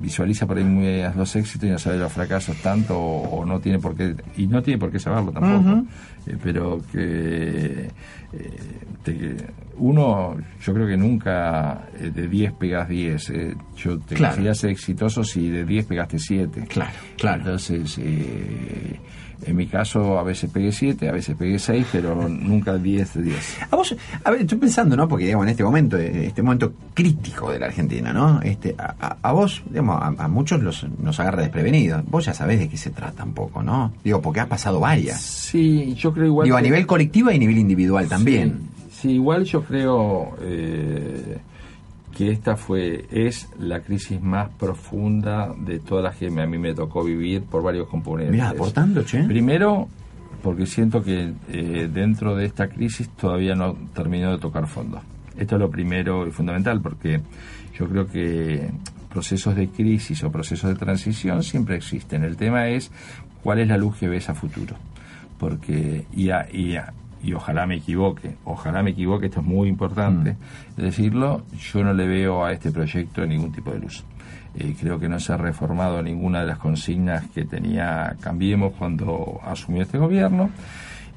visualiza 0.00 0.46
por 0.46 0.56
ahí 0.58 0.64
muy 0.64 1.02
los 1.16 1.34
éxitos 1.36 1.68
y 1.68 1.72
no 1.72 1.78
sabe 1.78 1.98
los 1.98 2.12
fracasos 2.12 2.56
tanto 2.58 2.98
o, 2.98 3.40
o 3.40 3.44
no 3.44 3.60
tiene 3.60 3.78
por 3.78 3.94
qué 3.96 4.14
y 4.36 4.46
no 4.46 4.62
tiene 4.62 4.78
por 4.78 4.90
qué 4.90 4.98
saberlo 4.98 5.32
tampoco. 5.32 5.84
Eh, 6.26 6.36
pero 6.42 6.80
que 6.92 7.88
eh, 8.32 8.50
te- 9.02 9.36
uno 9.78 10.36
yo 10.60 10.74
creo 10.74 10.86
que 10.86 10.96
nunca 10.96 11.88
eh, 11.98 12.10
de 12.14 12.28
10 12.28 12.52
pegas 12.54 12.88
10 12.88 13.30
eh, 13.30 13.54
yo 13.76 13.98
te 13.98 14.14
Claro. 14.16 14.34
consideras 14.34 14.64
exitoso 14.64 15.22
si 15.24 15.48
de 15.48 15.64
10 15.64 15.86
pegaste 15.86 16.18
7 16.18 16.64
Claro, 16.68 16.90
claro. 17.16 17.38
entonces 17.40 17.98
eh, 17.98 18.98
en 19.46 19.56
mi 19.56 19.66
caso 19.66 20.18
a 20.18 20.22
veces 20.22 20.50
pegué 20.50 20.72
7 20.72 21.08
a 21.08 21.12
veces 21.12 21.36
pegué 21.36 21.58
6 21.58 21.86
pero 21.92 22.28
nunca 22.28 22.76
10 22.76 23.14
de 23.14 23.22
10 23.22 23.58
A 23.70 23.76
vos, 23.76 23.94
a 24.24 24.30
ver, 24.30 24.40
estoy 24.40 24.58
pensando, 24.58 24.96
¿no? 24.96 25.06
Porque, 25.08 25.24
digamos, 25.26 25.46
en 25.46 25.50
este 25.50 25.62
momento, 25.64 25.96
eh, 25.96 26.26
este 26.26 26.42
momento 26.42 26.72
crítico 26.94 27.50
de 27.50 27.58
la 27.60 27.66
Argentina, 27.66 28.12
¿no? 28.12 28.40
Este, 28.42 28.74
a, 28.78 29.16
a- 29.22 29.32
vos, 29.32 29.62
digamos, 29.70 30.00
a, 30.02 30.06
a 30.24 30.28
muchos 30.28 30.60
los, 30.62 30.86
nos 31.00 31.18
agarra 31.20 31.42
desprevenidos. 31.42 32.04
Vos 32.06 32.24
ya 32.26 32.34
sabés 32.34 32.58
de 32.58 32.68
qué 32.68 32.76
se 32.76 32.90
trata 32.90 33.24
un 33.24 33.32
poco, 33.34 33.62
¿no? 33.62 33.92
Digo, 34.02 34.20
porque 34.20 34.40
has 34.40 34.48
pasado 34.48 34.80
varias. 34.80 35.20
sí 35.20 35.94
yo 35.94 36.12
creo 36.12 36.26
igual 36.26 36.44
Digo, 36.46 36.56
a 36.56 36.60
nivel 36.60 36.86
colectivo 36.86 37.30
y 37.30 37.36
a 37.36 37.38
nivel 37.38 37.58
individual 37.58 38.08
también. 38.08 38.58
Sí, 38.90 38.98
sí, 39.02 39.10
igual 39.12 39.44
yo 39.44 39.62
creo 39.62 40.36
eh, 40.42 41.38
que 42.18 42.32
esta 42.32 42.56
fue 42.56 43.06
es 43.12 43.48
la 43.60 43.78
crisis 43.80 44.20
más 44.20 44.48
profunda 44.58 45.54
de 45.56 45.78
todas 45.78 46.02
las 46.02 46.16
que 46.16 46.26
a 46.26 46.46
mí 46.46 46.58
me 46.58 46.74
tocó 46.74 47.04
vivir 47.04 47.42
por 47.44 47.62
varios 47.62 47.86
componentes. 47.86 48.32
Mirá, 48.32 48.52
por 48.54 48.72
tanto, 48.72 49.04
che. 49.04 49.22
Primero, 49.22 49.86
porque 50.42 50.66
siento 50.66 51.00
que 51.04 51.32
eh, 51.48 51.88
dentro 51.92 52.34
de 52.34 52.46
esta 52.46 52.66
crisis 52.68 53.08
todavía 53.10 53.54
no 53.54 53.74
terminó 53.94 54.32
de 54.32 54.38
tocar 54.38 54.66
fondo. 54.66 55.00
Esto 55.36 55.54
es 55.54 55.60
lo 55.60 55.70
primero 55.70 56.26
y 56.26 56.32
fundamental, 56.32 56.80
porque 56.80 57.20
yo 57.78 57.86
creo 57.88 58.08
que 58.08 58.68
procesos 59.08 59.54
de 59.54 59.68
crisis 59.68 60.24
o 60.24 60.32
procesos 60.32 60.70
de 60.70 60.74
transición 60.76 61.44
siempre 61.44 61.76
existen. 61.76 62.24
El 62.24 62.36
tema 62.36 62.66
es 62.66 62.90
cuál 63.44 63.60
es 63.60 63.68
la 63.68 63.76
luz 63.78 63.96
que 63.96 64.08
ves 64.08 64.28
a 64.28 64.34
futuro. 64.34 64.74
Porque, 65.38 66.04
y, 66.12 66.30
a- 66.30 66.48
y, 66.52 66.74
a- 66.74 66.92
y 67.22 67.32
ojalá 67.32 67.66
me 67.66 67.76
equivoque, 67.76 68.36
ojalá 68.44 68.82
me 68.82 68.90
equivoque, 68.90 69.26
esto 69.26 69.40
es 69.40 69.46
muy 69.46 69.68
importante 69.68 70.36
decirlo, 70.76 71.42
yo 71.72 71.82
no 71.84 71.92
le 71.92 72.06
veo 72.06 72.44
a 72.44 72.52
este 72.52 72.70
proyecto 72.70 73.26
ningún 73.26 73.52
tipo 73.52 73.72
de 73.72 73.80
luz. 73.80 74.04
Eh, 74.56 74.74
creo 74.80 74.98
que 74.98 75.08
no 75.08 75.20
se 75.20 75.32
ha 75.32 75.36
reformado 75.36 76.02
ninguna 76.02 76.40
de 76.40 76.46
las 76.46 76.58
consignas 76.58 77.26
que 77.34 77.44
tenía 77.44 78.16
Cambiemos 78.20 78.72
cuando 78.78 79.40
asumió 79.44 79.82
este 79.82 79.98
gobierno. 79.98 80.50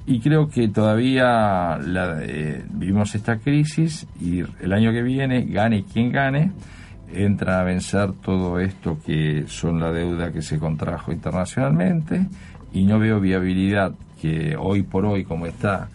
Y 0.05 0.19
creo 0.19 0.49
que 0.49 0.67
todavía 0.67 1.77
la- 1.77 2.19
eh, 2.23 2.63
vivimos 2.71 3.13
esta 3.15 3.37
crisis 3.37 4.07
y 4.19 4.39
el 4.59 4.73
año 4.73 4.91
que 4.91 5.03
viene, 5.03 5.43
gane 5.45 5.83
quien 5.83 6.11
gane, 6.11 6.51
entra 7.13 7.59
a 7.59 7.63
vencer 7.63 8.11
todo 8.13 8.59
esto 8.59 8.97
que 9.05 9.45
son 9.47 9.79
la 9.79 9.91
deuda 9.91 10.31
que 10.31 10.41
se 10.41 10.57
contrajo 10.57 11.11
internacionalmente 11.11 12.25
y 12.73 12.85
no 12.85 12.99
veo 12.99 13.19
viabilidad 13.19 13.93
que 14.21 14.55
hoy 14.55 14.83
por 14.83 15.05
hoy, 15.05 15.23
como 15.23 15.47
está 15.47 15.89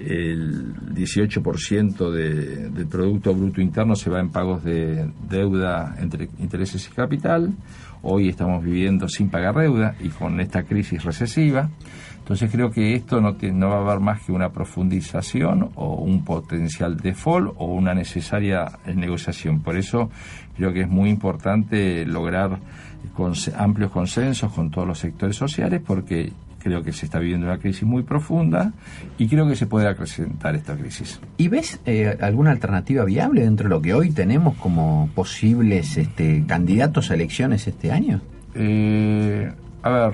el 0.00 0.74
18% 0.94 2.10
de, 2.10 2.70
del 2.70 2.86
Producto 2.86 3.34
Bruto 3.34 3.60
Interno 3.60 3.94
se 3.94 4.10
va 4.10 4.20
en 4.20 4.30
pagos 4.30 4.64
de 4.64 5.08
deuda 5.28 5.94
entre 5.98 6.28
intereses 6.38 6.88
y 6.88 6.94
capital. 6.94 7.52
Hoy 8.02 8.28
estamos 8.28 8.64
viviendo 8.64 9.08
sin 9.08 9.30
pagar 9.30 9.54
deuda 9.54 9.94
y 10.00 10.08
con 10.08 10.40
esta 10.40 10.64
crisis 10.64 11.04
recesiva. 11.04 11.70
Entonces 12.18 12.50
creo 12.50 12.70
que 12.70 12.94
esto 12.94 13.20
no, 13.20 13.34
va 13.68 13.76
a 13.76 13.80
haber 13.80 14.00
más 14.00 14.22
que 14.22 14.32
una 14.32 14.50
profundización 14.50 15.70
o 15.74 15.96
un 15.96 16.24
potencial 16.24 16.96
default 16.96 17.52
o 17.56 17.66
una 17.66 17.94
necesaria 17.94 18.78
negociación. 18.86 19.60
Por 19.60 19.76
eso 19.76 20.10
creo 20.56 20.72
que 20.72 20.82
es 20.82 20.88
muy 20.88 21.10
importante 21.10 22.04
lograr 22.06 22.60
amplios 23.56 23.90
consensos 23.90 24.52
con 24.52 24.70
todos 24.70 24.86
los 24.86 24.98
sectores 24.98 25.36
sociales 25.36 25.82
porque 25.84 26.32
creo 26.62 26.82
que 26.82 26.92
se 26.92 27.04
está 27.06 27.18
viviendo 27.18 27.46
una 27.46 27.58
crisis 27.58 27.82
muy 27.84 28.02
profunda 28.02 28.72
y 29.18 29.26
creo 29.28 29.48
que 29.48 29.56
se 29.56 29.66
puede 29.66 29.88
acrecentar 29.88 30.54
esta 30.54 30.76
crisis. 30.76 31.20
¿Y 31.36 31.48
ves 31.48 31.80
eh, 31.86 32.16
alguna 32.20 32.50
alternativa 32.52 33.04
viable 33.04 33.42
dentro 33.42 33.64
de 33.68 33.74
lo 33.74 33.82
que 33.82 33.94
hoy 33.94 34.10
tenemos 34.10 34.54
como 34.56 35.10
posibles 35.14 35.96
este, 35.96 36.44
candidatos 36.46 37.10
a 37.10 37.14
elecciones 37.14 37.66
este 37.66 37.90
año? 37.90 38.20
Eh, 38.54 39.50
a 39.82 39.90
ver, 39.90 40.12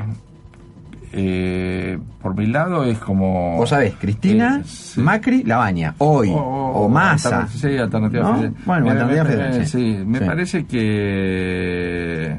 eh, 1.13 1.99
por 2.23 2.37
mi 2.37 2.47
lado 2.47 2.85
es 2.85 2.99
como... 2.99 3.57
Vos 3.57 3.71
sabés, 3.71 3.95
Cristina, 3.99 4.59
Eh, 4.61 4.65
sí. 4.67 5.01
Macri, 5.01 5.43
Labaña, 5.43 5.95
hoy, 5.99 6.29
o, 6.33 6.89
Massa. 6.89 7.43
alterna- 7.45 7.49
Sí, 7.49 7.77
alternativa 7.79 8.23
¿No? 8.23 8.55
Bueno, 8.67 8.85
Me- 8.85 8.91
alternativa 8.93 9.25
me- 9.25 9.31
federal, 9.31 9.67
sí. 9.67 9.67
sí, 9.67 10.05
me 10.07 10.19
Sí. 10.19 10.25
parece 10.25 10.65
que... 10.67 12.39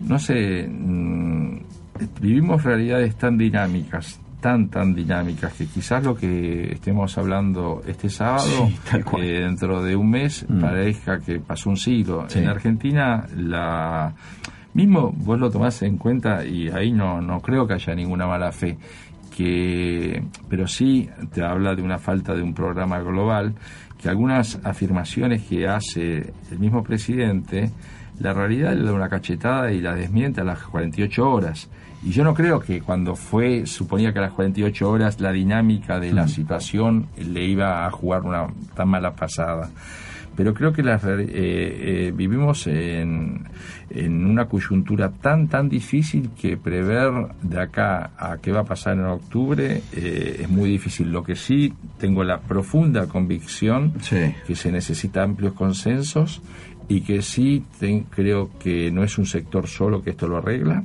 No 0.00 0.18
sé... 0.18 0.68
vivimos 2.20 2.62
realidades 2.64 3.14
tan 3.16 3.36
dinámicas, 3.38 4.20
tan, 4.40 4.68
tan 4.68 4.94
dinámicas, 4.94 5.52
que 5.54 5.66
quizás 5.66 6.04
lo 6.04 6.14
que 6.14 6.72
estemos 6.72 7.16
hablando 7.18 7.82
este 7.86 8.08
sábado, 8.10 8.68
Sí, 8.68 8.96
eh, 9.20 9.40
dentro 9.40 9.82
de 9.82 9.96
un 9.96 10.10
mes, 10.10 10.44
Mm. 10.48 10.60
parezca 10.60 11.18
que 11.20 11.38
pasó 11.40 11.70
un 11.70 11.76
siglo. 11.76 12.26
Sí. 12.28 12.40
En 12.40 12.48
Argentina, 12.48 13.26
la 13.36 14.12
mismo 14.74 15.12
vos 15.16 15.38
lo 15.38 15.50
tomás 15.50 15.82
en 15.82 15.96
cuenta 15.98 16.44
y 16.44 16.68
ahí 16.68 16.90
no, 16.92 17.20
no 17.20 17.40
creo 17.40 17.64
que 17.66 17.74
haya 17.74 17.94
ninguna 17.94 18.26
mala 18.26 18.50
fe 18.50 18.76
que 19.36 20.22
pero 20.48 20.66
sí 20.66 21.08
te 21.32 21.42
habla 21.44 21.74
de 21.74 21.82
una 21.82 21.98
falta 21.98 22.34
de 22.34 22.42
un 22.42 22.54
programa 22.54 22.98
global 23.00 23.54
que 24.00 24.08
algunas 24.08 24.58
afirmaciones 24.64 25.42
que 25.42 25.66
hace 25.68 26.32
el 26.50 26.58
mismo 26.58 26.82
presidente 26.82 27.70
la 28.18 28.32
realidad 28.32 28.74
le 28.74 28.84
da 28.84 28.92
una 28.92 29.08
cachetada 29.08 29.72
y 29.72 29.80
la 29.80 29.94
desmiente 29.94 30.40
a 30.40 30.44
las 30.44 30.58
48 30.64 31.28
horas 31.28 31.68
y 32.04 32.10
yo 32.10 32.22
no 32.24 32.34
creo 32.34 32.60
que 32.60 32.80
cuando 32.82 33.16
fue 33.16 33.66
suponía 33.66 34.12
que 34.12 34.18
a 34.18 34.22
las 34.22 34.32
48 34.32 34.88
horas 34.90 35.20
la 35.20 35.32
dinámica 35.32 35.98
de 35.98 36.12
la 36.12 36.28
situación 36.28 37.06
le 37.18 37.44
iba 37.44 37.86
a 37.86 37.90
jugar 37.90 38.22
una 38.22 38.46
tan 38.74 38.88
mala 38.88 39.12
pasada 39.14 39.70
pero 40.36 40.52
creo 40.52 40.72
que 40.72 40.82
las 40.82 41.04
eh, 41.04 41.14
eh, 41.28 42.12
vivimos 42.14 42.66
en, 42.66 43.44
en 43.88 44.26
una 44.26 44.46
coyuntura 44.46 45.08
tan 45.12 45.46
tan 45.46 45.68
difícil 45.68 46.30
que 46.36 46.56
prever 46.56 47.12
de 47.40 47.60
acá 47.60 48.10
a 48.18 48.38
qué 48.38 48.50
va 48.50 48.60
a 48.62 48.64
pasar 48.64 48.94
en 48.98 49.04
octubre 49.04 49.80
eh, 49.92 50.38
es 50.42 50.48
muy 50.50 50.68
difícil. 50.70 51.12
Lo 51.12 51.22
que 51.22 51.36
sí 51.36 51.72
tengo 52.00 52.24
la 52.24 52.40
profunda 52.40 53.06
convicción 53.06 53.92
Sí. 54.00 54.34
que 54.44 54.56
se 54.56 54.72
necesita 54.72 55.22
amplios 55.22 55.52
consensos 55.52 56.42
y 56.88 57.02
que 57.02 57.22
sí 57.22 57.62
ten- 57.78 58.04
creo 58.10 58.50
que 58.58 58.90
no 58.90 59.04
es 59.04 59.16
un 59.18 59.26
sector 59.26 59.68
solo 59.68 60.02
que 60.02 60.10
esto 60.10 60.26
lo 60.26 60.38
arregla 60.38 60.82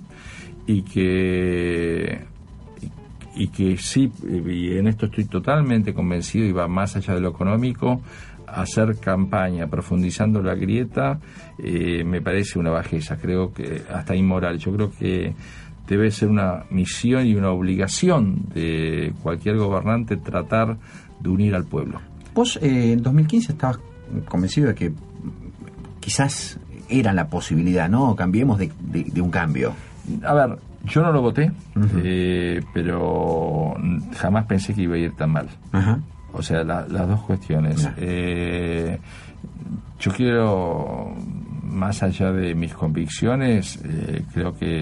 y 0.72 0.84
que 0.84 2.20
y 3.36 3.47
que 3.47 3.78
sí, 3.78 4.11
y 4.24 4.78
en 4.78 4.88
esto 4.88 5.05
estoy 5.07 5.26
totalmente 5.26 5.93
convencido 5.93 6.45
y 6.45 6.51
va 6.51 6.67
más 6.67 6.95
allá 6.95 7.13
de 7.15 7.22
lo 7.22 7.30
económico, 7.30 8.01
hacer 8.45 8.97
campaña 8.99 9.67
profundizando 9.67 10.41
la 10.41 10.55
grieta 10.55 11.20
eh, 11.57 12.03
me 12.03 12.22
parece 12.22 12.59
una 12.59 12.70
bajeza, 12.72 13.17
creo 13.17 13.53
que 13.53 13.84
hasta 13.93 14.15
inmoral. 14.15 14.57
Yo 14.59 14.74
creo 14.76 14.91
que 14.91 15.34
debe 15.88 16.11
ser 16.11 16.30
una 16.30 16.65
misión 16.70 17.26
y 17.26 17.34
una 17.36 17.49
obligación 17.51 18.43
de 18.53 19.13
cualquier 19.24 19.57
gobernante 19.57 20.17
tratar 20.17 20.78
de 21.20 21.30
unir 21.30 21.55
al 21.55 21.63
pueblo. 21.65 21.99
Vos 22.36 22.59
eh, 22.61 22.91
en 22.93 23.01
2015 23.01 23.53
estabas 23.53 23.80
convencido 24.28 24.67
de 24.67 24.76
que 24.76 24.91
quizás 25.99 26.59
era 26.89 27.13
la 27.13 27.28
posibilidad, 27.28 27.89
¿no? 27.89 28.15
Cambiemos 28.15 28.57
de, 28.59 28.70
de- 28.80 29.03
de 29.05 29.22
un 29.22 29.32
cambio. 29.32 29.74
A 30.26 30.34
ver, 30.34 30.58
yo 30.86 31.02
no 31.02 31.12
lo 31.12 31.22
voté, 31.22 31.52
eh, 32.04 32.62
pero 32.74 33.74
jamás 34.18 34.45
pensé 34.45 34.74
que 34.74 34.82
iba 34.84 34.95
a 34.95 35.00
ir 35.00 35.16
tan 35.16 35.32
mal. 35.32 35.47
O 36.34 36.41
sea, 36.41 36.64
la- 36.64 36.88
las 36.88 37.08
dos 37.08 37.22
cuestiones. 37.22 37.89
Eh, 37.97 39.00
yo 40.00 40.12
quiero, 40.12 41.14
más 41.64 42.02
allá 42.04 42.32
de 42.32 42.56
mis 42.56 42.74
convicciones, 42.74 43.80
eh, 43.84 44.24
creo 44.34 44.54
que 44.58 44.82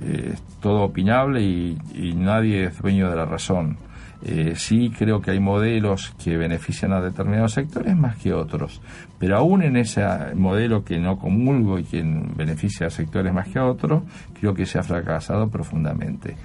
eh, 0.00 0.30
es 0.34 0.42
todo 0.60 0.82
opinable 0.84 1.42
y, 1.42 1.76
y 1.94 2.12
nadie 2.14 2.64
es 2.66 2.78
dueño 2.80 3.10
de 3.10 3.16
la 3.16 3.24
razón. 3.26 3.76
Eh, 4.24 4.54
sí 4.56 4.90
creo 4.90 5.20
que 5.20 5.30
hay 5.30 5.38
modelos 5.38 6.12
que 6.22 6.36
benefician 6.36 6.92
a 6.92 7.00
determinados 7.00 7.52
sectores 7.52 7.96
más 7.96 8.16
que 8.16 8.32
otros, 8.32 8.80
pero 9.16 9.36
aún 9.36 9.62
en 9.62 9.76
ese 9.76 10.02
modelo 10.34 10.84
que 10.84 10.98
no 10.98 11.16
comulgo 11.18 11.78
y 11.78 11.84
que 11.84 12.02
beneficia 12.34 12.88
a 12.88 12.90
sectores 12.90 13.32
más 13.32 13.48
que 13.48 13.60
a 13.60 13.64
otros, 13.64 14.02
creo 14.38 14.54
que 14.54 14.66
se 14.66 14.78
ha 14.78 14.82
fracasado 14.82 15.48
profundamente. 15.48 16.36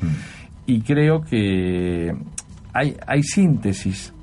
Y 0.68 0.82
creo 0.82 1.22
que 1.22 2.16
hay, 2.74 2.96
hay 3.08 3.24
síntesis 3.24 4.14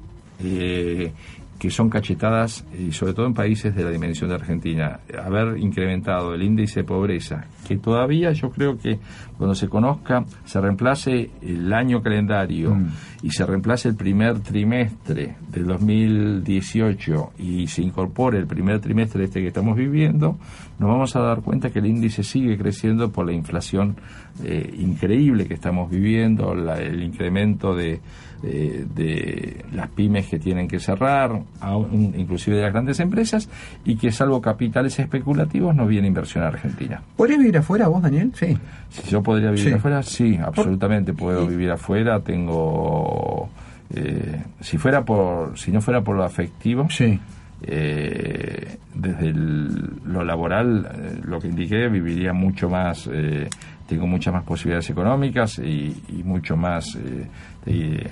eh, 0.42 1.12
que 1.60 1.70
son 1.70 1.90
cachetadas, 1.90 2.64
y 2.76 2.90
sobre 2.90 3.12
todo 3.12 3.26
en 3.26 3.34
países 3.34 3.76
de 3.76 3.84
la 3.84 3.90
dimensión 3.90 4.30
de 4.30 4.34
Argentina. 4.36 4.98
Haber 5.22 5.58
incrementado 5.58 6.34
el 6.34 6.42
índice 6.42 6.80
de 6.80 6.84
pobreza, 6.84 7.44
que 7.68 7.76
todavía 7.76 8.32
yo 8.32 8.50
creo 8.50 8.78
que 8.78 8.98
cuando 9.36 9.54
se 9.54 9.68
conozca, 9.68 10.24
se 10.44 10.58
reemplace 10.60 11.30
el 11.42 11.70
año 11.72 12.02
calendario 12.02 12.74
Mm. 12.74 12.86
y 13.22 13.30
se 13.30 13.44
reemplace 13.44 13.88
el 13.90 13.94
primer 13.94 14.40
trimestre 14.40 15.36
del 15.52 15.66
2018 15.66 17.32
y 17.38 17.66
se 17.66 17.82
incorpore 17.82 18.38
el 18.38 18.46
primer 18.46 18.80
trimestre 18.80 19.24
este 19.24 19.40
que 19.40 19.48
estamos 19.48 19.76
viviendo, 19.76 20.38
nos 20.78 20.88
vamos 20.88 21.14
a 21.16 21.20
dar 21.20 21.42
cuenta 21.42 21.70
que 21.70 21.78
el 21.80 21.86
índice 21.86 22.22
sigue 22.22 22.56
creciendo 22.56 23.10
por 23.12 23.26
la 23.26 23.32
inflación 23.32 23.96
eh, 24.44 24.74
increíble 24.78 25.46
que 25.46 25.54
estamos 25.54 25.90
viviendo, 25.90 26.54
la- 26.54 26.80
el 26.80 27.02
incremento 27.02 27.74
de, 27.74 28.00
eh, 28.42 28.86
de 28.94 29.64
las 29.72 29.88
pymes 29.90 30.26
que 30.28 30.38
tienen 30.38 30.66
que 30.66 30.78
cerrar, 30.80 31.42
aún- 31.60 32.14
inclusive 32.16 32.56
de 32.56 32.62
las 32.62 32.72
grandes 32.72 32.98
empresas, 33.00 33.48
y 33.84 33.96
que 33.96 34.10
salvo 34.12 34.40
capitales 34.40 34.98
especulativos 34.98 35.74
no 35.74 35.86
viene 35.86 36.06
inversión 36.08 36.44
a 36.44 36.48
Argentina. 36.48 37.02
¿Podrías 37.16 37.38
vivir 37.38 37.58
afuera 37.58 37.88
vos, 37.88 38.02
Daniel? 38.02 38.32
Sí. 38.34 38.56
Si 38.90 39.10
yo 39.10 39.22
podría 39.22 39.50
vivir 39.50 39.68
Sí. 39.68 39.72
afuera, 39.74 40.02
sí, 40.02 40.38
absolutamente 40.42 41.12
puedo 41.12 41.46
vivir 41.46 41.70
afuera. 41.70 42.20
Tengo, 42.20 43.48
eh, 43.94 44.42
si 44.60 44.78
fuera 44.78 45.04
por, 45.04 45.58
si 45.58 45.70
no 45.70 45.80
fuera 45.80 46.00
por 46.02 46.16
lo 46.16 46.24
afectivo, 46.24 46.88
Sí. 46.90 47.18
eh, 47.62 48.76
desde 48.94 49.28
el- 49.28 50.00
lo 50.06 50.24
laboral, 50.24 50.88
eh, 50.92 51.20
lo 51.24 51.38
que 51.40 51.48
indiqué, 51.48 51.88
viviría 51.88 52.32
mucho 52.32 52.68
más, 52.68 53.08
eh, 53.12 53.48
tengo 53.86 54.06
muchas 54.06 54.32
más 54.34 54.44
posibilidades 54.44 54.88
económicas 54.90 55.58
y, 55.58 55.94
y 56.08 56.22
mucho 56.24 56.56
más 56.56 56.96
eh, 56.96 57.26
de, 57.64 58.10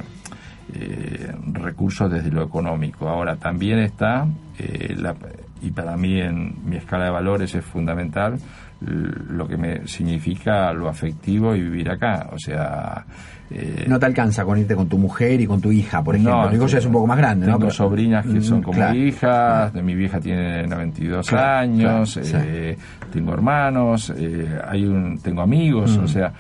eh, 0.75 1.33
recursos 1.53 2.11
desde 2.11 2.31
lo 2.31 2.43
económico. 2.43 3.09
Ahora, 3.09 3.37
también 3.37 3.79
está, 3.79 4.27
eh, 4.59 4.95
la- 4.97 5.15
y 5.63 5.71
para 5.71 5.97
mí 5.97 6.21
en 6.21 6.55
mi 6.65 6.77
escala 6.77 7.05
de 7.07 7.11
valores 7.11 7.55
es 7.55 7.65
fundamental, 7.65 8.39
lo 8.81 9.49
que 9.49 9.57
me 9.57 9.89
significa 9.89 10.73
lo 10.73 10.89
afectivo 10.89 11.55
y 11.57 11.63
vivir 11.63 11.91
acá. 11.91 12.29
O 12.33 12.39
sea... 12.39 13.05
eh, 13.51 13.87
No 13.89 13.99
te 13.99 14.07
alcanza 14.07 14.45
con 14.45 14.57
irte 14.59 14.77
con 14.77 14.89
tu 14.89 14.99
mujer 14.99 15.41
y 15.41 15.47
con 15.47 15.61
tu 15.61 15.73
hija, 15.73 16.01
por 16.05 16.15
ejemplo. 16.15 16.49
no, 16.49 16.55
hijo 16.55 16.67
ya 16.69 16.79
es 16.79 16.87
un 16.87 16.93
poco 16.93 17.07
más 17.09 17.19
grande, 17.19 17.47
¿no? 17.49 17.59
tengo 17.59 17.71
sobrinas 17.73 18.25
que 18.27 18.41
son 18.41 18.61
Mm, 18.61 18.63
como 18.63 18.77
claro. 18.77 18.95
hijas, 18.95 19.73
de 19.73 19.83
mi 19.83 19.95
vieja 19.97 20.21
tiene 20.21 20.65
92 20.69 21.27
Claro, 21.29 21.59
años, 21.59 22.19
eh, 22.23 22.77
tengo 23.13 23.33
hermanos, 23.35 24.13
eh, 24.17 24.61
hay 24.65 24.85
un, 24.85 25.19
tengo 25.19 25.41
amigos, 25.43 25.97
Mm. 25.99 26.05
o 26.05 26.07
sea, 26.07 26.33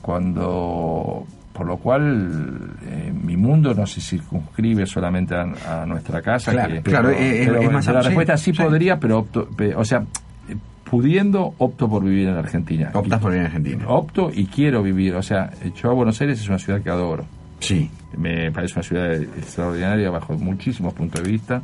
cuando 0.00 1.26
por 1.52 1.66
lo 1.66 1.76
cual 1.76 2.70
eh, 2.86 3.12
mi 3.12 3.36
mundo 3.36 3.74
no 3.74 3.86
se 3.86 4.00
circunscribe 4.00 4.86
solamente 4.86 5.34
a, 5.34 5.82
a 5.82 5.86
nuestra 5.86 6.22
casa. 6.22 6.52
Claro, 6.52 6.74
que- 6.74 6.82
claro, 6.82 7.10
eh, 7.10 7.42
pero 7.46 7.60
es 7.62 7.70
más 7.72 7.86
la 7.86 7.92
amplio, 7.92 8.08
respuesta 8.08 8.36
sí, 8.36 8.52
sí, 8.54 8.62
podría, 8.62 8.98
pero 8.98 9.18
opto, 9.18 9.48
o 9.76 9.84
sea, 9.84 10.04
eh, 10.48 10.56
pudiendo 10.84 11.54
opto 11.58 11.88
por 11.88 12.02
vivir 12.04 12.28
en 12.28 12.36
Argentina. 12.36 12.90
Optás 12.94 13.18
Y- 13.18 13.22
por 13.22 13.30
vivir 13.32 13.40
en 13.40 13.46
Argentina. 13.46 13.84
Opto 13.88 14.30
y 14.34 14.46
quiero 14.46 14.82
vivir, 14.82 15.14
o 15.14 15.22
sea, 15.22 15.50
yo 15.80 15.90
a 15.90 15.94
Buenos 15.94 16.20
Aires 16.20 16.40
es 16.40 16.48
una 16.48 16.58
ciudad 16.58 16.80
que 16.80 16.90
adoro. 16.90 17.24
Sí. 17.60 17.90
Me 18.16 18.50
parece 18.50 18.74
una 18.74 18.82
ciudad 18.82 19.12
extraordinaria 19.14 20.10
bajo 20.10 20.34
muchísimos 20.34 20.92
puntos 20.94 21.22
de 21.22 21.30
vista 21.30 21.62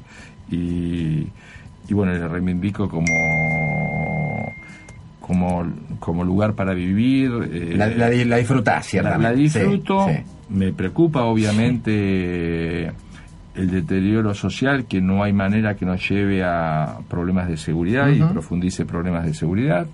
y, 0.51 1.26
y 1.89 1.95
bueno, 1.95 2.12
le 2.12 2.26
reivindico 2.28 2.89
como 2.89 3.07
como, 5.29 5.64
como 6.01 6.24
lugar 6.24 6.55
para 6.55 6.74
vivir. 6.74 7.31
eh, 7.53 7.74
La, 7.76 7.87
la, 7.87 8.09
la 8.11 8.37
disfrutás, 8.39 8.76
la, 8.79 8.83
ciertamente. 8.83 9.22
la 9.22 9.33
disfruto, 9.35 10.07
Sí, 10.09 10.14
sí. 10.16 10.22
me 10.51 10.72
preocupa 10.72 11.22
obviamente 11.24 12.87
el 13.55 13.70
deterioro 13.70 14.35
social, 14.35 14.85
que 14.87 15.01
no 15.01 15.22
hay 15.22 15.33
manera 15.33 15.74
que 15.76 15.85
nos 15.85 16.09
lleve 16.09 16.43
a 16.45 16.99
problemas 17.09 17.49
de 17.49 17.57
seguridad 17.57 18.09
y 18.09 18.20
profundice 18.22 18.85
problemas 18.85 19.24
de 19.26 19.35
seguridad. 19.35 19.87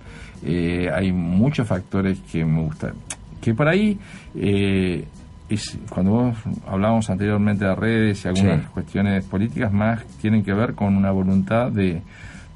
Eh, 0.44 0.88
hay 0.94 1.12
muchos 1.12 1.66
factores 1.66 2.18
que 2.30 2.44
me 2.44 2.62
gustan. 2.62 2.92
Que 3.40 3.54
por 3.54 3.68
ahí, 3.68 3.98
eh, 4.36 5.04
es, 5.48 5.78
cuando 5.88 6.10
vos 6.12 6.36
hablábamos 6.66 7.08
anteriormente 7.08 7.64
de 7.64 7.74
redes 7.74 8.24
y 8.24 8.28
algunas 8.28 8.60
Sí. 8.60 8.66
cuestiones 8.72 9.24
políticas, 9.24 9.72
más 9.72 10.04
tienen 10.20 10.42
que 10.44 10.52
ver 10.52 10.74
con 10.74 10.94
una 10.96 11.10
voluntad 11.10 11.70
de, 11.72 12.02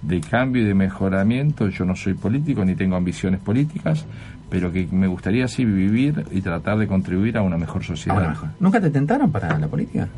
de 0.03 0.21
cambio 0.21 0.63
y 0.63 0.65
de 0.67 0.75
mejoramiento. 0.75 1.69
Yo 1.69 1.85
no 1.85 1.97
soy 1.97 2.15
político 2.15 2.65
ni 2.65 2.75
tengo 2.75 2.97
ambiciones 2.97 3.41
políticas, 3.41 4.05
pero 4.51 4.73
que 4.73 4.89
me 4.91 5.07
gustaría 5.07 5.49
sí 5.49 5.65
vivir 5.65 6.25
y 6.31 6.41
tratar 6.41 6.79
de 6.79 6.87
contribuir 6.87 7.37
a 7.37 7.43
una 7.43 7.59
mejor 7.59 7.85
sociedad. 7.85 8.19
Ahora. 8.37 8.55
¿Nunca 8.61 8.81
te 8.81 8.91
tentaron 8.91 9.31
para 9.31 9.59
la 9.59 9.69
política? 9.69 10.09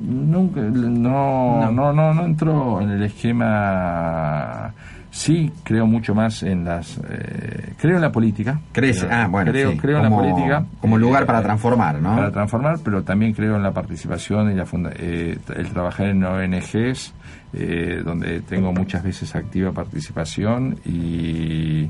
Nunca, 0.00 0.60
no, 0.60 1.60
No. 1.60 1.70
no, 1.72 1.92
no, 1.92 2.14
no, 2.14 2.24
entró 2.24 2.80
en 2.80 2.90
el 2.90 3.02
esquema. 3.04 4.72
Sí, 5.16 5.52
creo 5.62 5.86
mucho 5.86 6.12
más 6.12 6.42
en 6.42 6.64
las. 6.64 6.98
eh, 7.08 7.74
creo 7.78 7.94
en 7.96 8.02
la 8.02 8.10
política. 8.10 8.58
Crece. 8.72 9.06
Creo- 9.06 9.12
Ah, 9.16 9.28
bueno. 9.28 9.52
Creo, 9.52 9.70
sí. 9.70 9.78
creo 9.78 9.98
en 9.98 10.02
la 10.02 10.10
política. 10.10 10.66
Como 10.80 10.98
lugar 10.98 11.22
Eh, 11.22 11.26
para 11.26 11.40
transformar, 11.40 12.02
¿no? 12.02 12.16
Para 12.16 12.32
transformar, 12.32 12.78
pero 12.84 13.04
también 13.04 13.32
creo 13.32 13.54
en 13.54 13.62
la 13.62 13.70
participación 13.72 14.50
y 14.50 14.54
la 14.54 14.66
funda- 14.66 14.90
eh, 14.98 15.38
el 15.54 15.68
trabajar 15.68 16.08
en 16.08 16.24
ONGs, 16.24 17.14
eh, 17.52 18.02
donde 18.04 18.40
tengo 18.40 18.72
muchas 18.72 19.04
veces 19.04 19.36
activa 19.36 19.70
participación 19.70 20.78
y, 20.84 21.88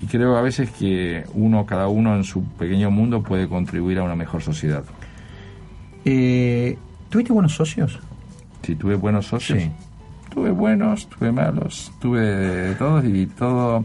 y 0.00 0.06
creo 0.10 0.36
a 0.36 0.42
veces 0.42 0.70
que 0.70 1.24
uno, 1.32 1.64
cada 1.64 1.88
uno 1.88 2.14
en 2.16 2.24
su 2.24 2.44
pequeño 2.44 2.90
mundo 2.90 3.22
puede 3.22 3.48
contribuir 3.48 3.98
a 3.98 4.02
una 4.02 4.14
mejor 4.14 4.42
sociedad. 4.42 4.84
Eh, 6.04 6.76
¿Tuviste 7.08 7.32
buenos 7.32 7.54
socios? 7.54 7.98
Si 8.62 8.74
tuve 8.76 8.94
buenos 8.96 9.26
socios, 9.26 9.58
Sí. 9.62 9.70
Tuve 10.32 10.50
buenos, 10.50 11.08
tuve 11.08 11.32
malos, 11.32 11.92
tuve 12.00 12.20
de 12.20 12.74
todos 12.74 13.04
y 13.04 13.26
todo. 13.26 13.84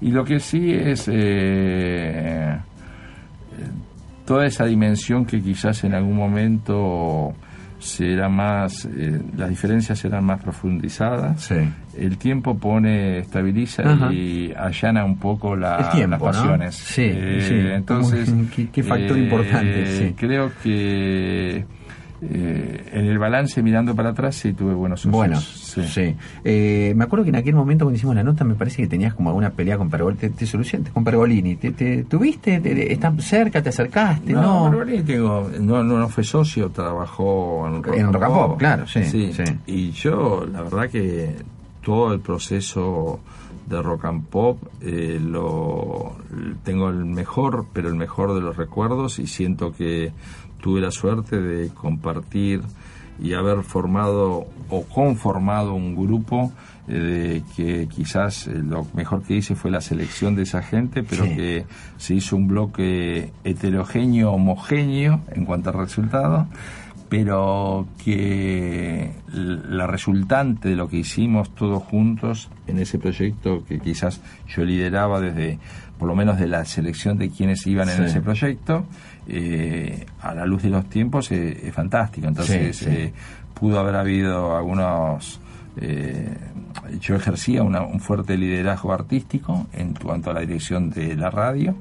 Y 0.00 0.10
lo 0.10 0.24
que 0.24 0.40
sí 0.40 0.72
es 0.72 1.08
eh, 1.12 2.56
toda 4.24 4.46
esa 4.46 4.64
dimensión 4.66 5.24
que 5.24 5.40
quizás 5.40 5.84
en 5.84 5.94
algún 5.94 6.16
momento 6.16 7.32
será 7.78 8.28
más, 8.28 8.86
eh, 8.86 9.20
las 9.36 9.48
diferencias 9.48 9.98
serán 9.98 10.24
más 10.24 10.42
profundizadas. 10.42 11.42
Sí. 11.42 11.54
El 11.96 12.18
tiempo 12.18 12.56
pone, 12.58 13.18
estabiliza 13.18 13.82
Ajá. 13.84 14.12
y 14.12 14.52
allana 14.56 15.04
un 15.04 15.18
poco 15.18 15.54
la- 15.54 15.76
El 15.78 15.88
tiempo, 15.90 16.26
las 16.26 16.36
¿no? 16.36 16.42
pasiones. 16.42 16.74
Sí, 16.74 17.02
Eh, 17.04 17.38
sí. 17.46 17.54
Entonces, 17.54 18.32
qué- 18.56 18.68
qué 18.70 18.82
factor 18.82 19.16
importante, 19.18 19.86
sí. 19.86 20.14
Creo 20.16 20.50
que 20.62 21.64
eh, 22.22 22.90
en 22.92 23.04
el 23.06 23.18
balance 23.18 23.62
mirando 23.62 23.94
para 23.94 24.10
atrás 24.10 24.36
sí 24.36 24.52
tuve 24.52 24.74
buenos 24.74 25.00
socios. 25.00 25.12
Bueno, 25.16 25.40
Sí. 25.40 25.82
sí. 25.86 26.16
Eh, 26.44 26.94
me 26.96 27.04
acuerdo 27.04 27.24
que 27.24 27.28
en 27.30 27.36
aquel 27.36 27.54
momento 27.54 27.84
cuando 27.84 27.96
hicimos 27.96 28.14
la 28.16 28.22
nota 28.22 28.44
me 28.44 28.54
parece 28.54 28.78
que 28.82 28.88
tenías 28.88 29.12
como 29.14 29.28
alguna 29.30 29.50
pelea 29.50 29.76
con 29.76 29.90
Pergolini. 29.90 30.18
Te, 30.20 30.30
te 30.30 30.46
solucionaste 30.46 30.92
con 30.92 31.04
Pergolini. 31.04 31.56
¿Te, 31.56 31.72
te- 31.72 32.04
¿Tuviste? 32.04 32.60
Te- 32.60 32.92
¿Estás 32.92 33.22
cerca? 33.24 33.62
¿Te 33.62 33.68
acercaste? 33.68 34.32
No. 34.32 34.42
No, 34.42 34.62
Barbarelli 34.64 35.02
tengo, 35.02 35.50
no, 35.60 35.82
no, 35.84 35.98
no 35.98 36.08
fue 36.08 36.24
socio, 36.24 36.70
trabajó 36.70 37.66
en 37.68 37.82
Rock, 37.82 37.96
En 37.96 38.04
and 38.06 38.14
Rock 38.14 38.22
and 38.24 38.34
Pop. 38.34 38.58
Claro, 38.58 38.86
sí, 38.86 39.04
sí. 39.04 39.32
Y 39.66 39.90
yo, 39.90 40.46
la 40.50 40.62
verdad 40.62 40.88
que 40.88 41.34
todo 41.82 42.12
el 42.14 42.20
proceso 42.20 43.20
de 43.68 43.82
Rock 43.82 44.04
and 44.04 44.24
Pop 44.26 44.58
eh, 44.80 45.18
lo 45.20 46.16
tengo 46.64 46.88
el 46.88 47.04
mejor, 47.04 47.66
pero 47.72 47.88
el 47.88 47.96
mejor 47.96 48.34
de 48.34 48.40
los 48.40 48.56
recuerdos 48.56 49.18
y 49.18 49.26
siento 49.26 49.72
que 49.74 50.12
tuve 50.60 50.80
la 50.80 50.90
suerte 50.90 51.40
de 51.40 51.68
compartir 51.70 52.62
y 53.22 53.32
haber 53.32 53.62
formado 53.62 54.46
o 54.68 54.82
conformado 54.84 55.72
un 55.74 55.94
grupo 55.96 56.52
eh, 56.86 56.92
de 56.92 57.42
que 57.56 57.88
quizás 57.88 58.46
eh, 58.46 58.54
lo 58.62 58.86
mejor 58.94 59.22
que 59.22 59.36
hice 59.36 59.54
fue 59.54 59.70
la 59.70 59.80
selección 59.80 60.36
de 60.36 60.42
esa 60.42 60.62
gente, 60.62 61.02
pero 61.02 61.24
Sí. 61.24 61.34
que 61.34 61.64
se 61.96 62.14
hizo 62.14 62.36
un 62.36 62.46
bloque 62.46 63.32
heterogéneo, 63.42 64.32
homogéneo 64.32 65.20
en 65.32 65.44
cuanto 65.46 65.70
al 65.70 65.78
resultado, 65.78 66.46
pero 67.08 67.86
que 68.04 69.12
la 69.32 69.86
resultante 69.86 70.68
de 70.68 70.76
lo 70.76 70.88
que 70.88 70.98
hicimos 70.98 71.54
todos 71.54 71.82
juntos 71.82 72.50
en 72.66 72.78
ese 72.78 72.98
proyecto 72.98 73.64
que 73.64 73.78
quizás 73.78 74.20
yo 74.48 74.64
lideraba 74.64 75.20
desde, 75.20 75.58
por 75.98 76.08
lo 76.08 76.16
menos 76.16 76.38
de 76.38 76.48
la 76.48 76.64
selección 76.64 77.16
de 77.16 77.30
quienes 77.30 77.66
iban 77.66 77.88
en 77.88 78.04
ese 78.04 78.20
proyecto, 78.20 78.84
eh, 79.28 80.06
a 80.22 80.34
la 80.34 80.46
luz 80.46 80.62
de 80.62 80.70
los 80.70 80.88
tiempos 80.88 81.30
eh, 81.32 81.60
es 81.68 81.74
fantástico. 81.74 82.26
Entonces 82.28 82.76
Sí, 82.76 82.84
sí. 82.84 82.90
eh, 82.90 83.12
pudo 83.54 83.78
haber 83.80 83.96
habido 83.96 84.56
algunos... 84.56 85.40
eh, 85.78 86.34
yo 87.00 87.16
ejercía 87.16 87.62
una- 87.62 87.82
un 87.82 88.00
fuerte 88.00 88.36
liderazgo 88.36 88.92
artístico 88.92 89.66
en 89.72 89.94
cuanto 89.94 90.30
a 90.30 90.34
la 90.34 90.40
dirección 90.40 90.90
de 90.90 91.16
la 91.16 91.30
radio, 91.30 91.74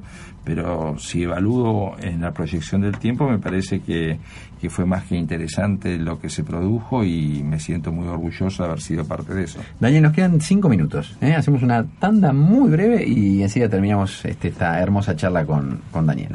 pero 0.43 0.98
si 0.98 1.24
evalúo 1.24 1.96
en 2.02 2.22
la 2.22 2.32
proyección 2.32 2.82
del 2.82 2.98
tiempo, 2.98 3.30
me 3.30 3.38
parece 3.39 3.82
que, 3.82 4.18
que 4.60 4.70
fue 4.70 4.86
más 4.86 5.04
que 5.06 5.16
interesante 5.16 5.98
lo 5.98 6.20
que 6.20 6.30
se 6.30 6.43
produjo 6.43 7.04
y 7.04 7.43
me 7.43 7.60
siento 7.60 7.91
muy 7.91 8.08
orgulloso 8.08 8.64
de 8.64 8.70
haber 8.70 8.82
sido 8.82 9.06
parte 9.06 9.34
de 9.34 9.43
eso. 9.43 9.60
Daniel, 9.80 10.04
nos 10.04 10.14
quedan 10.14 10.39
cinco 10.41 10.70
minutos. 10.70 11.16
¿eh? 11.22 11.34
Hacemos 11.36 11.62
una 11.64 11.84
tanda 12.00 12.32
muy 12.34 12.70
breve 12.70 13.06
y 13.08 13.43
enseguida 13.43 13.70
terminamos 13.70 14.24
este, 14.26 14.48
esta 14.50 14.80
hermosa 14.82 15.16
charla 15.16 15.46
con, 15.46 15.82
con 15.91 16.06
Daniel. 16.06 16.30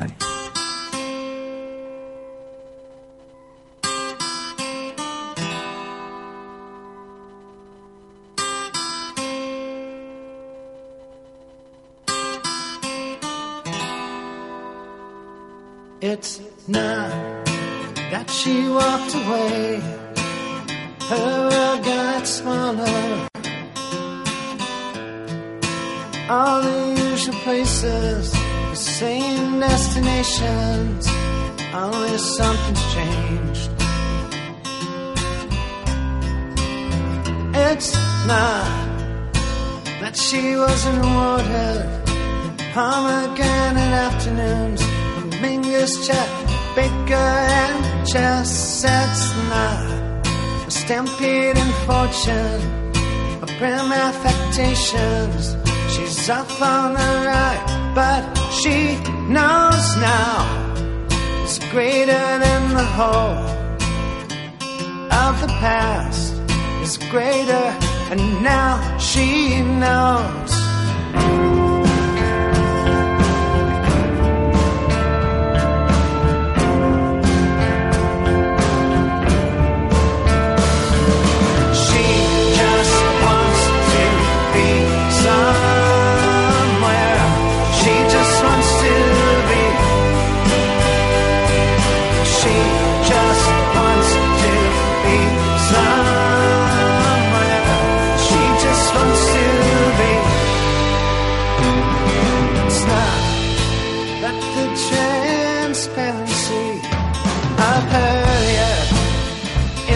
Of 107.60 107.82
her 107.94 108.24
yet 108.58 108.86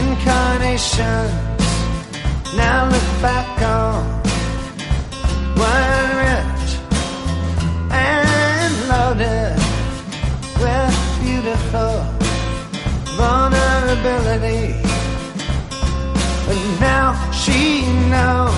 incarnations 0.00 1.32
now 2.56 2.88
look 2.92 3.08
back 3.22 3.62
on 3.62 4.04
one 5.56 6.08
rich 6.24 6.68
and 7.90 8.72
loaded 8.92 9.56
with 10.62 10.94
beautiful 11.22 11.94
vulnerability. 13.16 14.74
But 16.46 16.58
now 16.80 17.30
she 17.32 17.86
knows. 18.10 18.53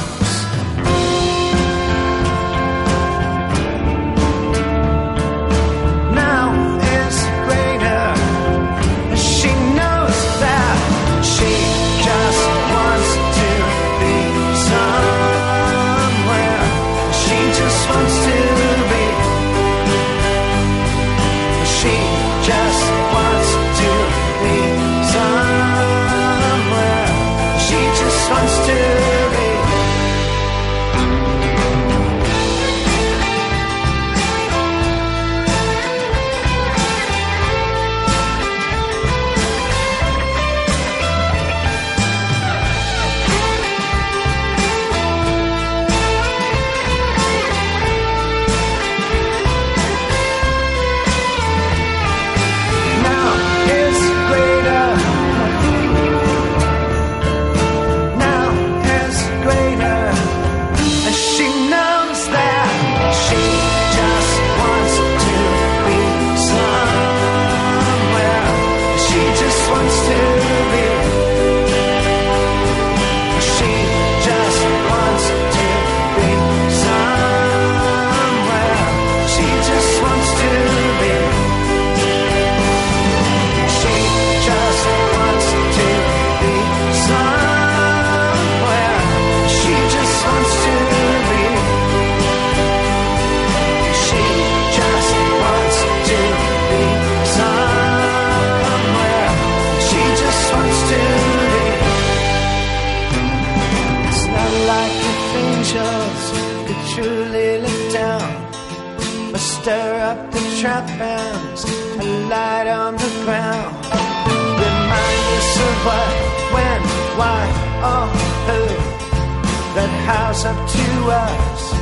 Up 120.46 120.68
to 120.68 121.10
us, 121.10 121.72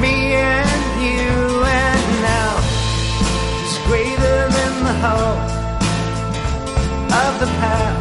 me 0.00 0.34
and 0.34 0.84
you, 1.00 1.62
and 1.64 2.22
now 2.22 2.54
it's 3.62 3.78
greater 3.86 4.38
than 4.56 4.72
the 4.82 4.94
whole 5.02 5.38
of 7.22 7.38
the 7.38 7.46
past. 7.60 7.97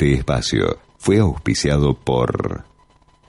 Este 0.00 0.14
espacio 0.14 0.78
fue 0.96 1.18
auspiciado 1.18 1.92
por 1.92 2.64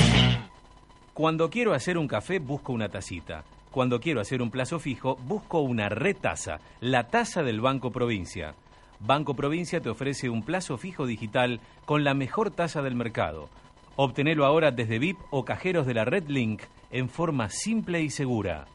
Cuando 1.13 1.51
quiero 1.51 1.75
hacer 1.75 1.99
un 1.99 2.07
café, 2.07 2.39
busco 2.39 2.73
una 2.73 2.89
tacita. 2.89 3.43
Cuando 3.69 3.99
quiero 3.99 4.21
hacer 4.21 4.41
un 4.41 4.49
plazo 4.49 4.79
fijo, 4.79 5.17
busco 5.17 5.59
una 5.59 5.87
retaza, 5.87 6.61
la 6.81 7.09
taza 7.09 7.43
del 7.43 7.61
Banco 7.61 7.91
Provincia. 7.91 8.55
Banco 8.99 9.35
Provincia 9.35 9.81
te 9.81 9.89
ofrece 9.89 10.31
un 10.31 10.41
plazo 10.41 10.79
fijo 10.79 11.05
digital 11.05 11.59
con 11.85 12.03
la 12.03 12.15
mejor 12.15 12.49
tasa 12.49 12.81
del 12.81 12.95
mercado. 12.95 13.49
Obtenelo 13.95 14.45
ahora 14.45 14.71
desde 14.71 14.97
VIP 14.97 15.19
o 15.29 15.45
cajeros 15.45 15.85
de 15.85 15.93
la 15.93 16.05
Red 16.05 16.23
Link 16.27 16.63
en 16.91 17.09
forma 17.09 17.49
simple 17.49 18.01
y 18.01 18.09
segura. 18.09 18.65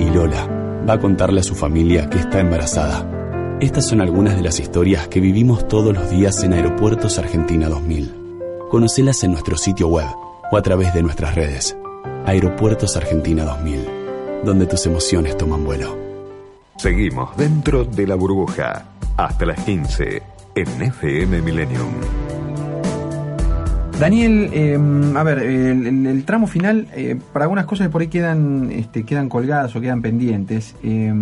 Y 0.00 0.10
Lola 0.10 0.48
va 0.88 0.94
a 0.94 1.00
contarle 1.00 1.38
a 1.40 1.44
su 1.44 1.54
familia 1.54 2.10
que 2.10 2.18
está 2.18 2.40
embarazada. 2.40 3.13
Estas 3.60 3.86
son 3.86 4.00
algunas 4.00 4.36
de 4.36 4.42
las 4.42 4.58
historias 4.58 5.06
que 5.08 5.20
vivimos 5.20 5.68
todos 5.68 5.94
los 5.94 6.10
días 6.10 6.42
en 6.42 6.52
Aeropuertos 6.52 7.18
Argentina 7.18 7.68
2000. 7.68 8.12
Conocelas 8.68 9.22
en 9.22 9.30
nuestro 9.30 9.56
sitio 9.56 9.88
web 9.88 10.08
o 10.50 10.56
a 10.56 10.62
través 10.62 10.92
de 10.92 11.02
nuestras 11.02 11.34
redes. 11.36 11.76
Aeropuertos 12.26 12.96
Argentina 12.96 13.44
2000, 13.44 13.86
donde 14.44 14.66
tus 14.66 14.84
emociones 14.86 15.38
toman 15.38 15.64
vuelo. 15.64 15.96
Seguimos 16.76 17.36
dentro 17.36 17.84
de 17.84 18.06
la 18.06 18.16
burbuja 18.16 18.86
hasta 19.16 19.46
las 19.46 19.64
15 19.64 20.22
en 20.56 20.82
FM 20.82 21.40
Millennium. 21.40 22.23
Daniel, 23.98 24.50
eh, 24.52 24.78
a 25.16 25.22
ver, 25.22 25.38
el, 25.38 25.86
el- 25.86 26.06
el 26.06 26.24
tramo 26.24 26.46
final, 26.48 26.88
eh, 26.94 27.16
para 27.32 27.44
algunas 27.44 27.64
cosas 27.64 27.88
por 27.88 28.00
ahí 28.02 28.08
quedan, 28.08 28.70
este, 28.72 29.04
quedan 29.04 29.28
colgadas 29.28 29.74
o 29.76 29.80
quedan 29.80 30.02
pendientes. 30.02 30.74
eh, 30.82 31.12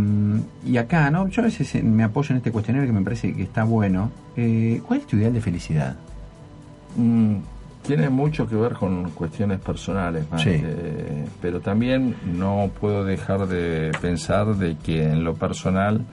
y 0.65 0.77
acá, 0.79 1.11
¿no? 1.11 1.29
Yo 1.29 1.43
a 1.43 1.45
veces 1.45 1.75
eh, 1.75 1.83
me 1.83 2.03
apoyo 2.03 2.31
en 2.33 2.39
este 2.39 2.51
cuestionario 2.51 2.89
que 2.89 2.99
me 2.99 3.05
parece 3.05 3.35
que 3.35 3.43
está 3.43 3.65
bueno. 3.65 4.11
Eh, 4.37 4.81
¿Cuál 4.87 5.01
es 5.01 5.07
tu 5.07 5.17
ideal 5.17 5.35
de 5.35 5.41
felicidad? 5.43 5.97
Mm, 6.97 7.37
tiene 7.87 8.09
mucho 8.09 8.49
que 8.49 8.57
ver 8.57 8.73
con 8.73 9.11
cuestiones 9.11 9.61
personales, 9.61 10.25
más 10.31 10.41
Sí. 10.43 10.51
que- 10.51 11.25
pero 11.43 11.61
también 11.61 12.15
no 12.25 12.71
puedo 12.81 13.05
dejar 13.05 13.47
de 13.49 13.93
pensar 14.01 14.57
de 14.57 14.77
que 14.77 15.05
en 15.11 15.25
lo 15.25 15.35
personal 15.35 16.05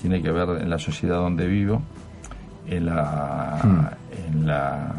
tiene 0.00 0.22
que 0.22 0.30
ver 0.30 0.48
en 0.62 0.70
la 0.70 0.78
sociedad 0.78 1.16
donde 1.16 1.46
vivo, 1.48 1.82
en 2.68 2.86
la, 2.86 3.96
en 4.30 4.46
la, 4.46 4.94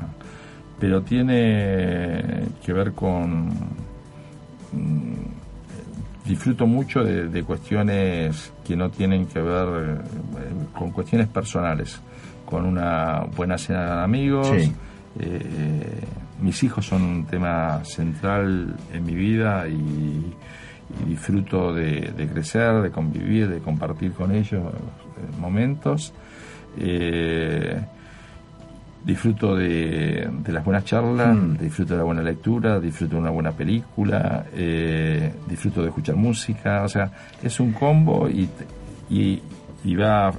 pero 0.80 1.02
tiene 1.02 2.46
que 2.64 2.74
ver 2.74 2.94
con 2.94 3.50
mm, 4.72 5.14
disfruto 6.26 6.66
mucho 6.68 7.04
de, 7.04 7.28
de 7.28 7.44
cuestiones 7.44 8.54
que 8.66 8.76
no 8.76 8.90
tienen 8.90 9.26
que 9.26 9.40
ver 9.42 9.68
eh, 9.68 9.98
con 10.78 10.92
cuestiones 10.92 11.28
personales, 11.28 12.00
con 12.46 12.66
una 12.66 13.22
buena 13.36 13.58
cena 13.58 13.96
de 13.98 14.04
amigos. 14.04 14.48
Sí. 14.48 14.72
eh, 15.20 16.02
mis 16.42 16.64
hijos 16.64 16.86
son 16.86 17.02
un 17.02 17.26
tema 17.26 17.84
central 17.84 18.74
en 18.94 19.06
mi 19.06 19.14
vida 19.14 19.68
y, 19.68 19.74
y 19.74 21.10
disfruto 21.10 21.74
de, 21.74 22.14
de 22.16 22.28
crecer, 22.28 22.82
de 22.82 22.92
convivir, 22.92 23.50
de 23.50 23.60
compartir 23.60 24.14
con 24.14 24.32
ellos 24.34 24.64
eh, 24.74 25.40
momentos. 25.40 26.14
Eh, 26.78 27.80
disfruto 29.04 29.56
de, 29.56 30.30
de 30.43 30.52
las 30.52 30.64
buenas 30.64 30.86
charlas, 30.86 31.36
Mm. 31.36 31.58
disfruto 31.58 31.93
de 31.93 31.97
la 32.00 32.04
buena 32.04 32.22
lectura, 32.22 32.80
disfruto 32.80 33.16
de 33.16 33.22
una 33.22 33.32
buena 33.32 33.52
película, 33.52 34.45
eh, 34.54 35.32
disfruto 35.47 35.82
de 35.82 35.88
escuchar 35.89 36.16
música, 36.16 36.84
o 36.84 36.89
sea, 36.89 37.12
es 37.41 37.60
un 37.60 37.72
combo 37.72 38.30
y, 38.30 38.50
y, 39.10 39.41
y 39.84 39.95
va, 39.95 40.32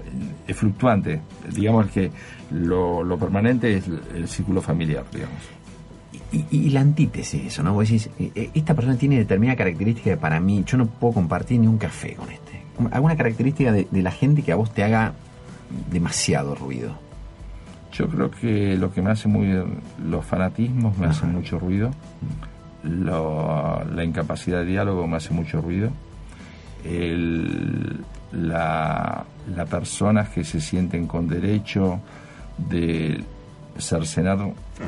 es 0.46 0.56
fluctuante, 0.56 1.20
digamos 1.52 1.86
que 1.90 2.10
lo, 2.52 3.02
lo 3.02 3.18
permanente 3.18 3.74
es 3.76 3.86
el, 3.88 4.00
el 4.16 4.28
círculo 4.28 4.60
familiar, 4.60 5.04
digamos. 5.12 5.38
Y, 6.32 6.44
y 6.50 6.70
la 6.70 6.80
antítesis 6.80 7.40
de 7.42 7.48
eso, 7.48 7.62
¿no? 7.62 7.72
Vos 7.74 7.88
decís, 7.88 8.08
eh, 8.18 8.30
eh, 8.34 8.50
esta 8.54 8.74
persona 8.74 8.96
tiene 8.96 9.16
determinada 9.18 9.56
característica 9.56 10.10
que 10.10 10.16
para 10.16 10.38
mí, 10.38 10.62
yo 10.64 10.76
no 10.78 10.86
puedo 10.86 11.14
compartir 11.14 11.58
ni 11.60 11.66
un 11.66 11.78
café 11.78 12.14
con 12.14 12.30
este. 12.30 12.60
¿Alguna 12.92 13.16
característica 13.16 13.72
de, 13.72 13.88
de 13.90 14.02
la 14.02 14.10
gente 14.12 14.42
que 14.42 14.52
a 14.52 14.56
vos 14.56 14.72
te 14.72 14.84
haga 14.84 15.12
demasiado 15.90 16.54
ruido? 16.54 16.92
Yo 17.92 18.08
creo 18.08 18.30
que 18.30 18.76
lo 18.76 18.92
que 18.92 19.02
me 19.02 19.10
hace 19.10 19.28
muy. 19.28 19.48
Los 20.08 20.24
fanatismos 20.24 20.96
me 20.98 21.06
hacen 21.06 21.32
mucho 21.32 21.58
ruido. 21.58 21.90
Lo- 22.84 23.84
la 23.84 24.04
incapacidad 24.04 24.60
de 24.60 24.66
diálogo 24.66 25.06
me 25.06 25.16
hace 25.16 25.34
mucho 25.34 25.60
ruido. 25.60 25.90
El- 26.84 28.00
la, 28.32 29.24
la 29.54 29.66
personas 29.66 30.28
que 30.28 30.44
se 30.44 30.60
sienten 30.60 31.06
con 31.06 31.26
derecho 31.26 32.00
de 32.56 33.22
cercenar 33.76 34.38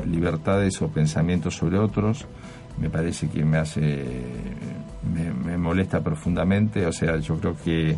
libertades 0.09 0.81
o 0.81 0.87
pensamientos 0.87 1.55
sobre 1.55 1.77
otros 1.77 2.25
me 2.79 2.89
parece 2.89 3.27
que 3.27 3.43
me 3.43 3.57
hace 3.57 4.05
me, 5.13 5.33
me 5.33 5.57
molesta 5.57 6.01
profundamente 6.01 6.85
o 6.85 6.91
sea 6.93 7.17
yo 7.17 7.37
creo 7.39 7.55
que 7.63 7.95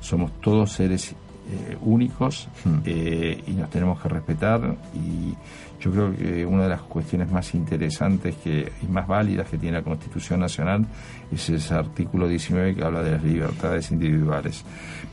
somos 0.00 0.32
todos 0.40 0.72
seres 0.72 1.14
eh, 1.50 1.76
únicos 1.82 2.48
eh, 2.84 3.42
y 3.46 3.50
nos 3.52 3.68
tenemos 3.70 4.00
que 4.00 4.08
respetar 4.08 4.76
y 4.94 5.34
yo 5.82 5.90
creo 5.90 6.16
que 6.16 6.46
una 6.46 6.62
de 6.62 6.68
las 6.68 6.82
cuestiones 6.82 7.28
más 7.30 7.54
interesantes 7.54 8.36
que, 8.36 8.70
y 8.80 8.86
más 8.86 9.08
válidas 9.08 9.48
que 9.48 9.58
tiene 9.58 9.78
la 9.78 9.82
Constitución 9.82 10.38
Nacional 10.38 10.86
es 11.32 11.50
ese 11.50 11.74
artículo 11.74 12.28
19 12.28 12.76
que 12.76 12.84
habla 12.84 13.02
de 13.02 13.10
las 13.10 13.24
libertades 13.24 13.90
individuales. 13.90 14.64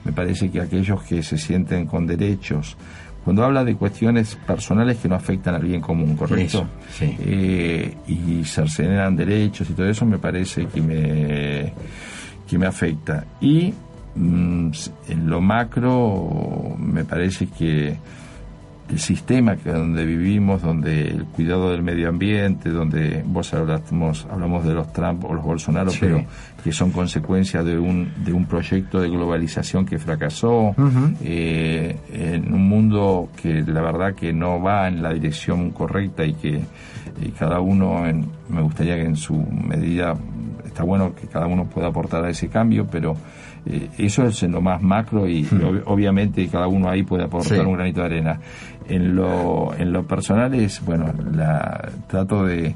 Me 0.05 0.11
parece 0.11 0.51
que 0.51 0.61
aquellos 0.61 1.01
que 1.01 1.23
se 1.23 1.39
sienten 1.39 1.88
con 1.88 2.05
derechos, 2.05 2.77
cuando 3.23 3.43
habla 3.43 3.63
de 3.63 3.75
cuestiones 3.75 4.36
personales 4.36 4.97
que 4.97 5.09
no 5.09 5.15
afectan 5.15 5.55
al 5.55 5.63
bien 5.63 5.82
común, 5.82 6.15
¿correcto? 6.15 6.67
sí. 6.91 7.17
Eh, 7.19 7.97
y 8.07 8.43
cercenan 8.43 9.15
derechos 9.15 9.67
y 9.71 9.73
todo 9.73 9.89
eso 9.89 10.05
me 10.05 10.19
parece 10.19 10.67
que 10.67 10.82
me, 10.82 11.73
que 12.47 12.57
me 12.59 12.67
afecta. 12.67 13.25
Y 13.41 13.73
en 14.16 14.72
lo 15.30 15.41
macro 15.41 16.76
me 16.78 17.05
parece 17.05 17.47
que 17.47 17.95
el 18.89 18.97
sistema 18.99 19.55
que 19.55 19.72
donde 19.72 20.03
vivimos, 20.03 20.64
donde 20.64 21.10
el 21.10 21.26
cuidado 21.26 21.70
del 21.70 21.84
medio 21.84 22.10
ambiente, 22.10 22.72
donde 22.72 23.22
vos 23.24 23.53
hablamos, 23.53 24.26
hablamos 24.32 24.66
de 24.66 24.74
los 24.74 24.91
Trump 24.91 25.24
o 25.26 25.34
los 25.36 25.43
Bolsonaro, 25.43 25.91
Sí. 25.91 25.99
pero 26.01 26.26
que 26.64 26.72
son 26.72 26.89
consecuencia 26.89 27.62
de 27.64 27.78
un, 27.78 28.12
de 28.26 28.34
un 28.34 28.45
proyecto 28.45 28.99
de 28.99 29.10
globalización 29.10 29.86
que 29.86 29.99
fracasó, 29.99 30.74
eh, 31.22 31.97
en 32.12 32.51
un 32.51 32.68
mundo 32.68 33.30
que 33.39 33.62
la 33.62 33.82
verdad 33.82 34.16
que 34.16 34.34
no 34.34 34.60
va 34.60 34.88
en 34.88 35.03
la 35.03 35.14
dirección 35.14 35.70
correcta 35.70 36.26
y 36.26 36.34
que 36.34 36.60
y 37.22 37.30
cada 37.32 37.60
uno, 37.60 38.07
en- 38.07 38.26
me 38.49 38.62
gustaría 38.64 38.95
que 38.95 39.03
en 39.05 39.16
su 39.18 39.36
medida, 39.36 40.16
está 40.66 40.84
bueno 40.84 41.14
que 41.14 41.28
cada 41.28 41.45
uno 41.47 41.66
pueda 41.66 41.88
aportar 41.89 42.24
a 42.24 42.30
ese 42.30 42.47
cambio, 42.47 42.88
pero 42.89 43.16
eh, 43.66 43.89
eso 43.97 44.26
es 44.26 44.41
en 44.43 44.51
lo 44.53 44.62
más 44.62 44.82
macro 44.82 45.28
y, 45.28 45.43
ob- 45.45 45.84
obviamente 45.86 46.47
cada 46.47 46.68
uno 46.68 46.89
ahí 46.89 47.03
puede 47.03 47.24
aportar 47.24 47.57
Sí. 47.60 47.64
un 47.66 47.74
granito 47.74 47.99
de 48.01 48.05
arena. 48.05 48.39
En 48.88 49.16
lo, 49.16 49.74
en 49.78 49.91
lo 49.93 50.03
personal 50.07 50.53
es, 50.55 50.84
bueno, 50.84 51.14
la, 51.34 51.89
trato 52.07 52.43
de, 52.45 52.76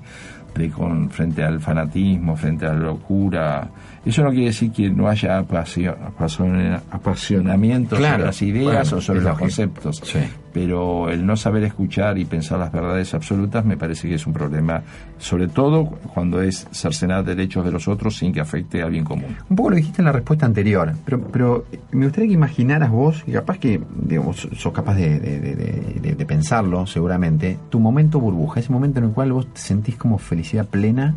de 0.55 0.69
con, 0.69 1.09
frente 1.09 1.43
al 1.43 1.59
fanatismo, 1.59 2.35
frente 2.35 2.65
a 2.67 2.73
la 2.73 2.79
locura, 2.79 3.67
eso 4.05 4.21
no 4.23 4.29
quiere 4.29 4.45
decir 4.47 4.71
que 4.71 4.89
no 4.91 5.07
haya 5.07 5.39
apasio- 5.41 5.95
apasiona- 6.05 6.81
apasionamiento 6.91 7.95
Claro, 7.95 8.13
sobre 8.13 8.25
las 8.25 8.41
ideas 8.43 8.65
bueno, 8.91 8.97
o 8.97 9.01
sobre 9.01 9.19
los 9.21 9.23
lógico. 9.25 9.39
conceptos. 9.39 10.01
Sí. 10.03 10.19
Pero 10.53 11.09
el 11.09 11.25
no 11.25 11.35
saber 11.35 11.63
escuchar 11.63 12.19
y 12.19 12.25
pensar 12.25 12.59
las 12.59 12.71
verdades 12.71 13.15
absolutas 13.15 13.65
me 13.65 13.75
parece 13.75 14.07
que 14.07 14.13
es 14.15 14.27
un 14.27 14.33
problema, 14.33 14.83
sobre 15.17 15.47
todo 15.47 15.85
cuando 16.13 16.43
es 16.43 16.67
cercenar 16.71 17.23
derechos 17.25 17.65
de 17.65 17.71
los 17.71 17.87
otros 17.87 18.17
sin 18.17 18.31
que 18.31 18.39
afecte 18.39 18.83
al 18.83 18.91
bien 18.91 19.03
común. 19.03 19.35
Un 19.49 19.55
poco 19.55 19.71
lo 19.71 19.75
dijiste 19.77 20.01
en 20.01 20.05
la 20.05 20.11
respuesta 20.11 20.45
anterior, 20.45 20.93
pero, 21.05 21.21
pero 21.21 21.65
me 21.91 22.05
gustaría 22.05 22.27
que 22.29 22.33
imaginaras 22.35 22.91
vos, 22.91 23.23
y 23.25 23.31
capaz 23.31 23.57
que 23.57 23.81
digamos, 23.95 24.47
sos 24.55 24.71
capaz 24.73 24.93
de, 24.95 25.19
de- 25.19 26.25
pensarlo 26.27 26.85
seguramente, 26.87 27.57
tu 27.69 27.79
momento 27.79 28.19
burbuja, 28.19 28.59
ese 28.59 28.71
momento 28.71 28.99
en 28.99 29.05
el 29.05 29.11
cual 29.11 29.33
vos 29.33 29.47
te 29.53 29.59
sentís 29.59 29.95
como 29.97 30.17
felicidad 30.19 30.65
plena, 30.67 31.15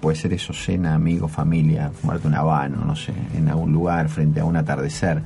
puede 0.00 0.16
ser 0.16 0.32
eso, 0.32 0.52
cena, 0.54 0.94
amigo, 0.94 1.28
familia, 1.28 1.90
fumarte 1.90 2.26
un 2.26 2.34
habano, 2.34 2.84
no 2.84 2.96
sé, 2.96 3.12
en 3.36 3.48
algún 3.48 3.72
lugar, 3.72 4.08
frente 4.08 4.40
a 4.40 4.44
un 4.44 4.56
atardecer. 4.56 5.22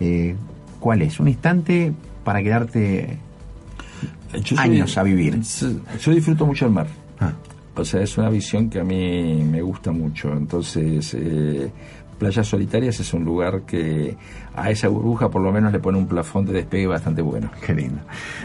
Eh, 0.00 0.34
¿Cuál 0.80 1.02
es? 1.02 1.18
Un 1.20 1.28
instante 1.28 1.92
para 2.24 2.42
quedarte 2.42 3.18
Yo 4.44 4.56
soy- 4.56 4.58
años 4.58 4.96
a 4.96 5.02
vivir. 5.02 5.40
Yo 6.00 6.12
disfruto 6.12 6.46
mucho 6.46 6.66
el 6.66 6.72
mar. 6.72 6.86
Ah. 7.20 7.32
O 7.74 7.84
sea, 7.84 8.02
es 8.02 8.18
una 8.18 8.28
visión 8.28 8.68
que 8.68 8.80
a 8.80 8.84
mí 8.84 9.42
me 9.44 9.62
gusta 9.62 9.92
mucho. 9.92 10.32
Entonces, 10.32 11.14
eh, 11.18 11.70
Playas 12.22 12.46
Solitarias 12.46 13.00
es 13.00 13.12
un 13.14 13.24
lugar 13.24 13.62
que 13.62 14.16
a 14.54 14.70
esa 14.70 14.86
burbuja 14.86 15.28
por 15.28 15.42
lo 15.42 15.50
menos 15.50 15.72
le 15.72 15.80
pone 15.80 15.98
un 15.98 16.06
plafón 16.06 16.46
de 16.46 16.52
despegue 16.52 16.86
bastante 16.86 17.20
bueno. 17.20 17.50
Qué 17.66 17.74
lindo. 17.74 18.00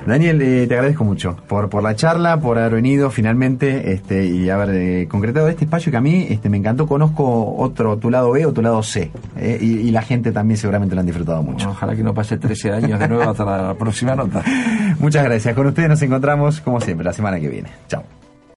Daniel, 0.07 0.41
eh, 0.41 0.65
te 0.67 0.73
agradezco 0.73 1.03
mucho 1.03 1.37
por, 1.47 1.69
por 1.69 1.83
la 1.83 1.95
charla, 1.95 2.39
por 2.39 2.57
haber 2.57 2.73
venido 2.73 3.11
finalmente 3.11 3.91
este, 3.93 4.25
y 4.25 4.49
haber 4.49 4.69
eh, 4.73 5.07
concretado 5.07 5.47
este 5.47 5.65
espacio 5.65 5.91
que 5.91 5.97
a 5.97 6.01
mí 6.01 6.25
este, 6.27 6.49
me 6.49 6.57
encantó. 6.57 6.87
Conozco 6.87 7.55
otro, 7.55 7.97
tu 7.97 8.09
lado 8.09 8.31
B 8.31 8.47
o 8.47 8.51
tu 8.51 8.63
lado 8.63 8.81
C. 8.81 9.11
eh, 9.37 9.59
y, 9.61 9.65
y 9.87 9.91
la 9.91 10.01
gente 10.01 10.31
también 10.31 10.57
seguramente 10.57 10.95
lo 10.95 11.01
han 11.01 11.05
disfrutado 11.07 11.43
mucho. 11.43 11.69
Ojalá 11.69 11.95
que 11.95 12.01
no 12.01 12.15
pase 12.15 12.39
13 12.39 12.71
años 12.71 12.99
de 12.99 13.07
nuevo 13.07 13.29
hasta 13.29 13.45
la 13.45 13.73
próxima 13.77 14.15
nota. 14.15 14.43
Muchas 14.97 15.23
gracias. 15.23 15.53
Con 15.53 15.67
ustedes 15.67 15.87
nos 15.89 16.01
encontramos 16.01 16.61
como 16.61 16.81
siempre 16.81 17.05
la 17.05 17.13
semana 17.13 17.39
que 17.39 17.47
viene. 17.47 17.69
Chao. 17.87 18.26